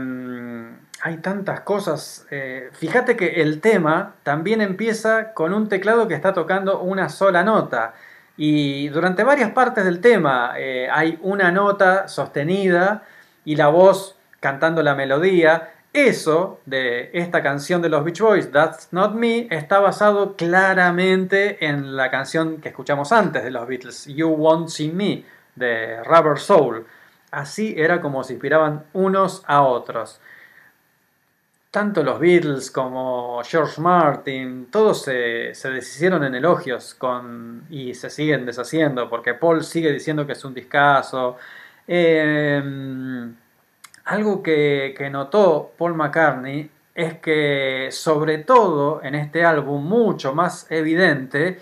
hay 1.02 1.18
tantas 1.18 1.62
cosas. 1.62 2.28
eh, 2.32 2.70
fíjate 2.74 3.16
que 3.16 3.42
el 3.42 3.62
tema 3.62 4.16
también 4.24 4.62
empieza 4.62 5.34
con 5.34 5.54
un 5.54 5.70
teclado 5.70 6.08
que 6.08 6.16
está 6.16 6.34
tocando 6.34 6.82
una 6.82 7.10
sola 7.10 7.44
nota. 7.44 7.94
Y 8.38 8.90
durante 8.90 9.24
varias 9.24 9.52
partes 9.52 9.86
del 9.86 10.02
tema 10.02 10.54
hay 10.92 11.18
una 11.22 11.52
nota 11.52 12.08
sostenida 12.10 13.04
y 13.46 13.56
la 13.56 13.70
voz 13.70 14.18
cantando 14.42 14.84
la 14.84 14.96
melodía. 14.96 15.70
Eso 15.96 16.60
de 16.66 17.10
esta 17.14 17.42
canción 17.42 17.82
de 17.82 17.88
los 17.88 18.04
Beach 18.04 18.20
Boys, 18.20 18.52
That's 18.52 18.90
Not 18.92 19.14
Me, 19.14 19.48
está 19.50 19.80
basado 19.80 20.36
claramente 20.36 21.66
en 21.66 21.96
la 21.96 22.12
canción 22.12 22.60
que 22.60 22.68
escuchamos 22.68 23.14
antes 23.14 23.46
de 23.46 23.52
los 23.52 23.66
Beatles, 23.66 24.06
You 24.08 24.28
Won't 24.28 24.68
See 24.68 24.92
Me, 24.92 25.24
de 25.56 26.04
Rubber 26.04 26.38
Soul. 26.38 26.86
Así 27.32 27.76
era 27.78 28.02
como 28.02 28.26
se 28.26 28.34
inspiraban 28.34 28.84
unos 28.92 29.42
a 29.48 29.62
otros. 29.62 30.20
Tanto 31.72 32.04
los 32.04 32.20
Beatles 32.20 32.72
como 32.72 33.42
George 33.46 33.80
Martin, 33.80 34.68
todos 34.70 35.02
se, 35.02 35.56
se 35.56 35.70
deshicieron 35.70 36.26
en 36.26 36.36
elogios 36.36 36.94
con, 36.94 37.68
y 37.70 37.94
se 37.94 38.10
siguen 38.10 38.46
deshaciendo, 38.46 39.10
porque 39.10 39.34
Paul 39.34 39.64
sigue 39.64 39.94
diciendo 39.94 40.28
que 40.28 40.34
es 40.34 40.44
un 40.44 40.54
discazo. 40.54 41.38
Eh, 41.88 43.32
algo 44.06 44.42
que, 44.42 44.94
que 44.98 45.10
notó 45.10 45.72
Paul 45.78 45.96
McCartney 45.96 46.72
es 46.94 47.16
que, 47.20 47.90
sobre 47.92 48.38
todo 48.38 49.02
en 49.04 49.16
este 49.16 49.44
álbum, 49.44 49.84
mucho 49.84 50.34
más 50.34 50.72
evidente, 50.72 51.60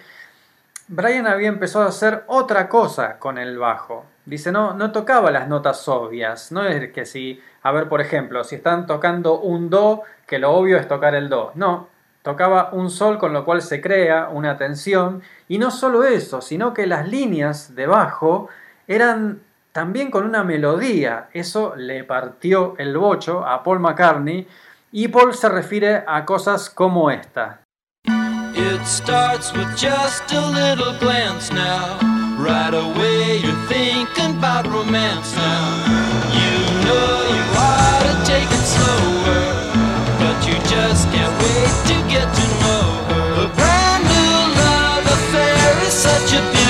Brian 0.88 1.26
había 1.26 1.48
empezado 1.48 1.86
a 1.86 1.90
hacer 1.90 2.24
otra 2.28 2.70
cosa 2.70 3.18
con 3.18 3.38
el 3.38 3.58
bajo. 3.58 4.06
Dice, 4.26 4.52
no, 4.52 4.74
no 4.74 4.92
tocaba 4.92 5.32
las 5.32 5.48
notas 5.48 5.88
obvias. 5.88 6.52
No 6.52 6.66
es 6.66 6.92
que 6.92 7.06
si, 7.06 7.42
a 7.64 7.72
ver, 7.72 7.90
por 7.90 8.00
ejemplo, 8.02 8.44
si 8.44 8.56
están 8.56 8.86
tocando 8.86 9.40
un 9.40 9.70
do, 9.70 10.04
que 10.28 10.40
lo 10.40 10.52
obvio 10.52 10.78
es 10.78 10.88
tocar 10.88 11.16
el 11.16 11.30
do. 11.30 11.52
No, 11.56 11.90
tocaba 12.22 12.70
un 12.74 12.90
sol 12.90 13.18
con 13.18 13.34
lo 13.34 13.44
cual 13.44 13.62
se 13.62 13.82
crea 13.82 14.30
una 14.30 14.58
tensión. 14.58 15.24
Y 15.48 15.58
no 15.58 15.72
solo 15.72 16.04
eso, 16.04 16.42
sino 16.42 16.74
que 16.74 16.86
las 16.86 17.08
líneas 17.08 17.76
de 17.76 17.88
bajo 17.88 18.50
eran 18.88 19.42
también 19.74 20.12
con 20.12 20.24
una 20.24 20.44
melodía. 20.44 21.30
Eso 21.34 21.76
le 21.76 22.06
partió 22.06 22.76
el 22.78 22.96
bocho 22.96 23.46
a 23.46 23.64
Paul 23.64 23.80
McCartney 23.82 24.48
y 24.94 25.08
Paul 25.10 25.34
se 25.34 25.50
refiere 25.50 26.04
a 26.08 26.24
cosas 26.24 26.70
como 26.70 27.12
esta. 27.12 27.60
It 28.56 28.86
starts 28.86 29.52
with 29.52 29.68
just 29.76 30.32
a 30.32 30.42
little 30.52 30.98
glance 31.00 31.52
now. 31.52 31.98
Right 32.38 32.74
away 32.74 33.40
you're 33.42 33.68
thinking 33.68 34.38
about 34.38 34.68
romance 34.68 35.36
now. 35.36 35.84
You 36.32 36.86
know 36.86 37.14
you 37.34 37.44
ought 37.58 38.04
to 38.06 38.16
take 38.26 38.50
it 38.50 38.66
slower, 38.66 39.42
but 40.20 40.38
you 40.46 40.54
just 40.70 41.10
can't 41.12 41.34
wait 41.42 41.74
to 41.90 41.96
get 42.10 42.28
to 42.30 42.46
know 42.62 42.86
her. 43.10 43.46
A 43.46 43.48
brand 43.56 44.04
new 44.04 44.38
love 44.62 45.06
affair 45.06 45.88
is 45.88 45.94
such 45.94 46.34
a 46.34 46.63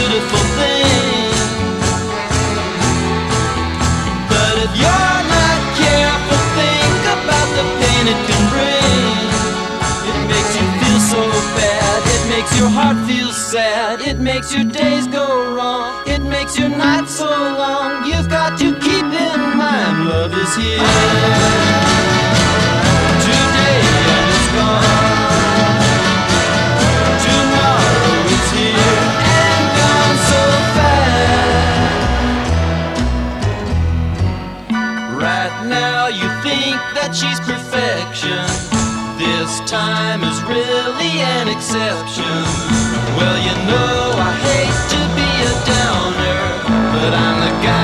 your 12.58 12.70
heart 12.70 12.98
feels 13.08 13.36
sad. 13.36 14.02
It 14.02 14.20
makes 14.20 14.54
your 14.54 14.64
days 14.66 15.08
go 15.08 15.56
wrong. 15.56 16.04
It 16.08 16.22
makes 16.22 16.58
your 16.58 16.70
nights 16.70 17.16
so 17.16 17.26
long. 17.26 18.06
You've 18.06 18.30
got 18.30 18.58
to 18.60 18.74
keep 18.80 19.06
in 19.06 19.58
mind 19.58 20.06
love 20.08 20.34
is 20.34 20.56
here. 20.56 20.78
Today 23.28 23.80
and 24.14 24.26
it's 24.36 24.50
gone. 24.58 24.84
Tomorrow 27.28 28.34
it's 28.36 28.52
here 28.58 29.00
and 29.42 29.66
gone 29.80 30.18
so 30.32 30.44
fast. 30.76 32.04
Right 35.26 35.56
now 35.68 36.08
you 36.08 36.28
think 36.44 36.78
that 36.98 37.12
she's 37.16 37.40
perfection 37.40 38.53
this 39.54 39.70
time 39.70 40.24
is 40.24 40.42
really 40.44 41.22
an 41.22 41.48
exception. 41.48 42.24
Well, 43.16 43.38
you 43.38 43.54
know 43.70 44.14
I 44.18 44.34
hate 44.48 44.82
to 44.94 45.02
be 45.18 45.30
a 45.46 45.54
downer, 45.70 46.42
but 46.92 47.14
I'm 47.14 47.40
the 47.40 47.64
guy. 47.64 47.83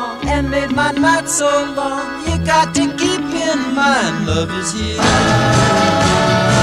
wrong 0.00 0.28
and 0.28 0.50
made 0.50 0.72
my 0.72 0.90
night 0.92 1.28
so 1.28 1.50
long. 1.76 2.26
You 2.26 2.38
got 2.44 2.74
to 2.74 2.84
keep 2.96 3.20
in 3.20 3.74
mind, 3.74 4.26
love 4.26 4.50
is 4.52 4.72
here. 4.72 6.59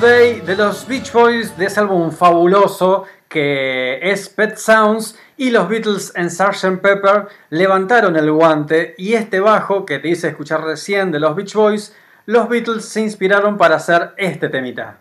De 0.00 0.56
los 0.56 0.88
Beach 0.88 1.12
Boys 1.12 1.58
de 1.58 1.66
ese 1.66 1.78
álbum 1.78 2.10
fabuloso 2.10 3.04
que 3.28 3.98
es 4.00 4.30
Pet 4.30 4.56
Sounds 4.56 5.18
y 5.36 5.50
los 5.50 5.68
Beatles 5.68 6.10
en 6.16 6.30
Sgt. 6.30 6.80
Pepper 6.80 7.28
levantaron 7.50 8.16
el 8.16 8.32
guante 8.32 8.94
y 8.96 9.12
este 9.12 9.40
bajo 9.40 9.84
que 9.84 9.98
te 9.98 10.08
hice 10.08 10.28
escuchar 10.28 10.64
recién 10.64 11.12
de 11.12 11.20
los 11.20 11.36
Beach 11.36 11.52
Boys, 11.52 11.94
los 12.24 12.48
Beatles 12.48 12.86
se 12.86 13.02
inspiraron 13.02 13.58
para 13.58 13.76
hacer 13.76 14.14
este 14.16 14.48
temita. 14.48 14.96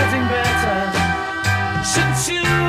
getting 0.00 0.26
better 0.28 1.84
since 1.84 2.28
you 2.30 2.59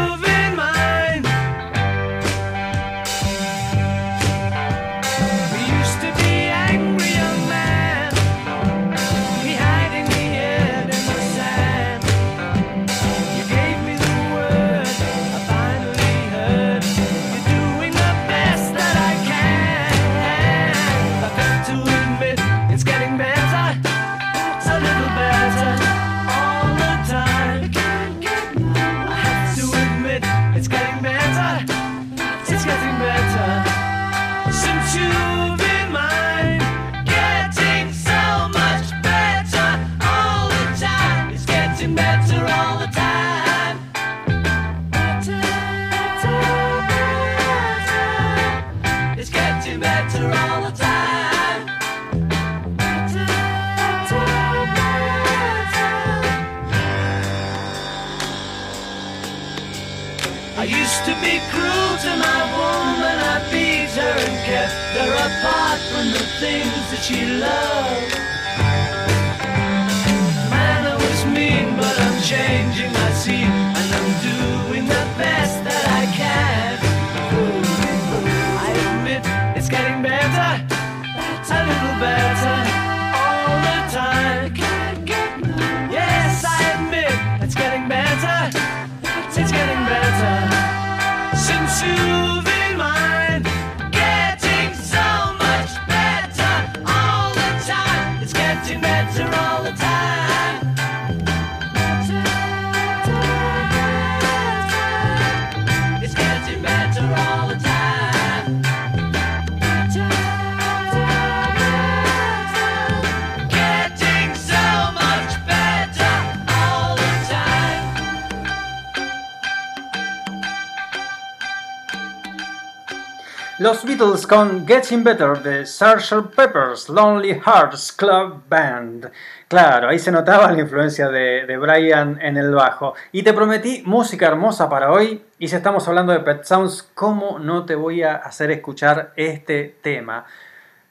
Con 124.01 124.65
Getting 124.65 125.03
Better 125.03 125.43
de 125.43 125.63
Sgt. 125.63 126.33
Pepper's 126.35 126.89
Lonely 126.89 127.39
Hearts 127.39 127.91
Club 127.91 128.41
Band. 128.49 129.11
Claro, 129.47 129.89
ahí 129.89 129.99
se 129.99 130.11
notaba 130.11 130.51
la 130.51 130.59
influencia 130.59 131.07
de, 131.07 131.45
de 131.45 131.57
Brian 131.57 132.17
en 132.19 132.35
el 132.35 132.51
bajo. 132.51 132.95
Y 133.11 133.21
te 133.21 133.31
prometí 133.31 133.83
música 133.85 134.25
hermosa 134.25 134.67
para 134.67 134.91
hoy. 134.91 135.23
Y 135.37 135.49
si 135.49 135.55
estamos 135.55 135.87
hablando 135.87 136.13
de 136.13 136.21
Pet 136.21 136.43
Sounds, 136.45 136.89
¿cómo 136.95 137.37
no 137.37 137.63
te 137.65 137.75
voy 137.75 138.01
a 138.01 138.15
hacer 138.15 138.49
escuchar 138.49 139.13
este 139.17 139.75
tema? 139.83 140.25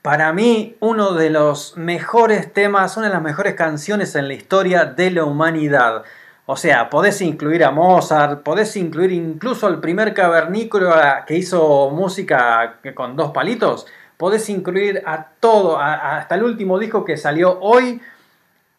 Para 0.02 0.32
mí, 0.32 0.76
uno 0.78 1.12
de 1.14 1.30
los 1.30 1.76
mejores 1.76 2.52
temas, 2.52 2.96
una 2.96 3.08
de 3.08 3.14
las 3.14 3.22
mejores 3.22 3.56
canciones 3.56 4.14
en 4.14 4.28
la 4.28 4.34
historia 4.34 4.84
de 4.84 5.10
la 5.10 5.24
humanidad. 5.24 6.04
O 6.52 6.56
sea, 6.56 6.90
podés 6.90 7.20
incluir 7.20 7.62
a 7.62 7.70
Mozart, 7.70 8.42
podés 8.42 8.74
incluir 8.74 9.12
incluso 9.12 9.68
al 9.68 9.78
primer 9.78 10.12
cavernícola 10.12 11.24
que 11.24 11.36
hizo 11.36 11.90
música 11.90 12.80
con 12.92 13.14
dos 13.14 13.30
palitos, 13.30 13.86
podés 14.16 14.48
incluir 14.50 15.00
a 15.06 15.28
todo, 15.38 15.78
hasta 15.78 16.34
el 16.34 16.42
último 16.42 16.80
disco 16.80 17.04
que 17.04 17.16
salió 17.16 17.60
hoy, 17.60 18.02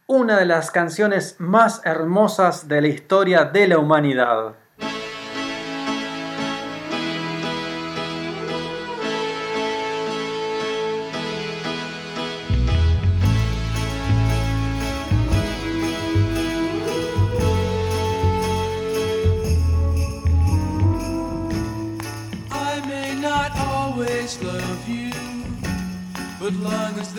una 0.06 0.38
de 0.38 0.46
las 0.48 0.70
canciones 0.70 1.38
más 1.40 1.82
hermosas 1.86 2.68
de 2.68 2.82
la 2.82 2.90
historia 2.90 3.46
de 3.46 3.70
la 3.70 3.78
humanidad. 3.78 4.56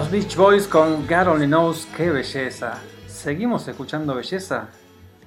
Los 0.00 0.10
Beach 0.10 0.34
Boys 0.34 0.66
con 0.66 1.06
God 1.06 1.28
Only 1.28 1.46
Knows, 1.46 1.84
qué 1.94 2.08
belleza. 2.10 2.78
¿Seguimos 3.06 3.68
escuchando 3.68 4.14
belleza? 4.14 4.70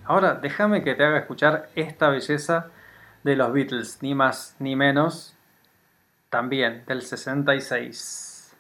Ahora 0.04 0.34
déjame 0.34 0.84
que 0.84 0.96
te 0.96 1.04
haga 1.04 1.20
escuchar 1.20 1.70
esta 1.76 2.10
belleza 2.10 2.72
de 3.22 3.36
los 3.36 3.54
Beatles, 3.54 4.00
ni 4.02 4.16
más 4.16 4.56
ni 4.58 4.76
menos, 4.76 5.36
también 6.32 6.84
del 6.88 7.04
66. 7.04 8.56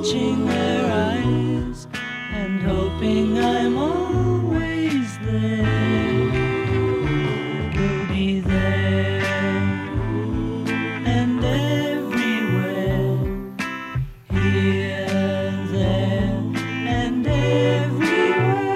Watching 0.00 0.46
their 0.46 0.86
eyes 0.90 1.86
and 2.32 2.62
hoping 2.62 3.36
I'm 3.36 3.76
always 3.76 5.18
there. 5.18 5.66
There 8.46 9.22
and 11.04 11.44
everywhere. 11.44 13.12
Here, 14.30 15.06
and 16.88 17.26
everywhere. 17.26 18.70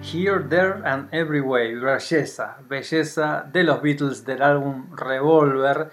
Here, 0.00 0.38
There 0.48 0.82
and 0.86 1.08
Everywhere, 1.12 1.78
belleza, 1.78 2.56
belleza 2.66 3.44
de 3.52 3.64
los 3.64 3.82
Beatles 3.82 4.24
del 4.24 4.40
álbum 4.40 4.96
Revolver, 4.96 5.90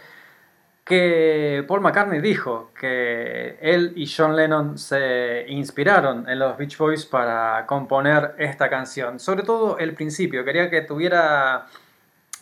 que 0.83 1.63
Paul 1.67 1.81
McCartney 1.81 2.21
dijo 2.21 2.71
que 2.79 3.57
él 3.61 3.93
y 3.95 4.07
John 4.07 4.35
Lennon 4.35 4.77
se 4.77 5.45
inspiraron 5.47 6.27
en 6.27 6.39
los 6.39 6.57
Beach 6.57 6.77
Boys 6.77 7.05
para 7.05 7.65
componer 7.67 8.35
esta 8.37 8.69
canción, 8.69 9.19
sobre 9.19 9.43
todo 9.43 9.77
el 9.77 9.93
principio, 9.93 10.43
quería 10.43 10.69
que 10.69 10.81
tuviera 10.81 11.67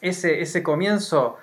ese, 0.01 0.41
ese 0.41 0.63
comienzo 0.63 1.37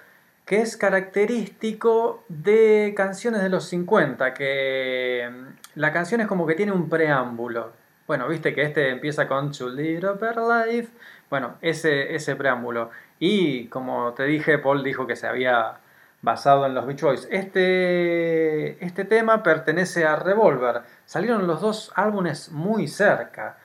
que 0.47 0.61
es 0.61 0.77
característico 0.77 2.25
de 2.29 2.95
canciones 2.97 3.43
de 3.43 3.49
los 3.49 3.65
50, 3.69 4.33
que 4.33 5.29
mm, 5.31 5.79
la 5.81 5.93
canción 5.93 6.21
es 6.21 6.29
como 6.29 6.47
que 6.47 6.55
tiene 6.55 6.73
un 6.73 6.89
preámbulo. 6.89 7.73
Bueno, 8.07 8.29
viste 8.29 8.55
que 8.55 8.63
este 8.63 8.91
empieza 8.91 9.27
con 9.27 9.51
To 9.51 9.69
Live 9.69 10.15
Per 10.21 10.37
Life. 10.37 10.89
Bueno, 11.29 11.57
ese, 11.61 12.15
ese 12.15 12.37
preámbulo. 12.37 12.91
Y 13.19 13.67
como 13.67 14.13
te 14.15 14.25
dije, 14.25 14.59
Paul 14.59 14.85
dijo 14.85 15.09
que 15.09 15.17
se 15.17 15.27
había 15.27 15.81
basado 16.27 16.67
en 16.67 16.75
los 16.75 16.85
Beach 16.85 17.03
Boys. 17.03 17.29
Este, 17.31 18.85
este 18.85 19.05
tema 19.05 19.45
pertenece 19.45 20.05
a 20.05 20.17
Revolver. 20.17 20.83
Salieron 21.05 21.47
los 21.47 21.61
dos 21.61 21.93
álbumes 21.95 22.51
muy 22.51 22.89
cerca. 22.89 23.59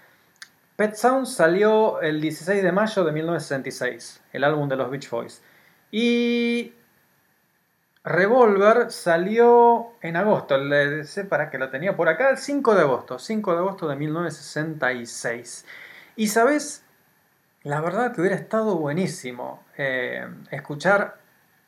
Pet 0.75 0.93
Sounds 0.93 1.33
salió 1.33 1.99
el 2.01 2.21
16 2.21 2.61
de 2.61 2.71
mayo 2.71 3.03
de 3.03 3.11
1966, 3.13 4.21
el 4.31 4.43
álbum 4.43 4.69
de 4.69 4.75
los 4.75 4.91
Beach 4.91 5.09
Boys. 5.09 5.41
Y 5.89 6.75
Revolver 8.03 8.91
salió 8.91 9.93
en 10.03 10.15
agosto, 10.15 10.59
le 10.59 11.03
sé 11.05 11.25
para 11.25 11.49
que 11.49 11.57
lo 11.57 11.71
tenía 11.71 11.97
por 11.97 12.09
acá, 12.09 12.29
el 12.29 12.38
5 12.38 12.75
de 12.75 12.81
agosto, 12.81 13.17
5 13.17 13.53
de 13.53 13.57
agosto 13.57 13.88
de 13.88 13.95
1966. 13.95 15.65
Y 16.15 16.27
sabes, 16.27 16.85
la 17.63 17.81
verdad 17.81 18.13
que 18.13 18.21
hubiera 18.21 18.35
estado 18.35 18.77
buenísimo 18.77 19.63
eh, 19.77 20.27
escuchar 20.51 21.20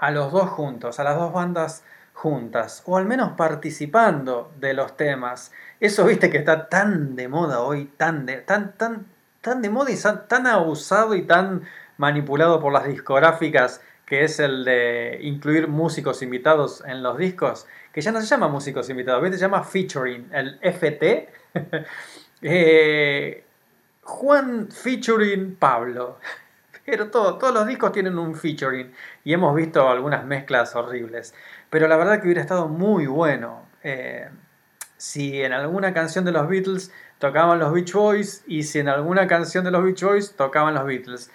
a 0.03 0.11
los 0.11 0.33
dos 0.33 0.49
juntos, 0.49 0.99
a 0.99 1.05
las 1.05 1.15
dos 1.15 1.31
bandas 1.31 1.85
juntas, 2.11 2.83
o 2.85 2.97
al 2.97 3.05
menos 3.05 3.37
participando 3.37 4.51
de 4.59 4.73
los 4.73 4.97
temas. 4.97 5.53
Eso 5.79 6.03
viste 6.03 6.29
que 6.29 6.39
está 6.39 6.67
tan 6.67 7.15
de 7.15 7.29
moda 7.29 7.61
hoy, 7.61 7.85
tan 7.85 8.25
de, 8.25 8.39
tan, 8.39 8.73
tan, 8.73 9.05
tan 9.39 9.61
de 9.61 9.69
moda 9.69 9.91
y 9.91 9.97
tan, 10.27 10.45
abusado 10.45 11.15
y 11.15 11.21
tan 11.21 11.63
manipulado 11.95 12.59
por 12.59 12.73
las 12.73 12.85
discográficas, 12.85 13.79
que 14.05 14.25
es 14.25 14.41
el 14.41 14.65
de 14.65 15.19
incluir 15.21 15.69
músicos 15.69 16.21
invitados 16.21 16.83
en 16.85 17.01
los 17.01 17.17
discos, 17.17 17.65
que 17.93 18.01
ya 18.01 18.11
no 18.11 18.19
se 18.19 18.27
llama 18.27 18.49
músicos 18.49 18.89
invitados, 18.89 19.21
¿viste? 19.21 19.37
se 19.37 19.45
llama 19.45 19.63
featuring, 19.63 20.29
el 20.33 20.59
FT. 20.61 21.29
Eh, 22.45 23.41
Juan 24.01 24.67
featuring 24.69 25.55
Pablo. 25.55 26.17
Pero 26.85 27.09
todo, 27.09 27.37
todos 27.37 27.53
los 27.53 27.67
discos 27.67 27.91
tienen 27.91 28.17
un 28.17 28.35
featuring 28.35 28.93
y 29.23 29.33
hemos 29.33 29.55
visto 29.55 29.89
algunas 29.89 30.25
mezclas 30.25 30.75
horribles. 30.75 31.33
Pero 31.69 31.87
la 31.87 31.95
verdad 31.97 32.19
que 32.19 32.25
hubiera 32.25 32.41
estado 32.41 32.67
muy 32.67 33.07
bueno 33.07 33.65
eh, 33.83 34.29
si 34.97 35.41
en 35.41 35.53
alguna 35.53 35.93
canción 35.93 36.25
de 36.25 36.31
los 36.31 36.47
Beatles 36.47 36.91
tocaban 37.19 37.59
los 37.59 37.73
Beach 37.73 37.93
Boys 37.93 38.43
y 38.47 38.63
si 38.63 38.79
en 38.79 38.89
alguna 38.89 39.27
canción 39.27 39.63
de 39.63 39.71
los 39.71 39.83
Beach 39.83 40.03
Boys 40.03 40.35
tocaban 40.35 40.73
los 40.73 40.85
Beatles. 40.85 41.31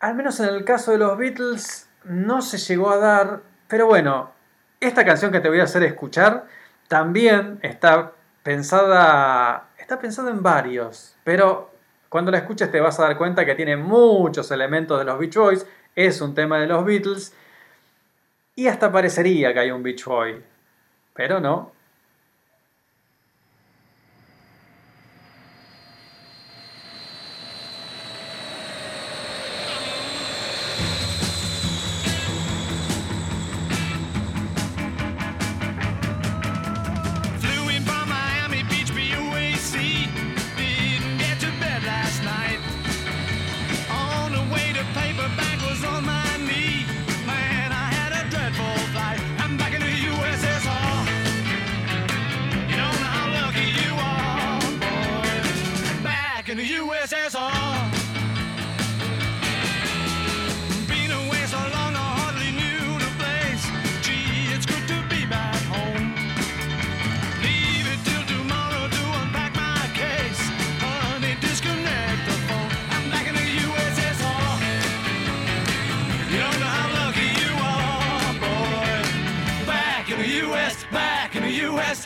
Al 0.00 0.14
menos 0.14 0.40
en 0.40 0.48
el 0.48 0.64
caso 0.64 0.92
de 0.92 0.98
los 0.98 1.16
Beatles 1.16 1.88
no 2.04 2.42
se 2.42 2.58
llegó 2.58 2.90
a 2.90 2.98
dar, 2.98 3.40
pero 3.68 3.86
bueno, 3.86 4.32
esta 4.80 5.04
canción 5.04 5.32
que 5.32 5.40
te 5.40 5.48
voy 5.48 5.60
a 5.60 5.64
hacer 5.64 5.82
escuchar 5.82 6.46
también 6.88 7.58
está 7.62 8.12
pensada, 8.42 9.68
está 9.78 9.98
pensada 9.98 10.30
en 10.30 10.42
varios, 10.42 11.16
pero 11.24 11.75
cuando 12.16 12.30
la 12.30 12.38
escuches 12.38 12.70
te 12.70 12.80
vas 12.80 12.98
a 12.98 13.02
dar 13.02 13.18
cuenta 13.18 13.44
que 13.44 13.54
tiene 13.54 13.76
muchos 13.76 14.50
elementos 14.50 14.98
de 14.98 15.04
los 15.04 15.18
Beach 15.18 15.36
Boys, 15.36 15.66
es 15.94 16.22
un 16.22 16.34
tema 16.34 16.58
de 16.58 16.66
los 16.66 16.82
Beatles 16.82 17.34
y 18.54 18.68
hasta 18.68 18.90
parecería 18.90 19.52
que 19.52 19.58
hay 19.58 19.70
un 19.70 19.82
Beach 19.82 20.02
Boy, 20.06 20.42
pero 21.12 21.40
no. 21.40 21.72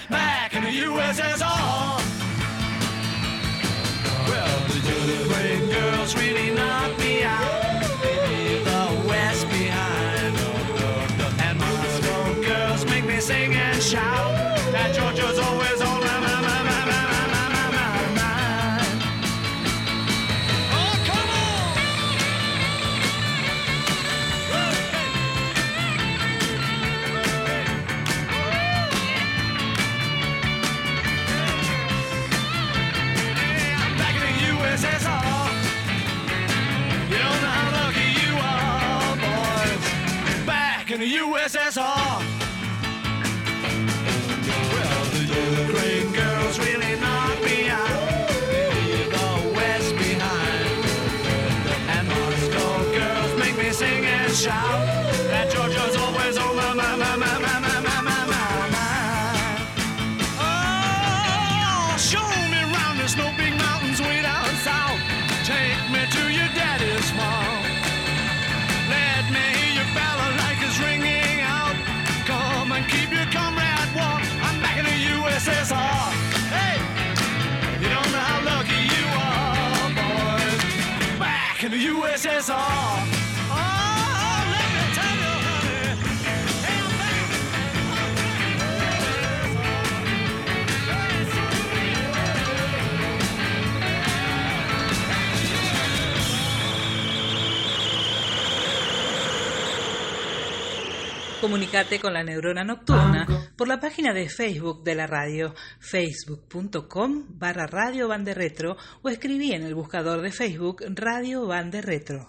Back 0.08 0.54
in 0.54 0.62
the 0.62 0.70
USSR. 0.70 1.79
Con 101.80 102.12
la 102.12 102.22
neurona 102.22 102.62
nocturna 102.62 103.26
por 103.56 103.66
la 103.66 103.80
página 103.80 104.12
de 104.12 104.28
Facebook 104.28 104.84
de 104.84 104.94
la 104.94 105.06
radio, 105.06 105.54
facebook.com 105.78 107.24
barra 107.30 107.66
Radio 107.66 108.06
Bande 108.06 108.34
Retro 108.34 108.76
o 109.00 109.08
escribí 109.08 109.52
en 109.52 109.62
el 109.62 109.74
buscador 109.74 110.20
de 110.20 110.30
Facebook 110.30 110.84
Radio 110.94 111.46
Bande 111.46 111.80
Retro. 111.80 112.28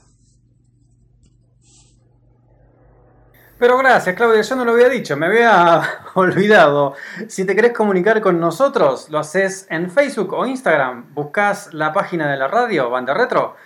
Pero 3.60 3.78
gracias, 3.78 4.15
Claudia, 4.15 4.41
yo 4.41 4.56
no 4.56 4.64
lo 4.64 4.72
había 4.72 4.88
dicho, 4.88 5.18
me 5.18 5.26
había 5.26 5.82
olvidado. 6.14 6.95
Si 7.28 7.45
te 7.45 7.53
querés 7.53 7.73
comunicar 7.73 8.22
con 8.22 8.40
nosotros, 8.40 9.10
lo 9.10 9.19
haces 9.19 9.68
en 9.69 9.91
Facebook 9.91 10.32
o 10.32 10.45
Instagram. 10.45 11.14
Buscas 11.14 11.73
la 11.73 11.91
página 11.91 12.32
de 12.32 12.38
la 12.38 12.48
radio, 12.48 12.90
Banda 12.90 13.14
Retro, 13.14 13.57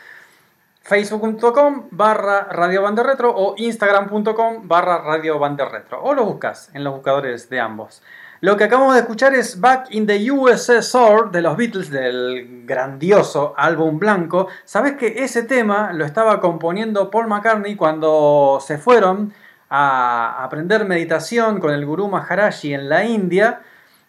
facebook.com 0.85 1.87
barra 1.89 2.43
Radio 2.51 2.85
Retro 3.03 3.33
o 3.35 3.55
instagram.com 3.57 4.67
barra 4.67 4.99
Radio 4.99 5.39
Retro. 5.39 6.03
O 6.03 6.13
lo 6.13 6.25
buscas 6.25 6.69
en 6.73 6.83
los 6.83 6.93
buscadores 6.93 7.49
de 7.49 7.59
ambos. 7.59 8.03
Lo 8.41 8.55
que 8.55 8.65
acabamos 8.65 8.93
de 8.93 8.99
escuchar 8.99 9.33
es 9.33 9.59
Back 9.59 9.87
in 9.89 10.05
the 10.05 10.31
USSR 10.31 11.31
de 11.31 11.41
los 11.41 11.57
Beatles 11.57 11.89
del 11.89 12.65
grandioso 12.65 13.55
álbum 13.57 13.97
blanco. 13.97 14.47
Sabes 14.63 14.93
que 14.93 15.23
ese 15.23 15.41
tema 15.41 15.91
lo 15.91 16.05
estaba 16.05 16.39
componiendo 16.39 17.09
Paul 17.09 17.27
McCartney 17.27 17.75
cuando 17.75 18.59
se 18.61 18.77
fueron 18.77 19.33
a 19.71 20.43
aprender 20.43 20.85
meditación 20.85 21.59
con 21.59 21.73
el 21.73 21.83
gurú 21.83 22.07
Maharaji 22.07 22.75
en 22.75 22.89
la 22.89 23.03
India. 23.05 23.61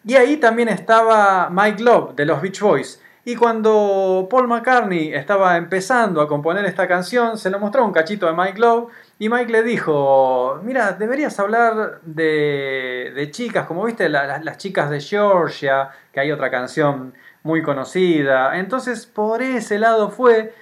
Y 0.05 0.13
ahí 0.13 0.37
también 0.37 0.69
estaba 0.69 1.49
Mike 1.49 1.81
Love 1.81 2.15
de 2.15 2.25
los 2.25 2.39
Beach 2.39 2.59
Boys. 2.59 3.01
Y 3.29 3.35
cuando 3.35 4.25
Paul 4.31 4.47
McCartney 4.47 5.13
estaba 5.13 5.57
empezando 5.57 6.21
a 6.21 6.29
componer 6.29 6.63
esta 6.63 6.87
canción, 6.87 7.37
se 7.37 7.49
lo 7.49 7.59
mostró 7.59 7.83
un 7.83 7.91
cachito 7.91 8.25
de 8.25 8.31
Mike 8.31 8.57
Love. 8.57 8.89
Y 9.19 9.27
Mike 9.27 9.51
le 9.51 9.63
dijo, 9.63 10.61
mira, 10.63 10.93
deberías 10.93 11.37
hablar 11.37 11.99
de, 12.03 13.27
chicas, 13.31 13.67
como 13.67 13.83
viste, 13.83 14.07
la- 14.07 14.25
la- 14.25 14.39
las 14.39 14.57
chicas 14.57 14.89
de 14.89 15.01
Georgia, 15.01 15.89
que 16.13 16.21
hay 16.21 16.31
otra 16.31 16.49
canción 16.49 17.13
muy 17.43 17.61
conocida. 17.61 18.57
Entonces 18.57 19.05
por 19.05 19.41
ese 19.41 19.77
lado 19.77 20.09
fue. 20.09 20.53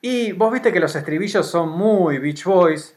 Y 0.00 0.32
vos 0.32 0.50
viste 0.54 0.72
que 0.72 0.80
los 0.80 0.96
estribillos 0.96 1.46
son 1.50 1.68
muy 1.68 2.16
Beach 2.16 2.44
Boys. 2.44 2.96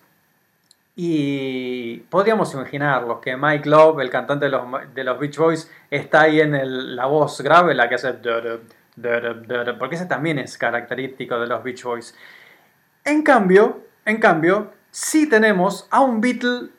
Y 0.95 1.97
podríamos 2.09 2.53
imaginarlo, 2.53 3.19
que 3.19 3.35
Mike 3.35 3.67
Love, 3.67 3.99
el 3.99 4.09
cantante 4.09 4.45
de 4.45 4.51
los, 4.51 4.63
de 4.95 5.03
los 5.03 5.19
Beach 5.19 5.37
Boys, 5.37 5.69
está 5.91 6.21
ahí 6.21 6.39
en 6.39 6.95
la 6.95 7.05
voz 7.07 7.41
grave, 7.41 7.73
la 7.75 7.89
que 7.89 7.95
hace... 7.95 8.13
Porque 8.95 9.95
ese 9.95 10.05
también 10.05 10.39
es 10.39 10.57
característico 10.57 11.39
de 11.39 11.47
los 11.47 11.63
Beach 11.63 11.83
Boys. 11.83 12.15
En 13.03 13.23
cambio, 13.23 13.85
en 14.05 14.19
cambio, 14.19 14.71
sí 14.91 15.27
tenemos 15.27 15.87
a 15.89 16.01
un 16.01 16.21
Beatle 16.21 16.69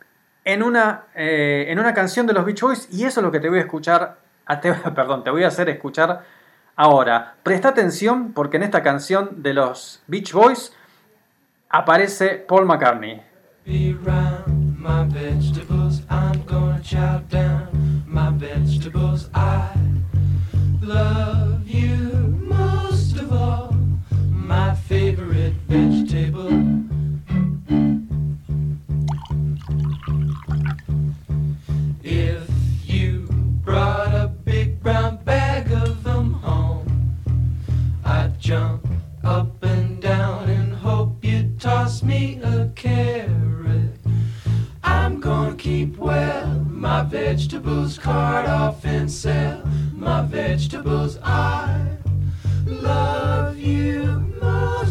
en 0.44 0.62
una, 0.62 1.04
eh, 1.14 1.66
en 1.68 1.78
una 1.78 1.94
canción 1.94 2.26
de 2.26 2.32
los 2.32 2.44
Beach 2.44 2.60
Boys 2.60 2.88
y 2.92 3.04
eso 3.04 3.20
es 3.20 3.24
lo 3.24 3.32
que 3.32 3.40
te 3.40 3.48
voy 3.48 3.58
a 3.58 3.62
escuchar, 3.62 4.18
perdón, 4.94 5.24
te 5.24 5.30
voy 5.30 5.44
a 5.44 5.48
hacer 5.48 5.68
escuchar 5.68 6.24
ahora. 6.76 7.34
Presta 7.42 7.68
atención 7.68 8.32
porque 8.32 8.58
en 8.58 8.62
esta 8.64 8.82
canción 8.82 9.42
de 9.42 9.54
los 9.54 10.02
Beach 10.06 10.32
Boys 10.32 10.72
aparece 11.68 12.44
Paul 12.46 12.66
McCartney. 12.66 13.22
Love 20.82 21.53
favorite 24.94 25.54
vegetable. 25.66 26.52
If 32.04 32.48
you 32.84 33.26
brought 33.64 34.14
a 34.14 34.28
big 34.28 34.80
brown 34.80 35.16
bag 35.24 35.72
of 35.72 36.04
them 36.04 36.34
home, 36.34 37.16
I'd 38.04 38.38
jump 38.38 38.86
up 39.24 39.64
and 39.64 40.00
down 40.00 40.48
and 40.48 40.72
hope 40.72 41.24
you'd 41.24 41.60
toss 41.60 42.04
me 42.04 42.38
a 42.44 42.70
carrot. 42.76 43.96
I'm 44.84 45.18
gonna 45.18 45.56
keep 45.56 45.96
well 45.96 46.64
my 46.70 47.02
vegetables, 47.02 47.98
cart 47.98 48.46
off 48.46 48.84
and 48.84 49.10
sell 49.10 49.66
my 49.92 50.22
vegetables. 50.22 51.18
I 51.20 51.84
love 52.64 53.58
you 53.58 54.04
most 54.40 54.83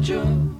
manager. 0.00 0.59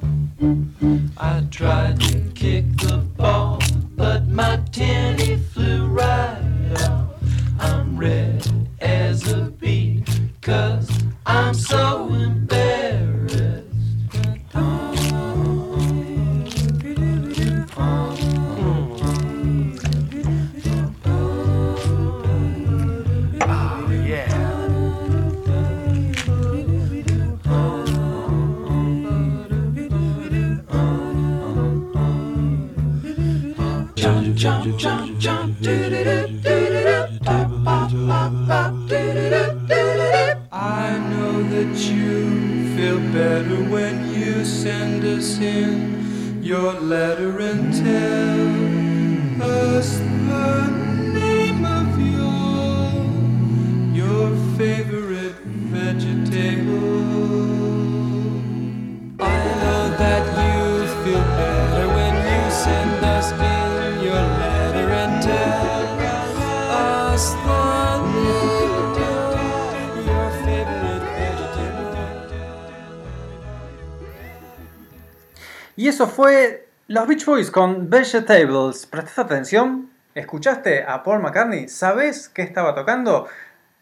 Beach 77.20 77.26
Boys 77.26 77.50
con 77.50 77.90
Vegetables. 77.90 78.86
¿Prestaste 78.86 79.20
atención? 79.20 79.90
¿Escuchaste 80.14 80.84
a 80.84 81.02
Paul 81.02 81.20
McCartney? 81.20 81.68
¿Sabes 81.68 82.30
qué 82.30 82.40
estaba 82.40 82.74
tocando? 82.74 83.28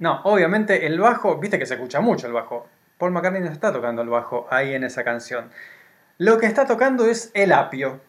No, 0.00 0.22
obviamente 0.24 0.86
el 0.86 0.98
bajo, 0.98 1.38
viste 1.38 1.56
que 1.56 1.64
se 1.64 1.74
escucha 1.74 2.00
mucho 2.00 2.26
el 2.26 2.32
bajo. 2.32 2.66
Paul 2.98 3.12
McCartney 3.12 3.40
no 3.40 3.48
está 3.48 3.72
tocando 3.72 4.02
el 4.02 4.08
bajo 4.08 4.48
ahí 4.50 4.74
en 4.74 4.82
esa 4.82 5.04
canción. 5.04 5.50
Lo 6.16 6.38
que 6.38 6.46
está 6.46 6.66
tocando 6.66 7.06
es 7.06 7.30
el 7.32 7.52
apio. 7.52 8.00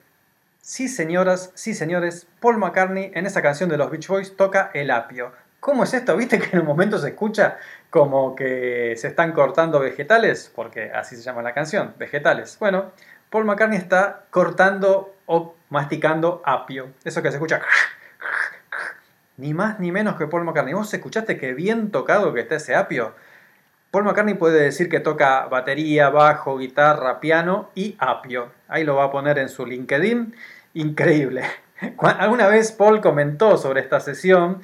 Sí, 0.62 0.88
señoras, 0.88 1.52
sí, 1.54 1.76
señores, 1.76 2.26
Paul 2.40 2.58
McCartney 2.58 3.12
en 3.14 3.28
esa 3.28 3.44
canción 3.44 3.70
de 3.70 3.78
los 3.78 3.92
Beach 3.92 4.08
Boys 4.08 4.36
toca 4.36 4.72
el 4.74 4.90
apio. 4.90 5.32
¿Cómo 5.60 5.84
es 5.84 5.94
esto? 5.94 6.18
¿Viste 6.18 6.40
que 6.40 6.50
en 6.54 6.62
un 6.62 6.66
momento 6.66 6.98
se 6.98 7.10
escucha 7.10 7.58
como 7.92 8.36
que 8.36 8.96
se 8.98 9.10
están 9.10 9.34
cortando 9.34 9.80
vegetales? 9.80 10.52
Porque 10.56 10.92
así 10.92 11.16
se 11.16 11.22
llama 11.22 11.44
la 11.44 11.54
canción, 11.54 11.94
vegetales. 12.00 12.58
Bueno, 12.60 12.94
Paul 13.30 13.46
McCartney 13.46 13.78
está 13.78 14.24
cortando 14.32 15.14
o 15.32 15.56
masticando 15.70 16.42
apio. 16.44 16.90
Eso 17.04 17.22
que 17.22 17.30
se 17.30 17.36
escucha. 17.36 17.62
Ni 19.38 19.54
más 19.54 19.80
ni 19.80 19.92
menos 19.92 20.16
que 20.16 20.26
Paul 20.26 20.44
McCartney. 20.44 20.74
¿Vos 20.74 20.92
escuchaste 20.92 21.38
qué 21.38 21.54
bien 21.54 21.92
tocado 21.92 22.34
que 22.34 22.42
está 22.42 22.56
ese 22.56 22.76
apio? 22.76 23.14
Paul 23.92 24.06
McCartney 24.06 24.34
puede 24.34 24.60
decir 24.60 24.90
que 24.90 25.00
toca 25.00 25.46
batería, 25.46 26.10
bajo, 26.10 26.58
guitarra, 26.58 27.20
piano 27.20 27.70
y 27.76 27.96
apio. 28.00 28.52
Ahí 28.68 28.84
lo 28.84 28.96
va 28.96 29.06
a 29.06 29.12
poner 29.12 29.38
en 29.38 29.50
su 29.50 29.68
LinkedIn. 29.68 30.36
Increíble. 30.74 31.44
Alguna 32.00 32.48
vez 32.48 32.72
Paul 32.72 33.00
comentó 33.00 33.56
sobre 33.58 33.82
esta 33.82 34.00
sesión 34.00 34.64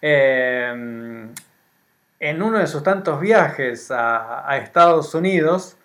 eh, 0.00 1.28
en 2.20 2.42
uno 2.42 2.58
de 2.58 2.66
sus 2.66 2.82
tantos 2.82 3.20
viajes 3.20 3.90
a 3.90 4.56
Estados 4.56 5.14
Unidos. 5.14 5.76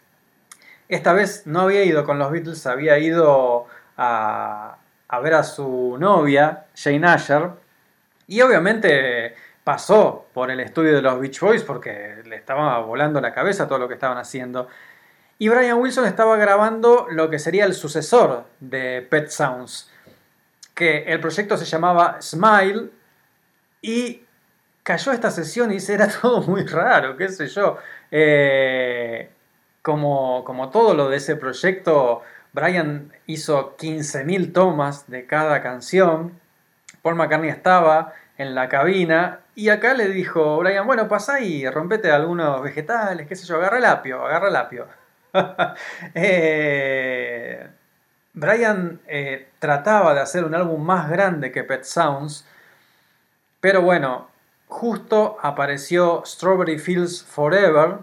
Esta 0.88 1.12
vez 1.12 1.46
no 1.46 1.62
había 1.62 1.84
ido 1.84 2.06
con 2.06 2.18
los 2.18 2.32
Beatles, 2.32 2.66
había 2.66 2.98
ido 2.98 3.68
a, 4.02 5.20
ver 5.22 5.34
a 5.34 5.44
su 5.44 5.98
novia, 6.00 6.66
Jane 6.76 7.08
Asher, 7.08 7.50
y 8.28 8.42
obviamente 8.42 9.36
pasó 9.64 10.26
por 10.34 10.50
el 10.50 10.60
estudio 10.60 10.96
de 10.96 11.02
los 11.02 11.20
Beach 11.20 11.40
Boys 11.40 11.64
porque 11.64 12.24
le 12.26 12.36
estaba 12.36 12.80
volando 12.80 13.22
la 13.22 13.34
cabeza 13.34 13.68
todo 13.68 13.78
lo 13.78 13.88
que 13.88 13.94
estaban 13.94 14.18
haciendo. 14.18 14.68
Y 15.38 15.50
Brian 15.50 15.80
Wilson 15.80 16.06
estaba 16.06 16.36
grabando 16.38 17.08
lo 17.10 17.30
que 17.30 17.40
sería 17.40 17.66
el 17.66 17.74
sucesor 17.74 18.46
de 18.60 19.06
Pet 19.08 19.30
Sounds, 19.30 19.92
que 20.74 21.04
el 21.04 21.20
proyecto 21.20 21.58
se 21.58 21.66
llamaba 21.66 22.22
Smile 22.22 22.90
y 23.82 24.24
cayó 24.84 25.12
esta 25.12 25.30
sesión 25.30 25.72
y 25.72 25.76
dice, 25.76 25.94
era 25.94 26.08
todo 26.22 26.42
muy 26.42 26.66
raro, 26.66 27.18
qué 27.18 27.30
sé 27.30 27.48
yo. 27.48 27.78
Eh, 28.10 29.30
como, 29.82 30.44
como 30.46 30.70
todo 30.70 30.94
lo 30.94 31.10
de 31.10 31.18
ese 31.18 31.36
proyecto, 31.36 32.22
Brian 32.54 33.12
hizo 33.28 33.78
15.000 33.78 34.54
tomas 34.54 35.10
de 35.10 35.26
cada 35.26 35.62
canción. 35.62 36.40
Paul 37.02 37.16
McCartney 37.16 37.50
estaba 37.50 38.14
en 38.38 38.56
la 38.56 38.68
cabina 38.70 39.40
y 39.56 39.70
acá 39.70 39.94
le 39.94 40.08
dijo 40.08 40.58
Brian, 40.58 40.86
bueno, 40.86 41.08
pasa 41.08 41.40
y 41.40 41.68
rompete 41.70 42.12
algunos 42.12 42.62
vegetales, 42.62 43.28
qué 43.28 43.36
sé 43.36 43.46
yo, 43.46 43.56
agarra 43.58 43.78
el 43.78 43.86
apio, 43.86 44.26
agarra 44.26 44.50
el 44.50 44.56
apio. 44.56 44.88
Eh, 46.14 47.70
Brian 48.34 49.00
eh, 49.08 49.50
trataba 49.60 50.14
de 50.14 50.22
hacer 50.22 50.44
un 50.44 50.56
álbum 50.56 50.84
más 50.84 51.10
grande 51.10 51.52
que 51.52 51.64
Pet 51.64 51.84
Sounds, 51.84 52.46
pero 53.60 53.82
bueno, 53.82 54.30
justo 54.68 55.38
apareció 55.42 56.24
Strawberry 56.26 56.80
Fields 56.80 57.24
Forever 57.24 58.00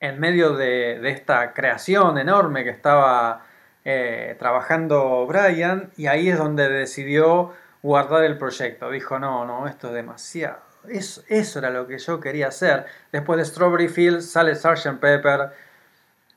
en 0.00 0.20
medio 0.20 0.54
de, 0.54 1.08
esta 1.10 1.52
creación 1.52 2.18
enorme 2.18 2.64
que 2.64 2.70
estaba 2.70 3.44
eh, 3.84 4.36
trabajando 4.38 5.26
Brian 5.26 5.90
y 5.96 6.06
ahí 6.06 6.28
es 6.28 6.38
donde 6.38 6.68
decidió 6.68 7.52
guardar 7.82 8.24
el 8.24 8.36
proyecto. 8.36 8.90
Dijo, 8.90 9.18
no, 9.18 9.44
no, 9.44 9.66
esto 9.66 9.88
es 9.88 9.94
demasiado. 9.94 10.58
Eso, 10.88 11.22
eso 11.28 11.58
era 11.58 11.70
lo 11.70 11.86
que 11.86 11.98
yo 11.98 12.20
quería 12.20 12.48
hacer. 12.48 12.86
Después 13.10 13.38
de 13.38 13.44
Strawberry 13.44 13.88
Fields 13.88 14.30
sale 14.30 14.54
Sgt. 14.54 14.98
Pepper. 15.00 15.50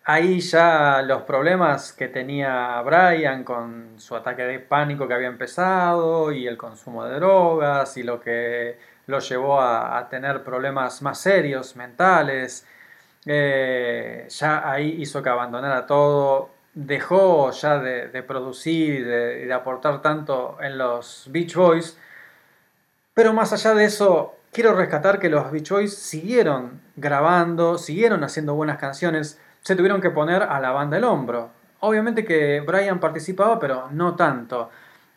Ahí 0.06 0.40
ya 0.40 1.04
los 1.04 1.22
problemas 1.24 1.94
que 1.94 2.08
tenía 2.08 2.82
Brian 2.82 3.44
con 3.44 4.00
su 4.00 4.16
ataque 4.16 4.44
de 4.44 4.60
pánico 4.60 5.08
que 5.08 5.14
había 5.14 5.28
empezado 5.28 6.32
y 6.32 6.48
el 6.48 6.58
consumo 6.58 7.06
de 7.06 7.16
drogas 7.16 7.96
y 7.98 8.04
lo 8.04 8.20
que 8.20 8.80
lo 9.06 9.20
llevó 9.20 9.62
a 9.62 10.08
tener 10.10 10.44
problemas 10.44 11.02
más 11.04 11.20
serios, 11.20 11.76
mentales. 11.76 12.66
Eh, 13.26 14.26
ya 14.30 14.70
ahí 14.70 14.96
hizo 15.02 15.22
que 15.22 15.30
abandonara 15.30 15.86
todo, 15.86 16.50
dejó 16.74 17.52
ya 17.52 17.80
de, 17.80 18.24
producir 18.24 19.02
y 19.02 19.04
de, 19.04 19.54
aportar 19.54 20.02
tanto 20.02 20.58
en 20.62 20.78
los 20.78 21.28
Beach 21.32 21.56
Boys. 21.56 21.98
Pero 23.14 23.34
más 23.34 23.52
allá 23.54 23.74
de 23.74 23.86
eso, 23.86 24.36
quiero 24.52 24.74
rescatar 24.76 25.20
que 25.20 25.30
los 25.30 25.52
Beach 25.52 25.70
Boys 25.70 25.96
siguieron 25.96 26.82
grabando, 26.96 27.78
siguieron 27.78 28.24
haciendo 28.24 28.56
buenas 28.56 28.78
canciones, 28.78 29.40
se 29.62 29.76
tuvieron 29.76 30.02
que 30.02 30.10
poner 30.10 30.44
a 30.44 30.60
la 30.60 30.72
banda 30.72 30.98
el 30.98 31.04
hombro. 31.04 31.50
Obviamente 31.82 32.26
que 32.26 32.62
Brian 32.62 33.00
participaba, 33.00 33.60
pero 33.60 33.90
no 33.92 34.16
tanto. 34.16 34.70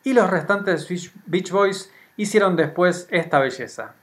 Y 0.04 0.12
los 0.14 0.28
restantes 0.30 0.88
Beach- 1.26 1.50
Boys 1.52 1.92
hicieron 2.16 2.56
después 2.56 3.06
esta 3.10 3.38
belleza. 3.38 3.94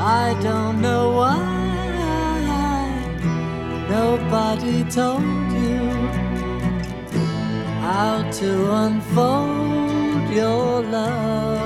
I 0.00 0.38
don't 0.40 0.80
know 0.80 1.10
why 1.10 1.38
nobody 3.90 4.84
told 4.84 5.22
you 5.50 5.90
how 7.80 8.30
to 8.30 8.72
unfold 8.84 10.30
your 10.30 10.82
love. 10.82 11.58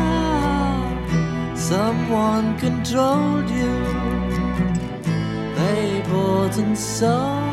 someone 1.54 2.58
controlled 2.58 3.48
you. 3.48 3.72
They 5.54 6.02
bought 6.08 6.56
and 6.58 6.76
sold 6.76 7.45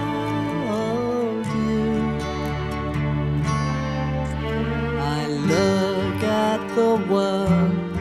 world 6.95 7.93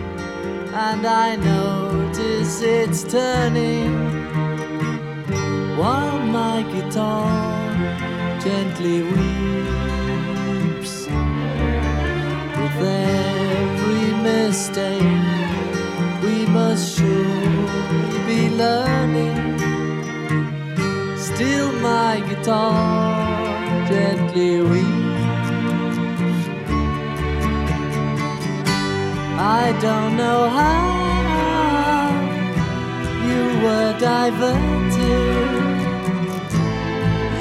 and 0.74 1.06
I 1.06 1.36
notice 1.36 2.62
it's 2.62 3.04
turning. 3.04 3.92
While 5.76 6.18
my 6.20 6.62
guitar 6.62 8.40
gently 8.40 9.02
weeps 9.02 11.06
with 12.58 12.80
every 12.80 14.12
mistake 14.22 15.02
we 16.22 16.46
must 16.46 16.96
surely 16.96 18.18
be 18.26 18.48
learning. 18.50 19.58
Still 21.16 21.72
my 21.80 22.20
guitar 22.28 23.86
gently 23.88 24.60
weeps 24.60 25.01
I 29.44 29.72
don't 29.80 30.16
know 30.16 30.48
how 30.48 32.10
you 33.26 33.42
were 33.64 33.92
diverted, 33.98 35.58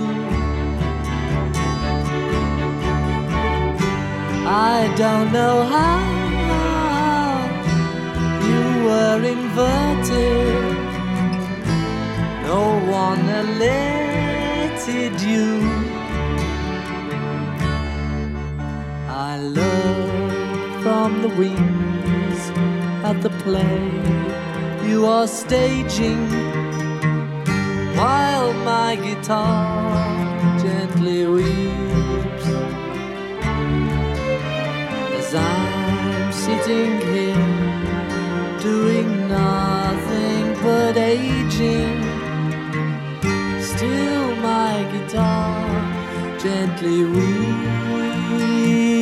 I 4.49 4.91
don't 4.97 5.31
know 5.31 5.57
how 5.75 6.01
you 8.49 8.63
were 8.87 9.21
inverted, 9.35 10.75
no 12.47 12.63
one 12.89 13.23
alerted 13.43 15.15
you. 15.21 15.86
Look 19.39 20.81
from 20.81 21.21
the 21.21 21.29
wings 21.29 22.41
at 23.03 23.21
the 23.21 23.29
play 23.43 24.17
you 24.87 25.05
are 25.05 25.27
staging 25.27 26.27
while 27.95 28.53
my 28.53 28.95
guitar 28.95 30.59
gently 30.59 31.27
weeps 31.27 32.47
as 35.19 35.35
I'm 35.35 36.31
sitting 36.31 36.99
here 37.11 37.77
doing 38.61 39.27
nothing 39.27 40.45
but 40.63 40.97
aging. 40.97 42.01
Still, 43.61 44.35
my 44.37 44.73
guitar 44.91 46.39
gently 46.39 47.03
weeps. 47.03 48.96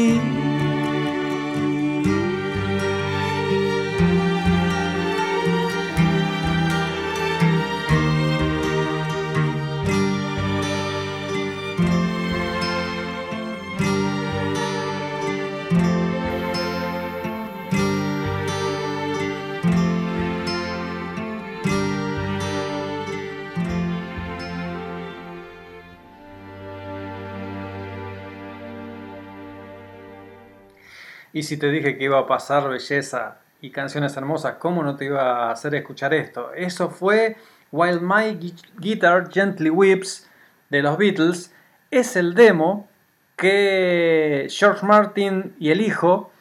Y 31.35 31.43
si 31.43 31.57
te 31.57 31.69
dije 31.69 31.97
que 31.97 32.05
iba 32.05 32.17
a 32.17 32.27
pasar 32.27 32.69
belleza 32.69 33.39
y 33.59 33.69
canciones 33.69 34.15
hermosas, 34.15 34.55
¿cómo 34.57 34.81
no 34.83 34.95
te 34.95 35.03
iba 35.03 35.49
a 35.49 35.51
hacer 35.51 35.75
escuchar 35.75 36.13
esto? 36.13 36.53
Eso 36.53 36.89
fue 36.89 37.35
While 37.73 37.99
My 37.99 38.37
Gui- 38.39 38.55
Guitar 38.79 39.29
Gently 39.29 39.69
Weeps 39.69 40.29
de 40.69 40.81
los 40.81 40.97
Beatles. 40.97 41.53
Es 41.91 42.15
el 42.15 42.35
demo 42.35 42.87
que 43.35 44.47
George 44.49 44.85
Martin 44.85 45.53
y 45.59 45.71
el 45.71 45.81
hijo 45.81 46.31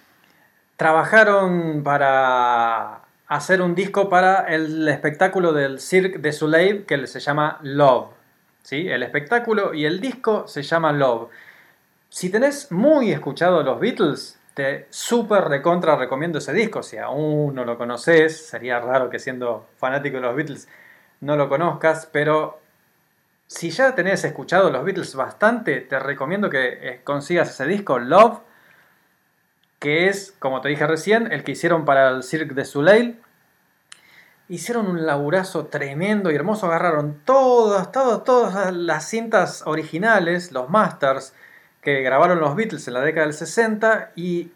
trabajaron 0.77 1.83
para 1.83 3.01
hacer 3.27 3.63
un 3.63 3.75
disco 3.75 4.09
para 4.09 4.43
el 4.43 4.87
espectáculo 4.87 5.53
del 5.53 5.81
Cirque 5.81 6.19
de 6.19 6.31
Soleil 6.31 6.85
que 6.85 7.05
se 7.09 7.19
llama 7.19 7.59
Love. 7.63 8.11
¿Sí? 8.63 8.87
El 8.89 9.03
espectáculo 9.03 9.75
y 9.75 9.87
el 9.87 10.01
disco 10.01 10.47
se 10.47 10.63
llama 10.63 10.93
Love. 10.93 11.31
Si 12.11 12.31
tenés 12.31 12.71
muy 12.71 13.11
escuchado 13.11 13.61
los 13.65 13.81
Beatles, 13.81 14.39
te 14.55 14.87
súper 14.91 15.45
recontra 15.45 15.97
recomiendo 15.97 16.39
ese 16.39 16.53
disco. 16.53 16.83
Si 16.83 16.97
aún 16.97 17.55
no 17.55 17.65
lo 17.65 17.77
conoces, 17.77 18.47
sería 18.47 18.79
raro 18.81 19.11
que 19.11 19.19
siendo 19.19 19.67
fanático 19.77 20.17
de 20.17 20.23
los 20.23 20.37
Beatles 20.37 20.69
no 21.21 21.37
lo 21.37 21.49
conozcas, 21.49 22.09
pero 22.11 22.61
si 23.47 23.71
ya 23.71 23.95
tenés 23.95 24.25
escuchado 24.25 24.71
los 24.71 24.85
Beatles 24.85 25.15
bastante, 25.17 25.81
te 25.81 25.99
recomiendo 25.99 26.49
que 26.49 26.79
eh, 26.81 27.01
consigas 27.05 27.51
ese 27.51 27.67
disco, 27.67 27.99
Love, 27.99 28.41
que 29.79 30.09
es, 30.09 30.35
como 30.39 30.61
te 30.61 30.69
dije 30.69 30.87
recién, 30.87 31.31
el 31.33 31.45
que 31.45 31.53
hicieron 31.53 31.85
para 31.85 32.09
el 32.11 32.23
Cirque 32.23 32.55
de 32.55 32.65
Soleil. 32.65 33.21
Hicieron 34.49 34.87
un 34.87 35.07
laburazo 35.07 35.67
tremendo 35.67 36.31
y 36.31 36.35
hermoso, 36.35 36.67
agarraron 36.67 37.21
todas, 37.25 37.93
todas, 37.93 38.25
todas 38.25 38.75
las 38.75 39.09
cintas 39.09 39.63
originales, 39.67 40.53
los 40.53 40.69
masters, 40.69 41.35
que 41.85 42.01
grabaron 42.01 42.41
los 42.41 42.57
Beatles 42.57 42.89
en 42.89 42.95
la 42.95 43.03
década 43.03 43.27
del 43.27 43.35
60 43.35 44.13
y 44.17 44.51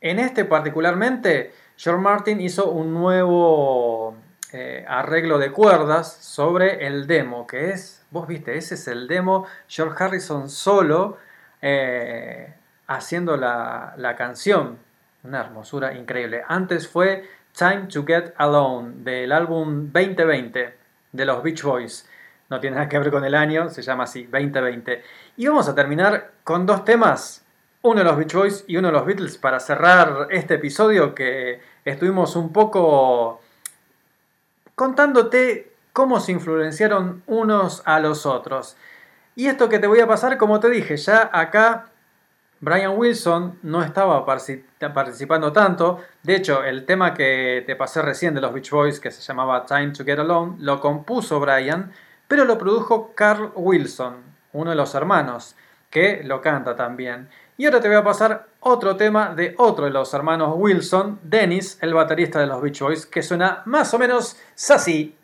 en 0.00 0.20
este 0.20 0.44
particularmente 0.44 1.52
George 1.76 2.00
Martin 2.00 2.40
hizo 2.40 2.70
un 2.70 2.94
nuevo 2.94 4.16
eh, 4.52 4.84
arreglo 4.88 5.38
de 5.38 5.50
cuerdas 5.50 6.12
sobre 6.20 6.86
el 6.86 7.08
demo, 7.08 7.46
que 7.46 7.70
es, 7.70 8.06
vos 8.10 8.28
viste, 8.28 8.56
ese 8.56 8.76
es 8.76 8.86
el 8.86 9.08
demo, 9.08 9.46
George 9.66 10.02
Harrison 10.02 10.48
solo 10.48 11.18
eh, 11.60 12.54
haciendo 12.86 13.36
la, 13.36 13.94
la 13.96 14.14
canción, 14.14 14.78
una 15.24 15.40
hermosura 15.40 15.94
increíble. 15.94 16.42
Antes 16.46 16.86
fue 16.86 17.28
Time 17.52 17.88
to 17.92 18.04
Get 18.06 18.34
Alone 18.36 18.92
del 18.98 19.32
álbum 19.32 19.90
2020 19.92 20.74
de 21.10 21.24
los 21.24 21.42
Beach 21.42 21.62
Boys. 21.62 22.08
No 22.50 22.60
tiene 22.60 22.76
nada 22.76 22.88
que 22.88 22.98
ver 22.98 23.10
con 23.10 23.24
el 23.24 23.34
año, 23.34 23.68
se 23.68 23.82
llama 23.82 24.04
así, 24.04 24.24
2020. 24.24 25.02
Y 25.36 25.46
vamos 25.46 25.68
a 25.68 25.74
terminar 25.74 26.32
con 26.44 26.64
dos 26.64 26.84
temas, 26.84 27.44
uno 27.82 27.98
de 27.98 28.04
los 28.04 28.16
Beach 28.16 28.34
Boys 28.34 28.64
y 28.66 28.76
uno 28.76 28.88
de 28.88 28.92
los 28.94 29.04
Beatles, 29.04 29.36
para 29.38 29.60
cerrar 29.60 30.28
este 30.30 30.54
episodio 30.54 31.14
que 31.14 31.60
estuvimos 31.84 32.36
un 32.36 32.52
poco 32.52 33.40
contándote 34.74 35.72
cómo 35.92 36.20
se 36.20 36.32
influenciaron 36.32 37.22
unos 37.26 37.82
a 37.84 38.00
los 38.00 38.24
otros. 38.26 38.76
Y 39.34 39.46
esto 39.46 39.68
que 39.68 39.78
te 39.78 39.86
voy 39.86 40.00
a 40.00 40.06
pasar, 40.06 40.36
como 40.38 40.60
te 40.60 40.70
dije, 40.70 40.96
ya 40.96 41.30
acá 41.32 41.86
Brian 42.60 42.96
Wilson 42.96 43.58
no 43.62 43.82
estaba 43.82 44.24
partici- 44.26 44.64
participando 44.92 45.52
tanto. 45.52 46.00
De 46.22 46.34
hecho, 46.36 46.64
el 46.64 46.86
tema 46.86 47.14
que 47.14 47.62
te 47.66 47.76
pasé 47.76 48.02
recién 48.02 48.34
de 48.34 48.40
los 48.40 48.52
Beach 48.52 48.70
Boys, 48.70 49.00
que 49.00 49.10
se 49.10 49.20
llamaba 49.22 49.64
Time 49.66 49.90
to 49.90 50.04
Get 50.04 50.18
Alone, 50.18 50.56
lo 50.60 50.80
compuso 50.80 51.38
Brian, 51.40 51.92
pero 52.28 52.44
lo 52.44 52.58
produjo 52.58 53.12
Carl 53.14 53.50
Wilson, 53.56 54.16
uno 54.52 54.70
de 54.70 54.76
los 54.76 54.94
hermanos, 54.94 55.56
que 55.90 56.22
lo 56.22 56.40
canta 56.40 56.76
también. 56.76 57.28
Y 57.56 57.64
ahora 57.64 57.80
te 57.80 57.88
voy 57.88 57.96
a 57.96 58.04
pasar 58.04 58.46
otro 58.60 58.96
tema 58.96 59.34
de 59.34 59.54
otro 59.58 59.86
de 59.86 59.90
los 59.90 60.14
hermanos 60.14 60.54
Wilson, 60.56 61.18
Dennis, 61.24 61.78
el 61.80 61.94
baterista 61.94 62.38
de 62.38 62.46
los 62.46 62.62
Beach 62.62 62.80
Boys, 62.80 63.06
que 63.06 63.22
suena 63.22 63.62
más 63.64 63.92
o 63.94 63.98
menos 63.98 64.36
así. 64.70 65.17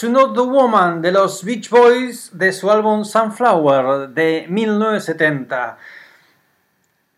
To 0.00 0.08
Know 0.08 0.32
the 0.32 0.40
Woman 0.40 1.02
de 1.02 1.12
los 1.12 1.44
Beach 1.44 1.68
Boys 1.68 2.30
de 2.32 2.54
su 2.54 2.70
álbum 2.70 3.04
Sunflower 3.04 4.08
de 4.08 4.46
1970. 4.48 5.76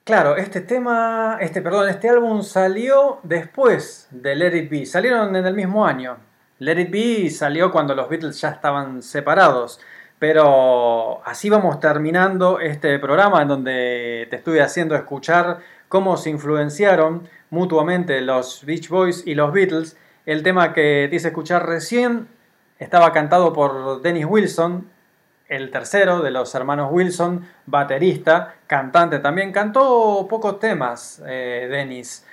Claro, 0.03 0.37
este 0.37 0.63
tema, 0.63 1.39
este, 1.41 1.63
perdón, 1.63 1.89
este 1.89 2.09
álbum 2.09 2.43
salió 2.43 3.21
después 3.23 4.09
de 4.11 4.35
Let 4.35 4.57
It 4.57 4.71
Be. 4.71 4.85
Salieron 4.85 5.37
en 5.37 5.47
el 5.47 5.55
mismo 5.55 5.87
año. 5.87 6.17
Let 6.59 6.81
It 6.81 6.91
Be 6.91 7.31
salió 7.31 7.71
cuando 7.71 7.95
los 7.95 8.09
Beatles 8.09 8.41
ya 8.41 8.49
estaban 8.49 9.01
separados. 9.01 9.79
Pero 10.19 11.25
así 11.25 11.49
vamos 11.51 11.79
terminando 11.79 12.59
este 12.59 12.99
programa 12.99 13.43
en 13.43 13.49
donde 13.49 14.27
te 14.29 14.37
estuve 14.37 14.61
haciendo 14.61 14.97
escuchar 14.97 15.59
cómo 15.89 16.17
se 16.17 16.31
influenciaron 16.31 17.29
mutuamente 17.51 18.21
los 18.23 18.67
Beach 18.67 18.89
Boys 18.89 19.23
y 19.25 19.37
los 19.37 19.53
Beatles. 19.53 19.97
El 20.27 20.43
tema 20.43 20.73
que 20.73 21.07
te 21.09 21.15
hice 21.15 21.29
escuchar 21.29 21.65
recién 21.65 22.42
estaba 22.83 23.13
cantado 23.13 23.53
por 23.53 24.03
Dennis 24.03 24.27
Wilson, 24.29 24.91
el 25.49 25.71
tercero 25.71 26.21
de 26.21 26.31
los 26.31 26.55
hermanos 26.55 26.89
Wilson, 26.91 27.47
baterista, 27.67 28.57
cantante 28.67 29.19
también. 29.21 29.53
Cantó 29.53 30.27
pocos 30.29 30.59
temas, 30.59 31.23
eh, 31.27 31.69
Dennis. 31.71 32.27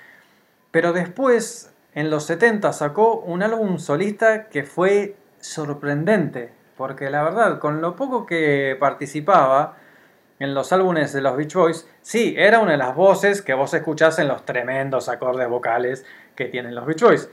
Pero 0.72 0.94
después, 0.94 1.74
en 1.94 2.10
los 2.10 2.26
70, 2.26 2.74
sacó 2.74 3.16
un 3.20 3.44
álbum 3.44 3.78
solista 3.78 4.50
que 4.50 4.64
fue 4.64 5.16
sorprendente. 5.40 6.52
Porque 6.78 7.10
la 7.10 7.24
verdad, 7.24 7.60
con 7.60 7.82
lo 7.82 7.96
poco 7.96 8.26
que 8.26 8.76
participaba 8.80 9.78
en 10.40 10.54
los 10.54 10.72
álbumes 10.72 11.12
de 11.14 11.22
los 11.22 11.36
Beach 11.36 11.54
Boys, 11.54 11.88
sí, 12.02 12.34
era 12.38 12.60
una 12.60 12.72
de 12.72 12.78
las 12.78 12.96
voces 12.96 13.42
que 13.42 13.54
vos 13.54 13.74
escuchás 13.74 14.18
en 14.20 14.30
los 14.30 14.46
tremendos 14.46 15.10
acordes 15.10 15.50
vocales 15.50 16.06
que 16.36 16.46
tienen 16.46 16.74
los 16.74 16.86
Beach 16.86 17.02
Boys. 17.02 17.30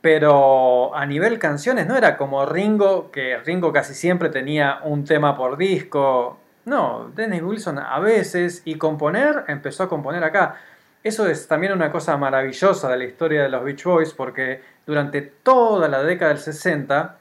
Pero 0.00 0.94
a 0.94 1.04
nivel 1.04 1.38
canciones 1.38 1.86
no 1.86 1.96
era 1.96 2.16
como 2.16 2.46
Ringo, 2.46 3.10
que 3.10 3.36
Ringo 3.38 3.72
casi 3.72 3.94
siempre 3.94 4.30
tenía 4.30 4.80
un 4.84 5.04
tema 5.04 5.36
por 5.36 5.56
disco. 5.56 6.38
No, 6.64 7.10
Dennis 7.14 7.42
Wilson 7.42 7.78
a 7.78 7.98
veces, 7.98 8.62
y 8.64 8.76
componer, 8.76 9.44
empezó 9.48 9.84
a 9.84 9.88
componer 9.88 10.24
acá. 10.24 10.56
Eso 11.02 11.26
es 11.28 11.48
también 11.48 11.72
una 11.72 11.90
cosa 11.90 12.16
maravillosa 12.16 12.88
de 12.90 12.98
la 12.98 13.04
historia 13.04 13.42
de 13.42 13.48
los 13.48 13.64
Beach 13.64 13.84
Boys, 13.84 14.12
porque 14.12 14.62
durante 14.86 15.22
toda 15.22 15.88
la 15.88 16.02
década 16.02 16.30
del 16.30 16.40
60 16.40 17.16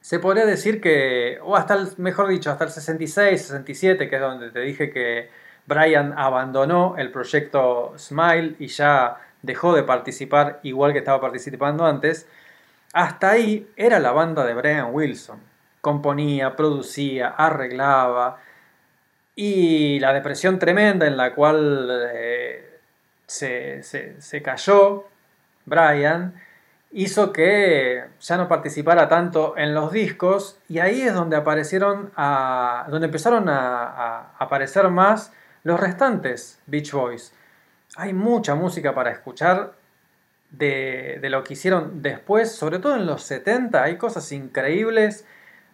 se 0.00 0.20
podría 0.20 0.46
decir 0.46 0.80
que, 0.80 1.40
o 1.42 1.56
hasta 1.56 1.74
el, 1.74 1.88
mejor 1.96 2.28
dicho, 2.28 2.50
hasta 2.52 2.64
el 2.64 2.70
66, 2.70 3.42
67, 3.42 4.08
que 4.08 4.14
es 4.14 4.22
donde 4.22 4.50
te 4.52 4.60
dije 4.60 4.90
que 4.90 5.28
Brian 5.66 6.14
abandonó 6.16 6.94
el 6.96 7.10
proyecto 7.10 7.94
Smile 7.98 8.54
y 8.60 8.68
ya 8.68 9.16
dejó 9.42 9.74
de 9.74 9.82
participar 9.82 10.60
igual 10.62 10.92
que 10.92 10.98
estaba 10.98 11.20
participando 11.20 11.84
antes, 11.86 12.28
hasta 12.92 13.30
ahí 13.30 13.68
era 13.76 13.98
la 13.98 14.12
banda 14.12 14.44
de 14.44 14.54
Brian 14.54 14.88
Wilson. 14.92 15.38
Componía, 15.80 16.56
producía, 16.56 17.28
arreglaba. 17.28 18.38
Y 19.34 20.00
la 20.00 20.12
depresión 20.14 20.58
tremenda 20.58 21.06
en 21.06 21.16
la 21.16 21.34
cual 21.34 22.08
eh, 22.14 22.78
se, 23.26 23.82
se- 23.82 24.20
se 24.20 24.42
cayó 24.42 25.04
Brian 25.66 26.34
hizo 26.92 27.32
que 27.32 28.04
ya 28.20 28.36
no 28.38 28.48
participara 28.48 29.08
tanto 29.08 29.54
en 29.58 29.74
los 29.74 29.92
discos 29.92 30.58
y 30.68 30.78
ahí 30.78 31.02
es 31.02 31.12
donde 31.12 31.36
aparecieron 31.36 32.12
donde 32.88 33.06
empezaron 33.06 33.48
a 33.50 34.30
aparecer 34.38 34.88
más 34.88 35.32
los 35.64 35.78
restantes 35.78 36.58
Beach 36.66 36.92
Boys. 36.92 37.34
Hay 37.96 38.12
mucha 38.12 38.54
música 38.54 38.94
para 38.94 39.10
escuchar 39.10 39.72
de, 40.50 41.18
lo 41.22 41.42
que 41.42 41.54
hicieron 41.54 42.02
después, 42.02 42.52
sobre 42.52 42.78
todo 42.78 42.94
en 42.94 43.06
los 43.06 43.22
70, 43.22 43.82
hay 43.82 43.96
cosas 43.96 44.30
increíbles 44.32 45.24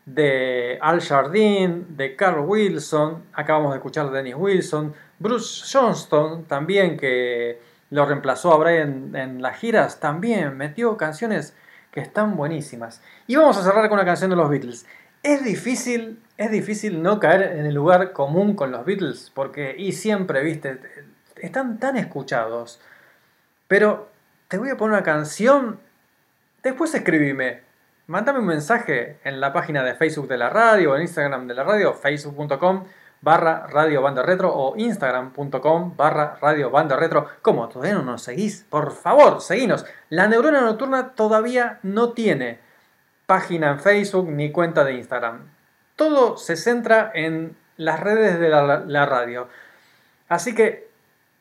de 0.07 0.79
Al 0.81 1.01
Jardine, 1.01 1.85
de 1.89 2.15
Carl 2.15 2.41
Wilson, 2.41 3.25
acabamos 3.33 3.73
de 3.73 3.79
escuchar 3.79 4.09
de 4.11 4.19
Dennis 4.19 4.35
Wilson, 4.37 4.95
Bruce 5.19 5.65
Johnston 5.71 6.45
también 6.45 6.97
que 6.97 7.61
lo 7.91 8.07
reemplazó 8.07 8.53
a 8.53 8.57
Brian 8.57 9.15
en 9.17 9.43
las 9.43 9.59
giras, 9.59 9.99
también 9.99 10.57
metió 10.57 10.97
canciones 10.97 11.57
que 11.91 12.01
están 12.01 12.37
buenísimas. 12.37 13.03
Y 13.27 13.35
vamos 13.35 13.57
a 13.57 13.65
cerrar 13.65 13.89
con 13.89 13.99
una 13.99 14.07
canción 14.07 14.31
de 14.31 14.37
los 14.37 14.49
Beatles. 14.49 14.87
Es 15.23 15.45
difícil, 15.45 16.21
es 16.37 16.51
difícil 16.51 17.03
no 17.03 17.21
caer 17.21 17.59
en 17.59 17.67
el 17.67 17.75
lugar 17.75 18.13
común 18.13 18.55
con 18.55 18.71
los 18.71 18.85
Beatles, 18.85 19.31
porque, 19.35 19.75
y 19.77 19.93
siempre, 19.93 20.43
viste, 20.43 20.79
están 21.43 21.79
tan 21.79 21.97
escuchados. 21.97 22.81
Pero 23.69 24.09
te 24.49 24.59
voy 24.59 24.71
a 24.71 24.77
poner 24.77 24.95
una 24.95 25.03
canción, 25.03 25.81
después 26.63 26.95
escribime, 26.95 27.63
mándame 28.07 28.39
un 28.39 28.47
mensaje 28.47 29.19
en 29.25 29.41
la 29.41 29.53
página 29.53 29.83
de 29.83 29.95
Facebook 29.95 30.29
de 30.29 30.39
la 30.39 30.51
radio 30.51 30.95
en 30.97 31.03
Instagram 31.03 31.49
de 31.49 31.55
la 31.55 31.65
radio, 31.65 31.93
facebook.com 31.95 32.85
barra 33.21 33.69
radio 33.69 34.03
banda 34.03 34.23
retro 34.23 34.53
o 34.53 34.75
instagram.com 34.77 35.97
barra 35.97 36.37
radio 36.41 36.71
banda 36.71 36.97
retro. 36.97 37.29
¿Cómo? 37.41 37.69
¿Todavía 37.69 37.95
no 37.95 38.03
nos 38.03 38.23
seguís? 38.23 38.65
Por 38.69 38.93
favor, 38.93 39.41
seguinos. 39.41 39.85
La 40.11 40.29
neurona 40.29 40.61
nocturna 40.61 41.15
todavía 41.15 41.79
no 41.83 42.13
tiene 42.13 42.61
página 43.27 43.71
en 43.71 43.81
Facebook 43.81 44.29
ni 44.29 44.53
cuenta 44.53 44.85
de 44.85 44.95
Instagram. 44.95 45.49
Todo 45.97 46.37
se 46.37 46.57
centra 46.57 47.11
en 47.15 47.57
las 47.77 48.01
redes 48.01 48.39
de 48.39 48.49
la 48.49 49.07
radio. 49.07 49.49
Así 50.29 50.55
que, 50.55 50.92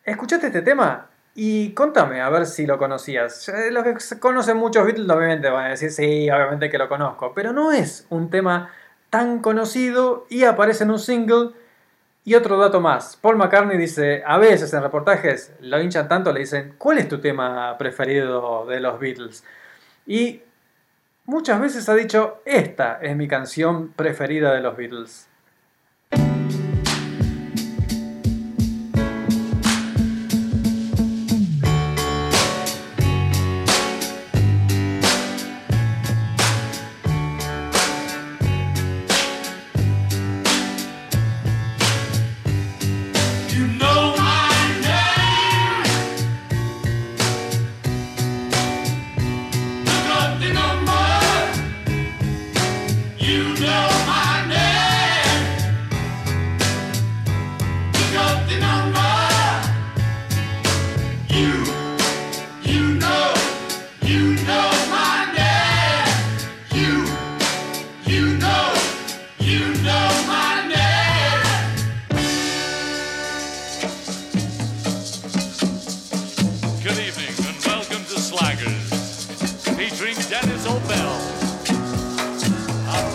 escuchate 0.04 0.48
este 0.48 0.62
tema 0.62 1.10
y 1.34 1.74
contame 1.74 2.22
a 2.22 2.30
ver 2.30 2.46
si 2.46 2.66
lo 2.66 2.78
conocías. 2.78 3.48
Eh, 3.50 3.72
Los 3.72 3.84
que 3.84 4.20
conocen 4.20 4.58
muchos 4.58 4.86
Beatles 4.86 5.10
obviamente 5.10 5.50
van 5.50 5.66
a 5.66 5.70
decir, 5.70 5.92
sí, 5.92 6.30
obviamente 6.30 6.70
que 6.70 6.78
lo 6.78 6.90
conozco, 6.90 7.34
pero 7.34 7.54
no 7.54 7.72
es 7.72 8.06
un 8.10 8.30
tema 8.30 8.70
tan 9.10 9.40
conocido 9.40 10.26
y 10.30 10.44
aparece 10.44 10.84
en 10.84 10.92
un 10.92 11.00
single. 11.00 11.52
Y 12.24 12.36
otro 12.36 12.58
dato 12.58 12.80
más, 12.80 13.18
Paul 13.18 13.38
McCartney 13.38 13.78
dice, 13.78 14.22
a 14.26 14.38
veces 14.38 14.72
en 14.74 14.84
reportajes 14.84 15.54
lo 15.60 15.82
hinchan 15.82 16.08
tanto, 16.08 16.32
le 16.32 16.42
dicen, 16.42 16.76
¿cuál 16.78 17.00
es 17.00 17.08
tu 17.08 17.20
tema 17.20 17.76
preferido 17.80 18.66
de 18.68 18.80
los 18.80 19.00
Beatles? 19.00 19.44
Y 20.06 20.44
muchas 21.26 21.60
veces 21.60 21.90
ha 21.90 21.96
dicho, 21.96 22.42
esta 22.46 23.00
es 23.02 23.16
mi 23.16 23.28
canción 23.28 23.92
preferida 23.94 24.54
de 24.54 24.62
los 24.62 24.78
Beatles. 24.78 25.31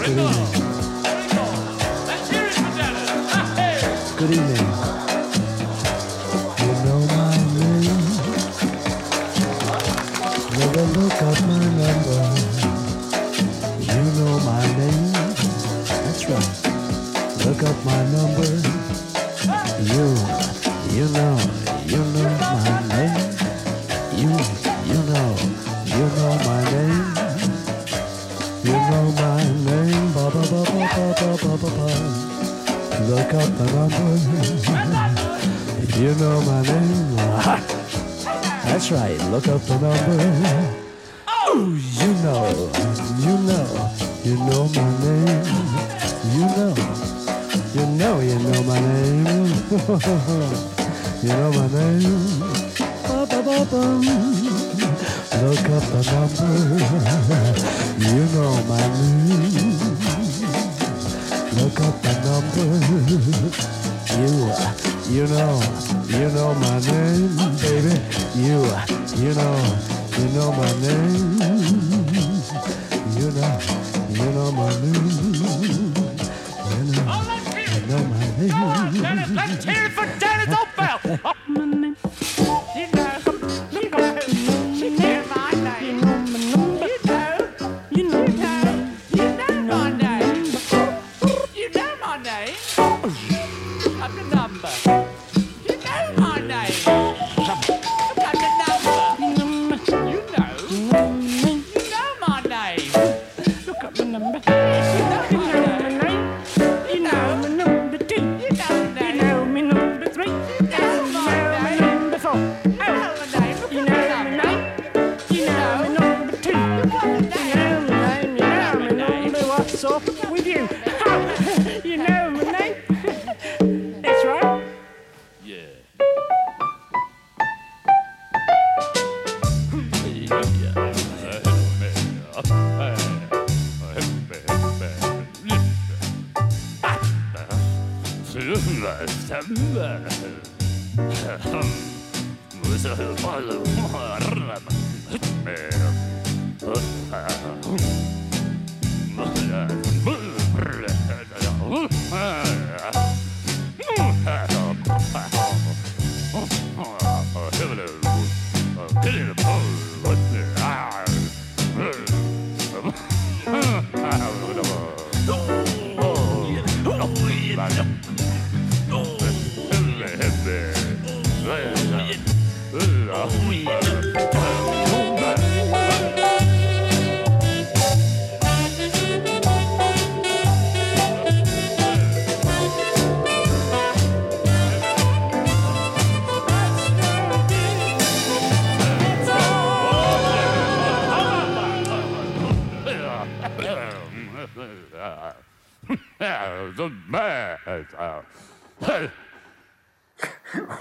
Good 0.07 0.19
evening. 0.19 0.47
Good 4.17 4.31
evening. 4.31 4.66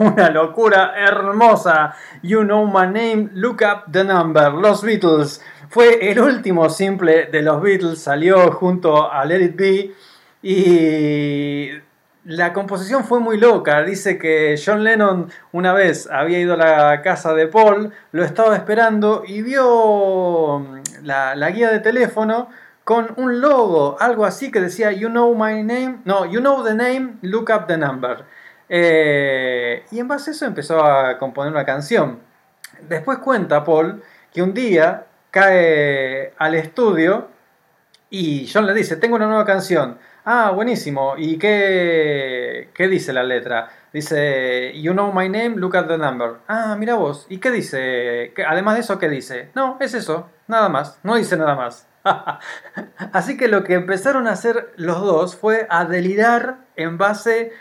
Una 0.13 0.29
locura 0.29 0.93
hermosa. 0.95 1.95
You 2.21 2.43
know 2.43 2.65
my 2.65 2.85
name, 2.85 3.29
look 3.33 3.61
up 3.63 3.91
the 3.91 4.03
number. 4.03 4.51
Los 4.53 4.83
Beatles. 4.83 5.41
Fue 5.69 6.11
el 6.11 6.19
último 6.19 6.69
simple 6.69 7.25
de 7.25 7.41
los 7.41 7.59
Beatles. 7.61 8.03
Salió 8.03 8.51
junto 8.51 9.11
a 9.11 9.25
Let 9.25 9.41
It 9.41 9.55
Be. 9.55 9.91
Y 10.43 11.69
la 12.25 12.53
composición 12.53 13.03
fue 13.03 13.19
muy 13.19 13.39
loca. 13.39 13.81
Dice 13.81 14.19
que 14.19 14.61
John 14.63 14.83
Lennon 14.83 15.31
una 15.51 15.73
vez 15.73 16.07
había 16.11 16.39
ido 16.39 16.53
a 16.53 16.57
la 16.57 17.01
casa 17.01 17.33
de 17.33 17.47
Paul, 17.47 17.91
lo 18.11 18.23
estaba 18.23 18.55
esperando 18.55 19.23
y 19.25 19.41
vio 19.41 20.59
mm, 20.59 20.81
la, 21.03 21.35
la 21.35 21.49
guía 21.49 21.71
de 21.71 21.79
teléfono 21.79 22.49
con 22.83 23.13
un 23.17 23.41
logo, 23.41 23.97
algo 23.99 24.25
así 24.25 24.51
que 24.51 24.61
decía 24.61 24.91
You 24.91 25.09
know 25.09 25.33
my 25.33 25.63
name, 25.63 26.01
no, 26.05 26.25
You 26.25 26.39
know 26.41 26.63
the 26.63 26.75
name, 26.75 27.17
look 27.23 27.49
up 27.49 27.65
the 27.65 27.77
number. 27.77 28.25
Eh, 28.69 29.85
y 29.91 29.99
en 29.99 30.07
base 30.07 30.31
a 30.31 30.33
eso 30.33 30.45
empezó 30.45 30.83
a 30.83 31.17
componer 31.17 31.51
una 31.51 31.65
canción. 31.65 32.19
Después 32.81 33.19
cuenta 33.19 33.63
Paul 33.63 34.03
que 34.33 34.41
un 34.41 34.53
día 34.53 35.05
cae 35.31 36.33
al 36.37 36.55
estudio 36.55 37.29
y 38.09 38.49
John 38.51 38.65
le 38.65 38.73
dice, 38.73 38.95
tengo 38.97 39.15
una 39.15 39.27
nueva 39.27 39.45
canción. 39.45 39.97
Ah, 40.25 40.51
buenísimo. 40.51 41.13
¿Y 41.17 41.37
qué, 41.37 42.69
qué 42.73 42.87
dice 42.87 43.13
la 43.13 43.23
letra? 43.23 43.69
Dice, 43.93 44.73
You 44.81 44.93
know 44.93 45.11
my 45.13 45.29
name, 45.29 45.55
look 45.57 45.75
at 45.77 45.87
the 45.87 45.97
number. 45.97 46.37
Ah, 46.47 46.75
mira 46.77 46.95
vos. 46.95 47.27
¿Y 47.29 47.37
qué 47.37 47.51
dice? 47.51 48.33
¿Qué- 48.35 48.43
Además 48.45 48.75
de 48.75 48.81
eso, 48.81 48.97
¿qué 48.99 49.07
dice? 49.09 49.49
No, 49.55 49.77
es 49.79 49.93
eso. 49.93 50.29
Nada 50.47 50.67
más. 50.69 50.99
No 51.03 51.15
dice 51.15 51.37
nada 51.37 51.55
más. 51.55 51.87
Así 53.13 53.37
que 53.37 53.47
lo 53.47 53.63
que 53.63 53.73
empezaron 53.73 54.27
a 54.27 54.31
hacer 54.31 54.73
los 54.77 54.99
dos 55.01 55.35
fue 55.35 55.67
a 55.69 55.85
delirar 55.85 56.57
en 56.75 56.97
base 56.97 57.51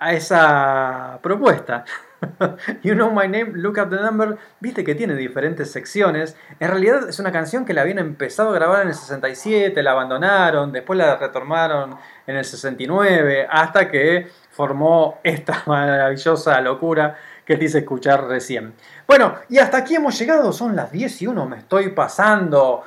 a 0.00 0.12
esa 0.12 1.18
propuesta. 1.22 1.84
You 2.82 2.94
know 2.94 3.10
my 3.10 3.26
name, 3.26 3.52
look 3.54 3.78
up 3.78 3.88
the 3.88 3.96
number. 3.96 4.36
Viste 4.60 4.84
que 4.84 4.94
tiene 4.94 5.14
diferentes 5.14 5.70
secciones. 5.70 6.36
En 6.58 6.68
realidad 6.68 7.08
es 7.08 7.18
una 7.18 7.32
canción 7.32 7.64
que 7.64 7.72
la 7.72 7.82
habían 7.82 7.98
empezado 7.98 8.50
a 8.50 8.52
grabar 8.52 8.82
en 8.82 8.88
el 8.88 8.94
67, 8.94 9.82
la 9.82 9.92
abandonaron, 9.92 10.70
después 10.70 10.98
la 10.98 11.16
retomaron 11.16 11.96
en 12.26 12.36
el 12.36 12.44
69, 12.44 13.46
hasta 13.50 13.88
que 13.88 14.28
formó 14.50 15.20
esta 15.22 15.62
maravillosa 15.66 16.60
locura 16.60 17.16
que 17.44 17.56
te 17.56 17.64
hice 17.64 17.78
escuchar 17.78 18.26
recién. 18.26 18.74
Bueno, 19.06 19.36
y 19.48 19.58
hasta 19.58 19.78
aquí 19.78 19.94
hemos 19.94 20.18
llegado. 20.18 20.52
Son 20.52 20.76
las 20.76 20.92
10 20.92 21.22
y 21.22 21.26
1, 21.26 21.46
me 21.46 21.56
estoy 21.58 21.88
pasando. 21.90 22.84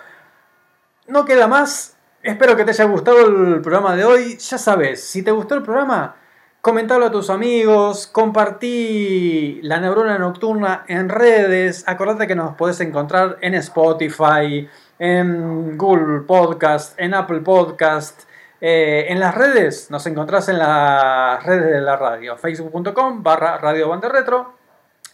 No 1.08 1.26
queda 1.26 1.48
más. 1.48 1.98
Espero 2.22 2.56
que 2.56 2.64
te 2.64 2.72
haya 2.72 2.86
gustado 2.86 3.26
el 3.26 3.62
programa 3.62 3.96
de 3.96 4.06
hoy. 4.06 4.38
Ya 4.38 4.58
sabes, 4.58 5.04
si 5.04 5.24
te 5.24 5.32
gustó 5.32 5.56
el 5.56 5.64
programa, 5.64 6.16
comentalo 6.64 7.08
a 7.08 7.12
tus 7.12 7.30
amigos, 7.30 8.08
compartí 8.08 9.60
la 9.64 9.82
neurona 9.82 10.18
nocturna 10.18 10.86
en 10.88 11.10
redes. 11.10 11.84
Acordate 11.88 12.26
que 12.26 12.36
nos 12.36 12.56
podés 12.56 12.80
encontrar 12.80 13.38
en 13.42 13.54
Spotify, 13.56 14.70
en 14.98 15.78
Google 15.78 16.22
Podcast, 16.22 16.98
en 16.98 17.16
Apple 17.16 17.42
Podcast. 17.42 18.22
Eh, 18.62 19.08
en 19.10 19.20
las 19.20 19.36
redes 19.36 19.92
nos 19.92 20.06
encontrás 20.08 20.48
en 20.48 20.58
las 20.58 21.44
redes 21.44 21.70
de 21.70 21.82
la 21.82 21.98
radio, 21.98 22.38
facebook.com 22.38 23.22
barra 23.22 23.58
radio 23.58 23.90
banda 23.90 24.08
retro 24.08 24.54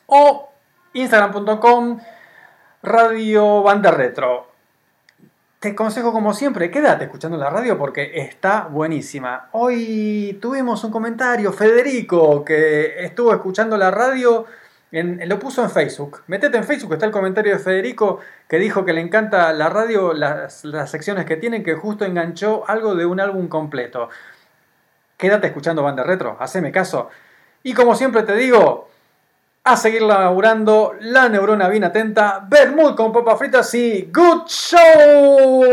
o 0.05 0.51
instagram.com 0.93 1.99
radio 2.83 3.63
banda 3.63 3.89
retro. 3.89 4.48
Te 5.59 5.71
aconsejo 5.71 6.13
como 6.13 6.33
siempre, 6.33 6.71
quédate 6.71 7.03
escuchando 7.03 7.35
la 7.35 7.49
radio 7.49 7.77
porque 7.77 8.11
está 8.15 8.67
buenísima. 8.71 9.49
Hoy 9.51 10.39
tuvimos 10.41 10.85
un 10.85 10.91
comentario, 10.91 11.51
Federico, 11.51 12.45
que 12.45 13.03
estuvo 13.03 13.33
escuchando 13.33 13.75
la 13.75 13.91
radio, 13.91 14.45
lo 14.91 15.37
puso 15.39 15.61
en 15.61 15.69
Facebook. 15.69 16.21
Metete 16.27 16.55
en 16.55 16.63
Facebook, 16.63 16.93
está 16.93 17.07
el 17.07 17.11
comentario 17.11 17.51
de 17.51 17.59
Federico 17.59 18.19
que 18.47 18.57
dijo 18.57 18.85
que 18.85 18.93
le 18.93 19.01
encanta 19.01 19.51
la 19.51 19.67
radio, 19.67 20.13
las, 20.13 20.63
las 20.63 20.91
secciones 20.91 21.25
que 21.25 21.35
tiene, 21.35 21.61
que 21.61 21.73
justo 21.73 22.05
enganchó 22.05 22.63
algo 22.65 22.95
de 22.95 23.05
un 23.05 23.19
álbum 23.19 23.49
completo. 23.49 24.07
Quédate 25.17 25.47
escuchando 25.47 25.83
Banda 25.83 26.03
Retro, 26.03 26.37
haceme 26.39 26.71
caso. 26.71 27.09
Y 27.63 27.73
como 27.73 27.95
siempre 27.95 28.23
te 28.23 28.33
digo, 28.37 28.88
a 29.71 29.77
seguir 29.77 30.01
laburando, 30.01 30.95
la 31.01 31.29
neurona 31.29 31.69
bien 31.69 31.83
atenta, 31.83 32.43
Bermud 32.49 32.95
con 32.95 33.13
papas 33.13 33.37
fritas 33.37 33.71
y 33.75 34.09
Good 34.11 34.47
Show. 34.47 35.63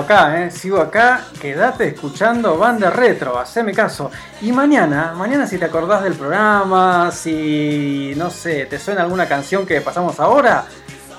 Acá, 0.00 0.42
eh, 0.42 0.50
sigo 0.50 0.80
acá, 0.80 1.24
quédate 1.40 1.88
escuchando 1.88 2.58
Banda 2.58 2.90
Retro, 2.90 3.38
haceme 3.38 3.72
caso. 3.72 4.10
Y 4.40 4.52
mañana, 4.52 5.12
mañana 5.16 5.46
si 5.46 5.58
te 5.58 5.66
acordás 5.66 6.02
del 6.02 6.14
programa, 6.14 7.10
si 7.10 8.12
no 8.16 8.30
sé, 8.30 8.66
te 8.66 8.78
suena 8.78 9.02
alguna 9.02 9.28
canción 9.28 9.64
que 9.64 9.80
pasamos 9.80 10.18
ahora, 10.20 10.64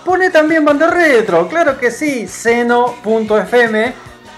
pone 0.05 0.29
también 0.29 0.65
Banda 0.65 0.87
Retro, 0.87 1.47
claro 1.47 1.77
que 1.77 1.91
sí, 1.91 2.27
seno.fm, 2.27 3.93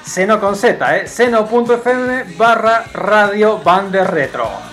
seno 0.06 0.40
con 0.40 0.56
Z, 0.56 0.98
eh, 0.98 1.08
seno.fm 1.08 2.36
barra 2.38 2.86
radio 2.94 3.60
Banda 3.60 4.04
Retro. 4.04 4.73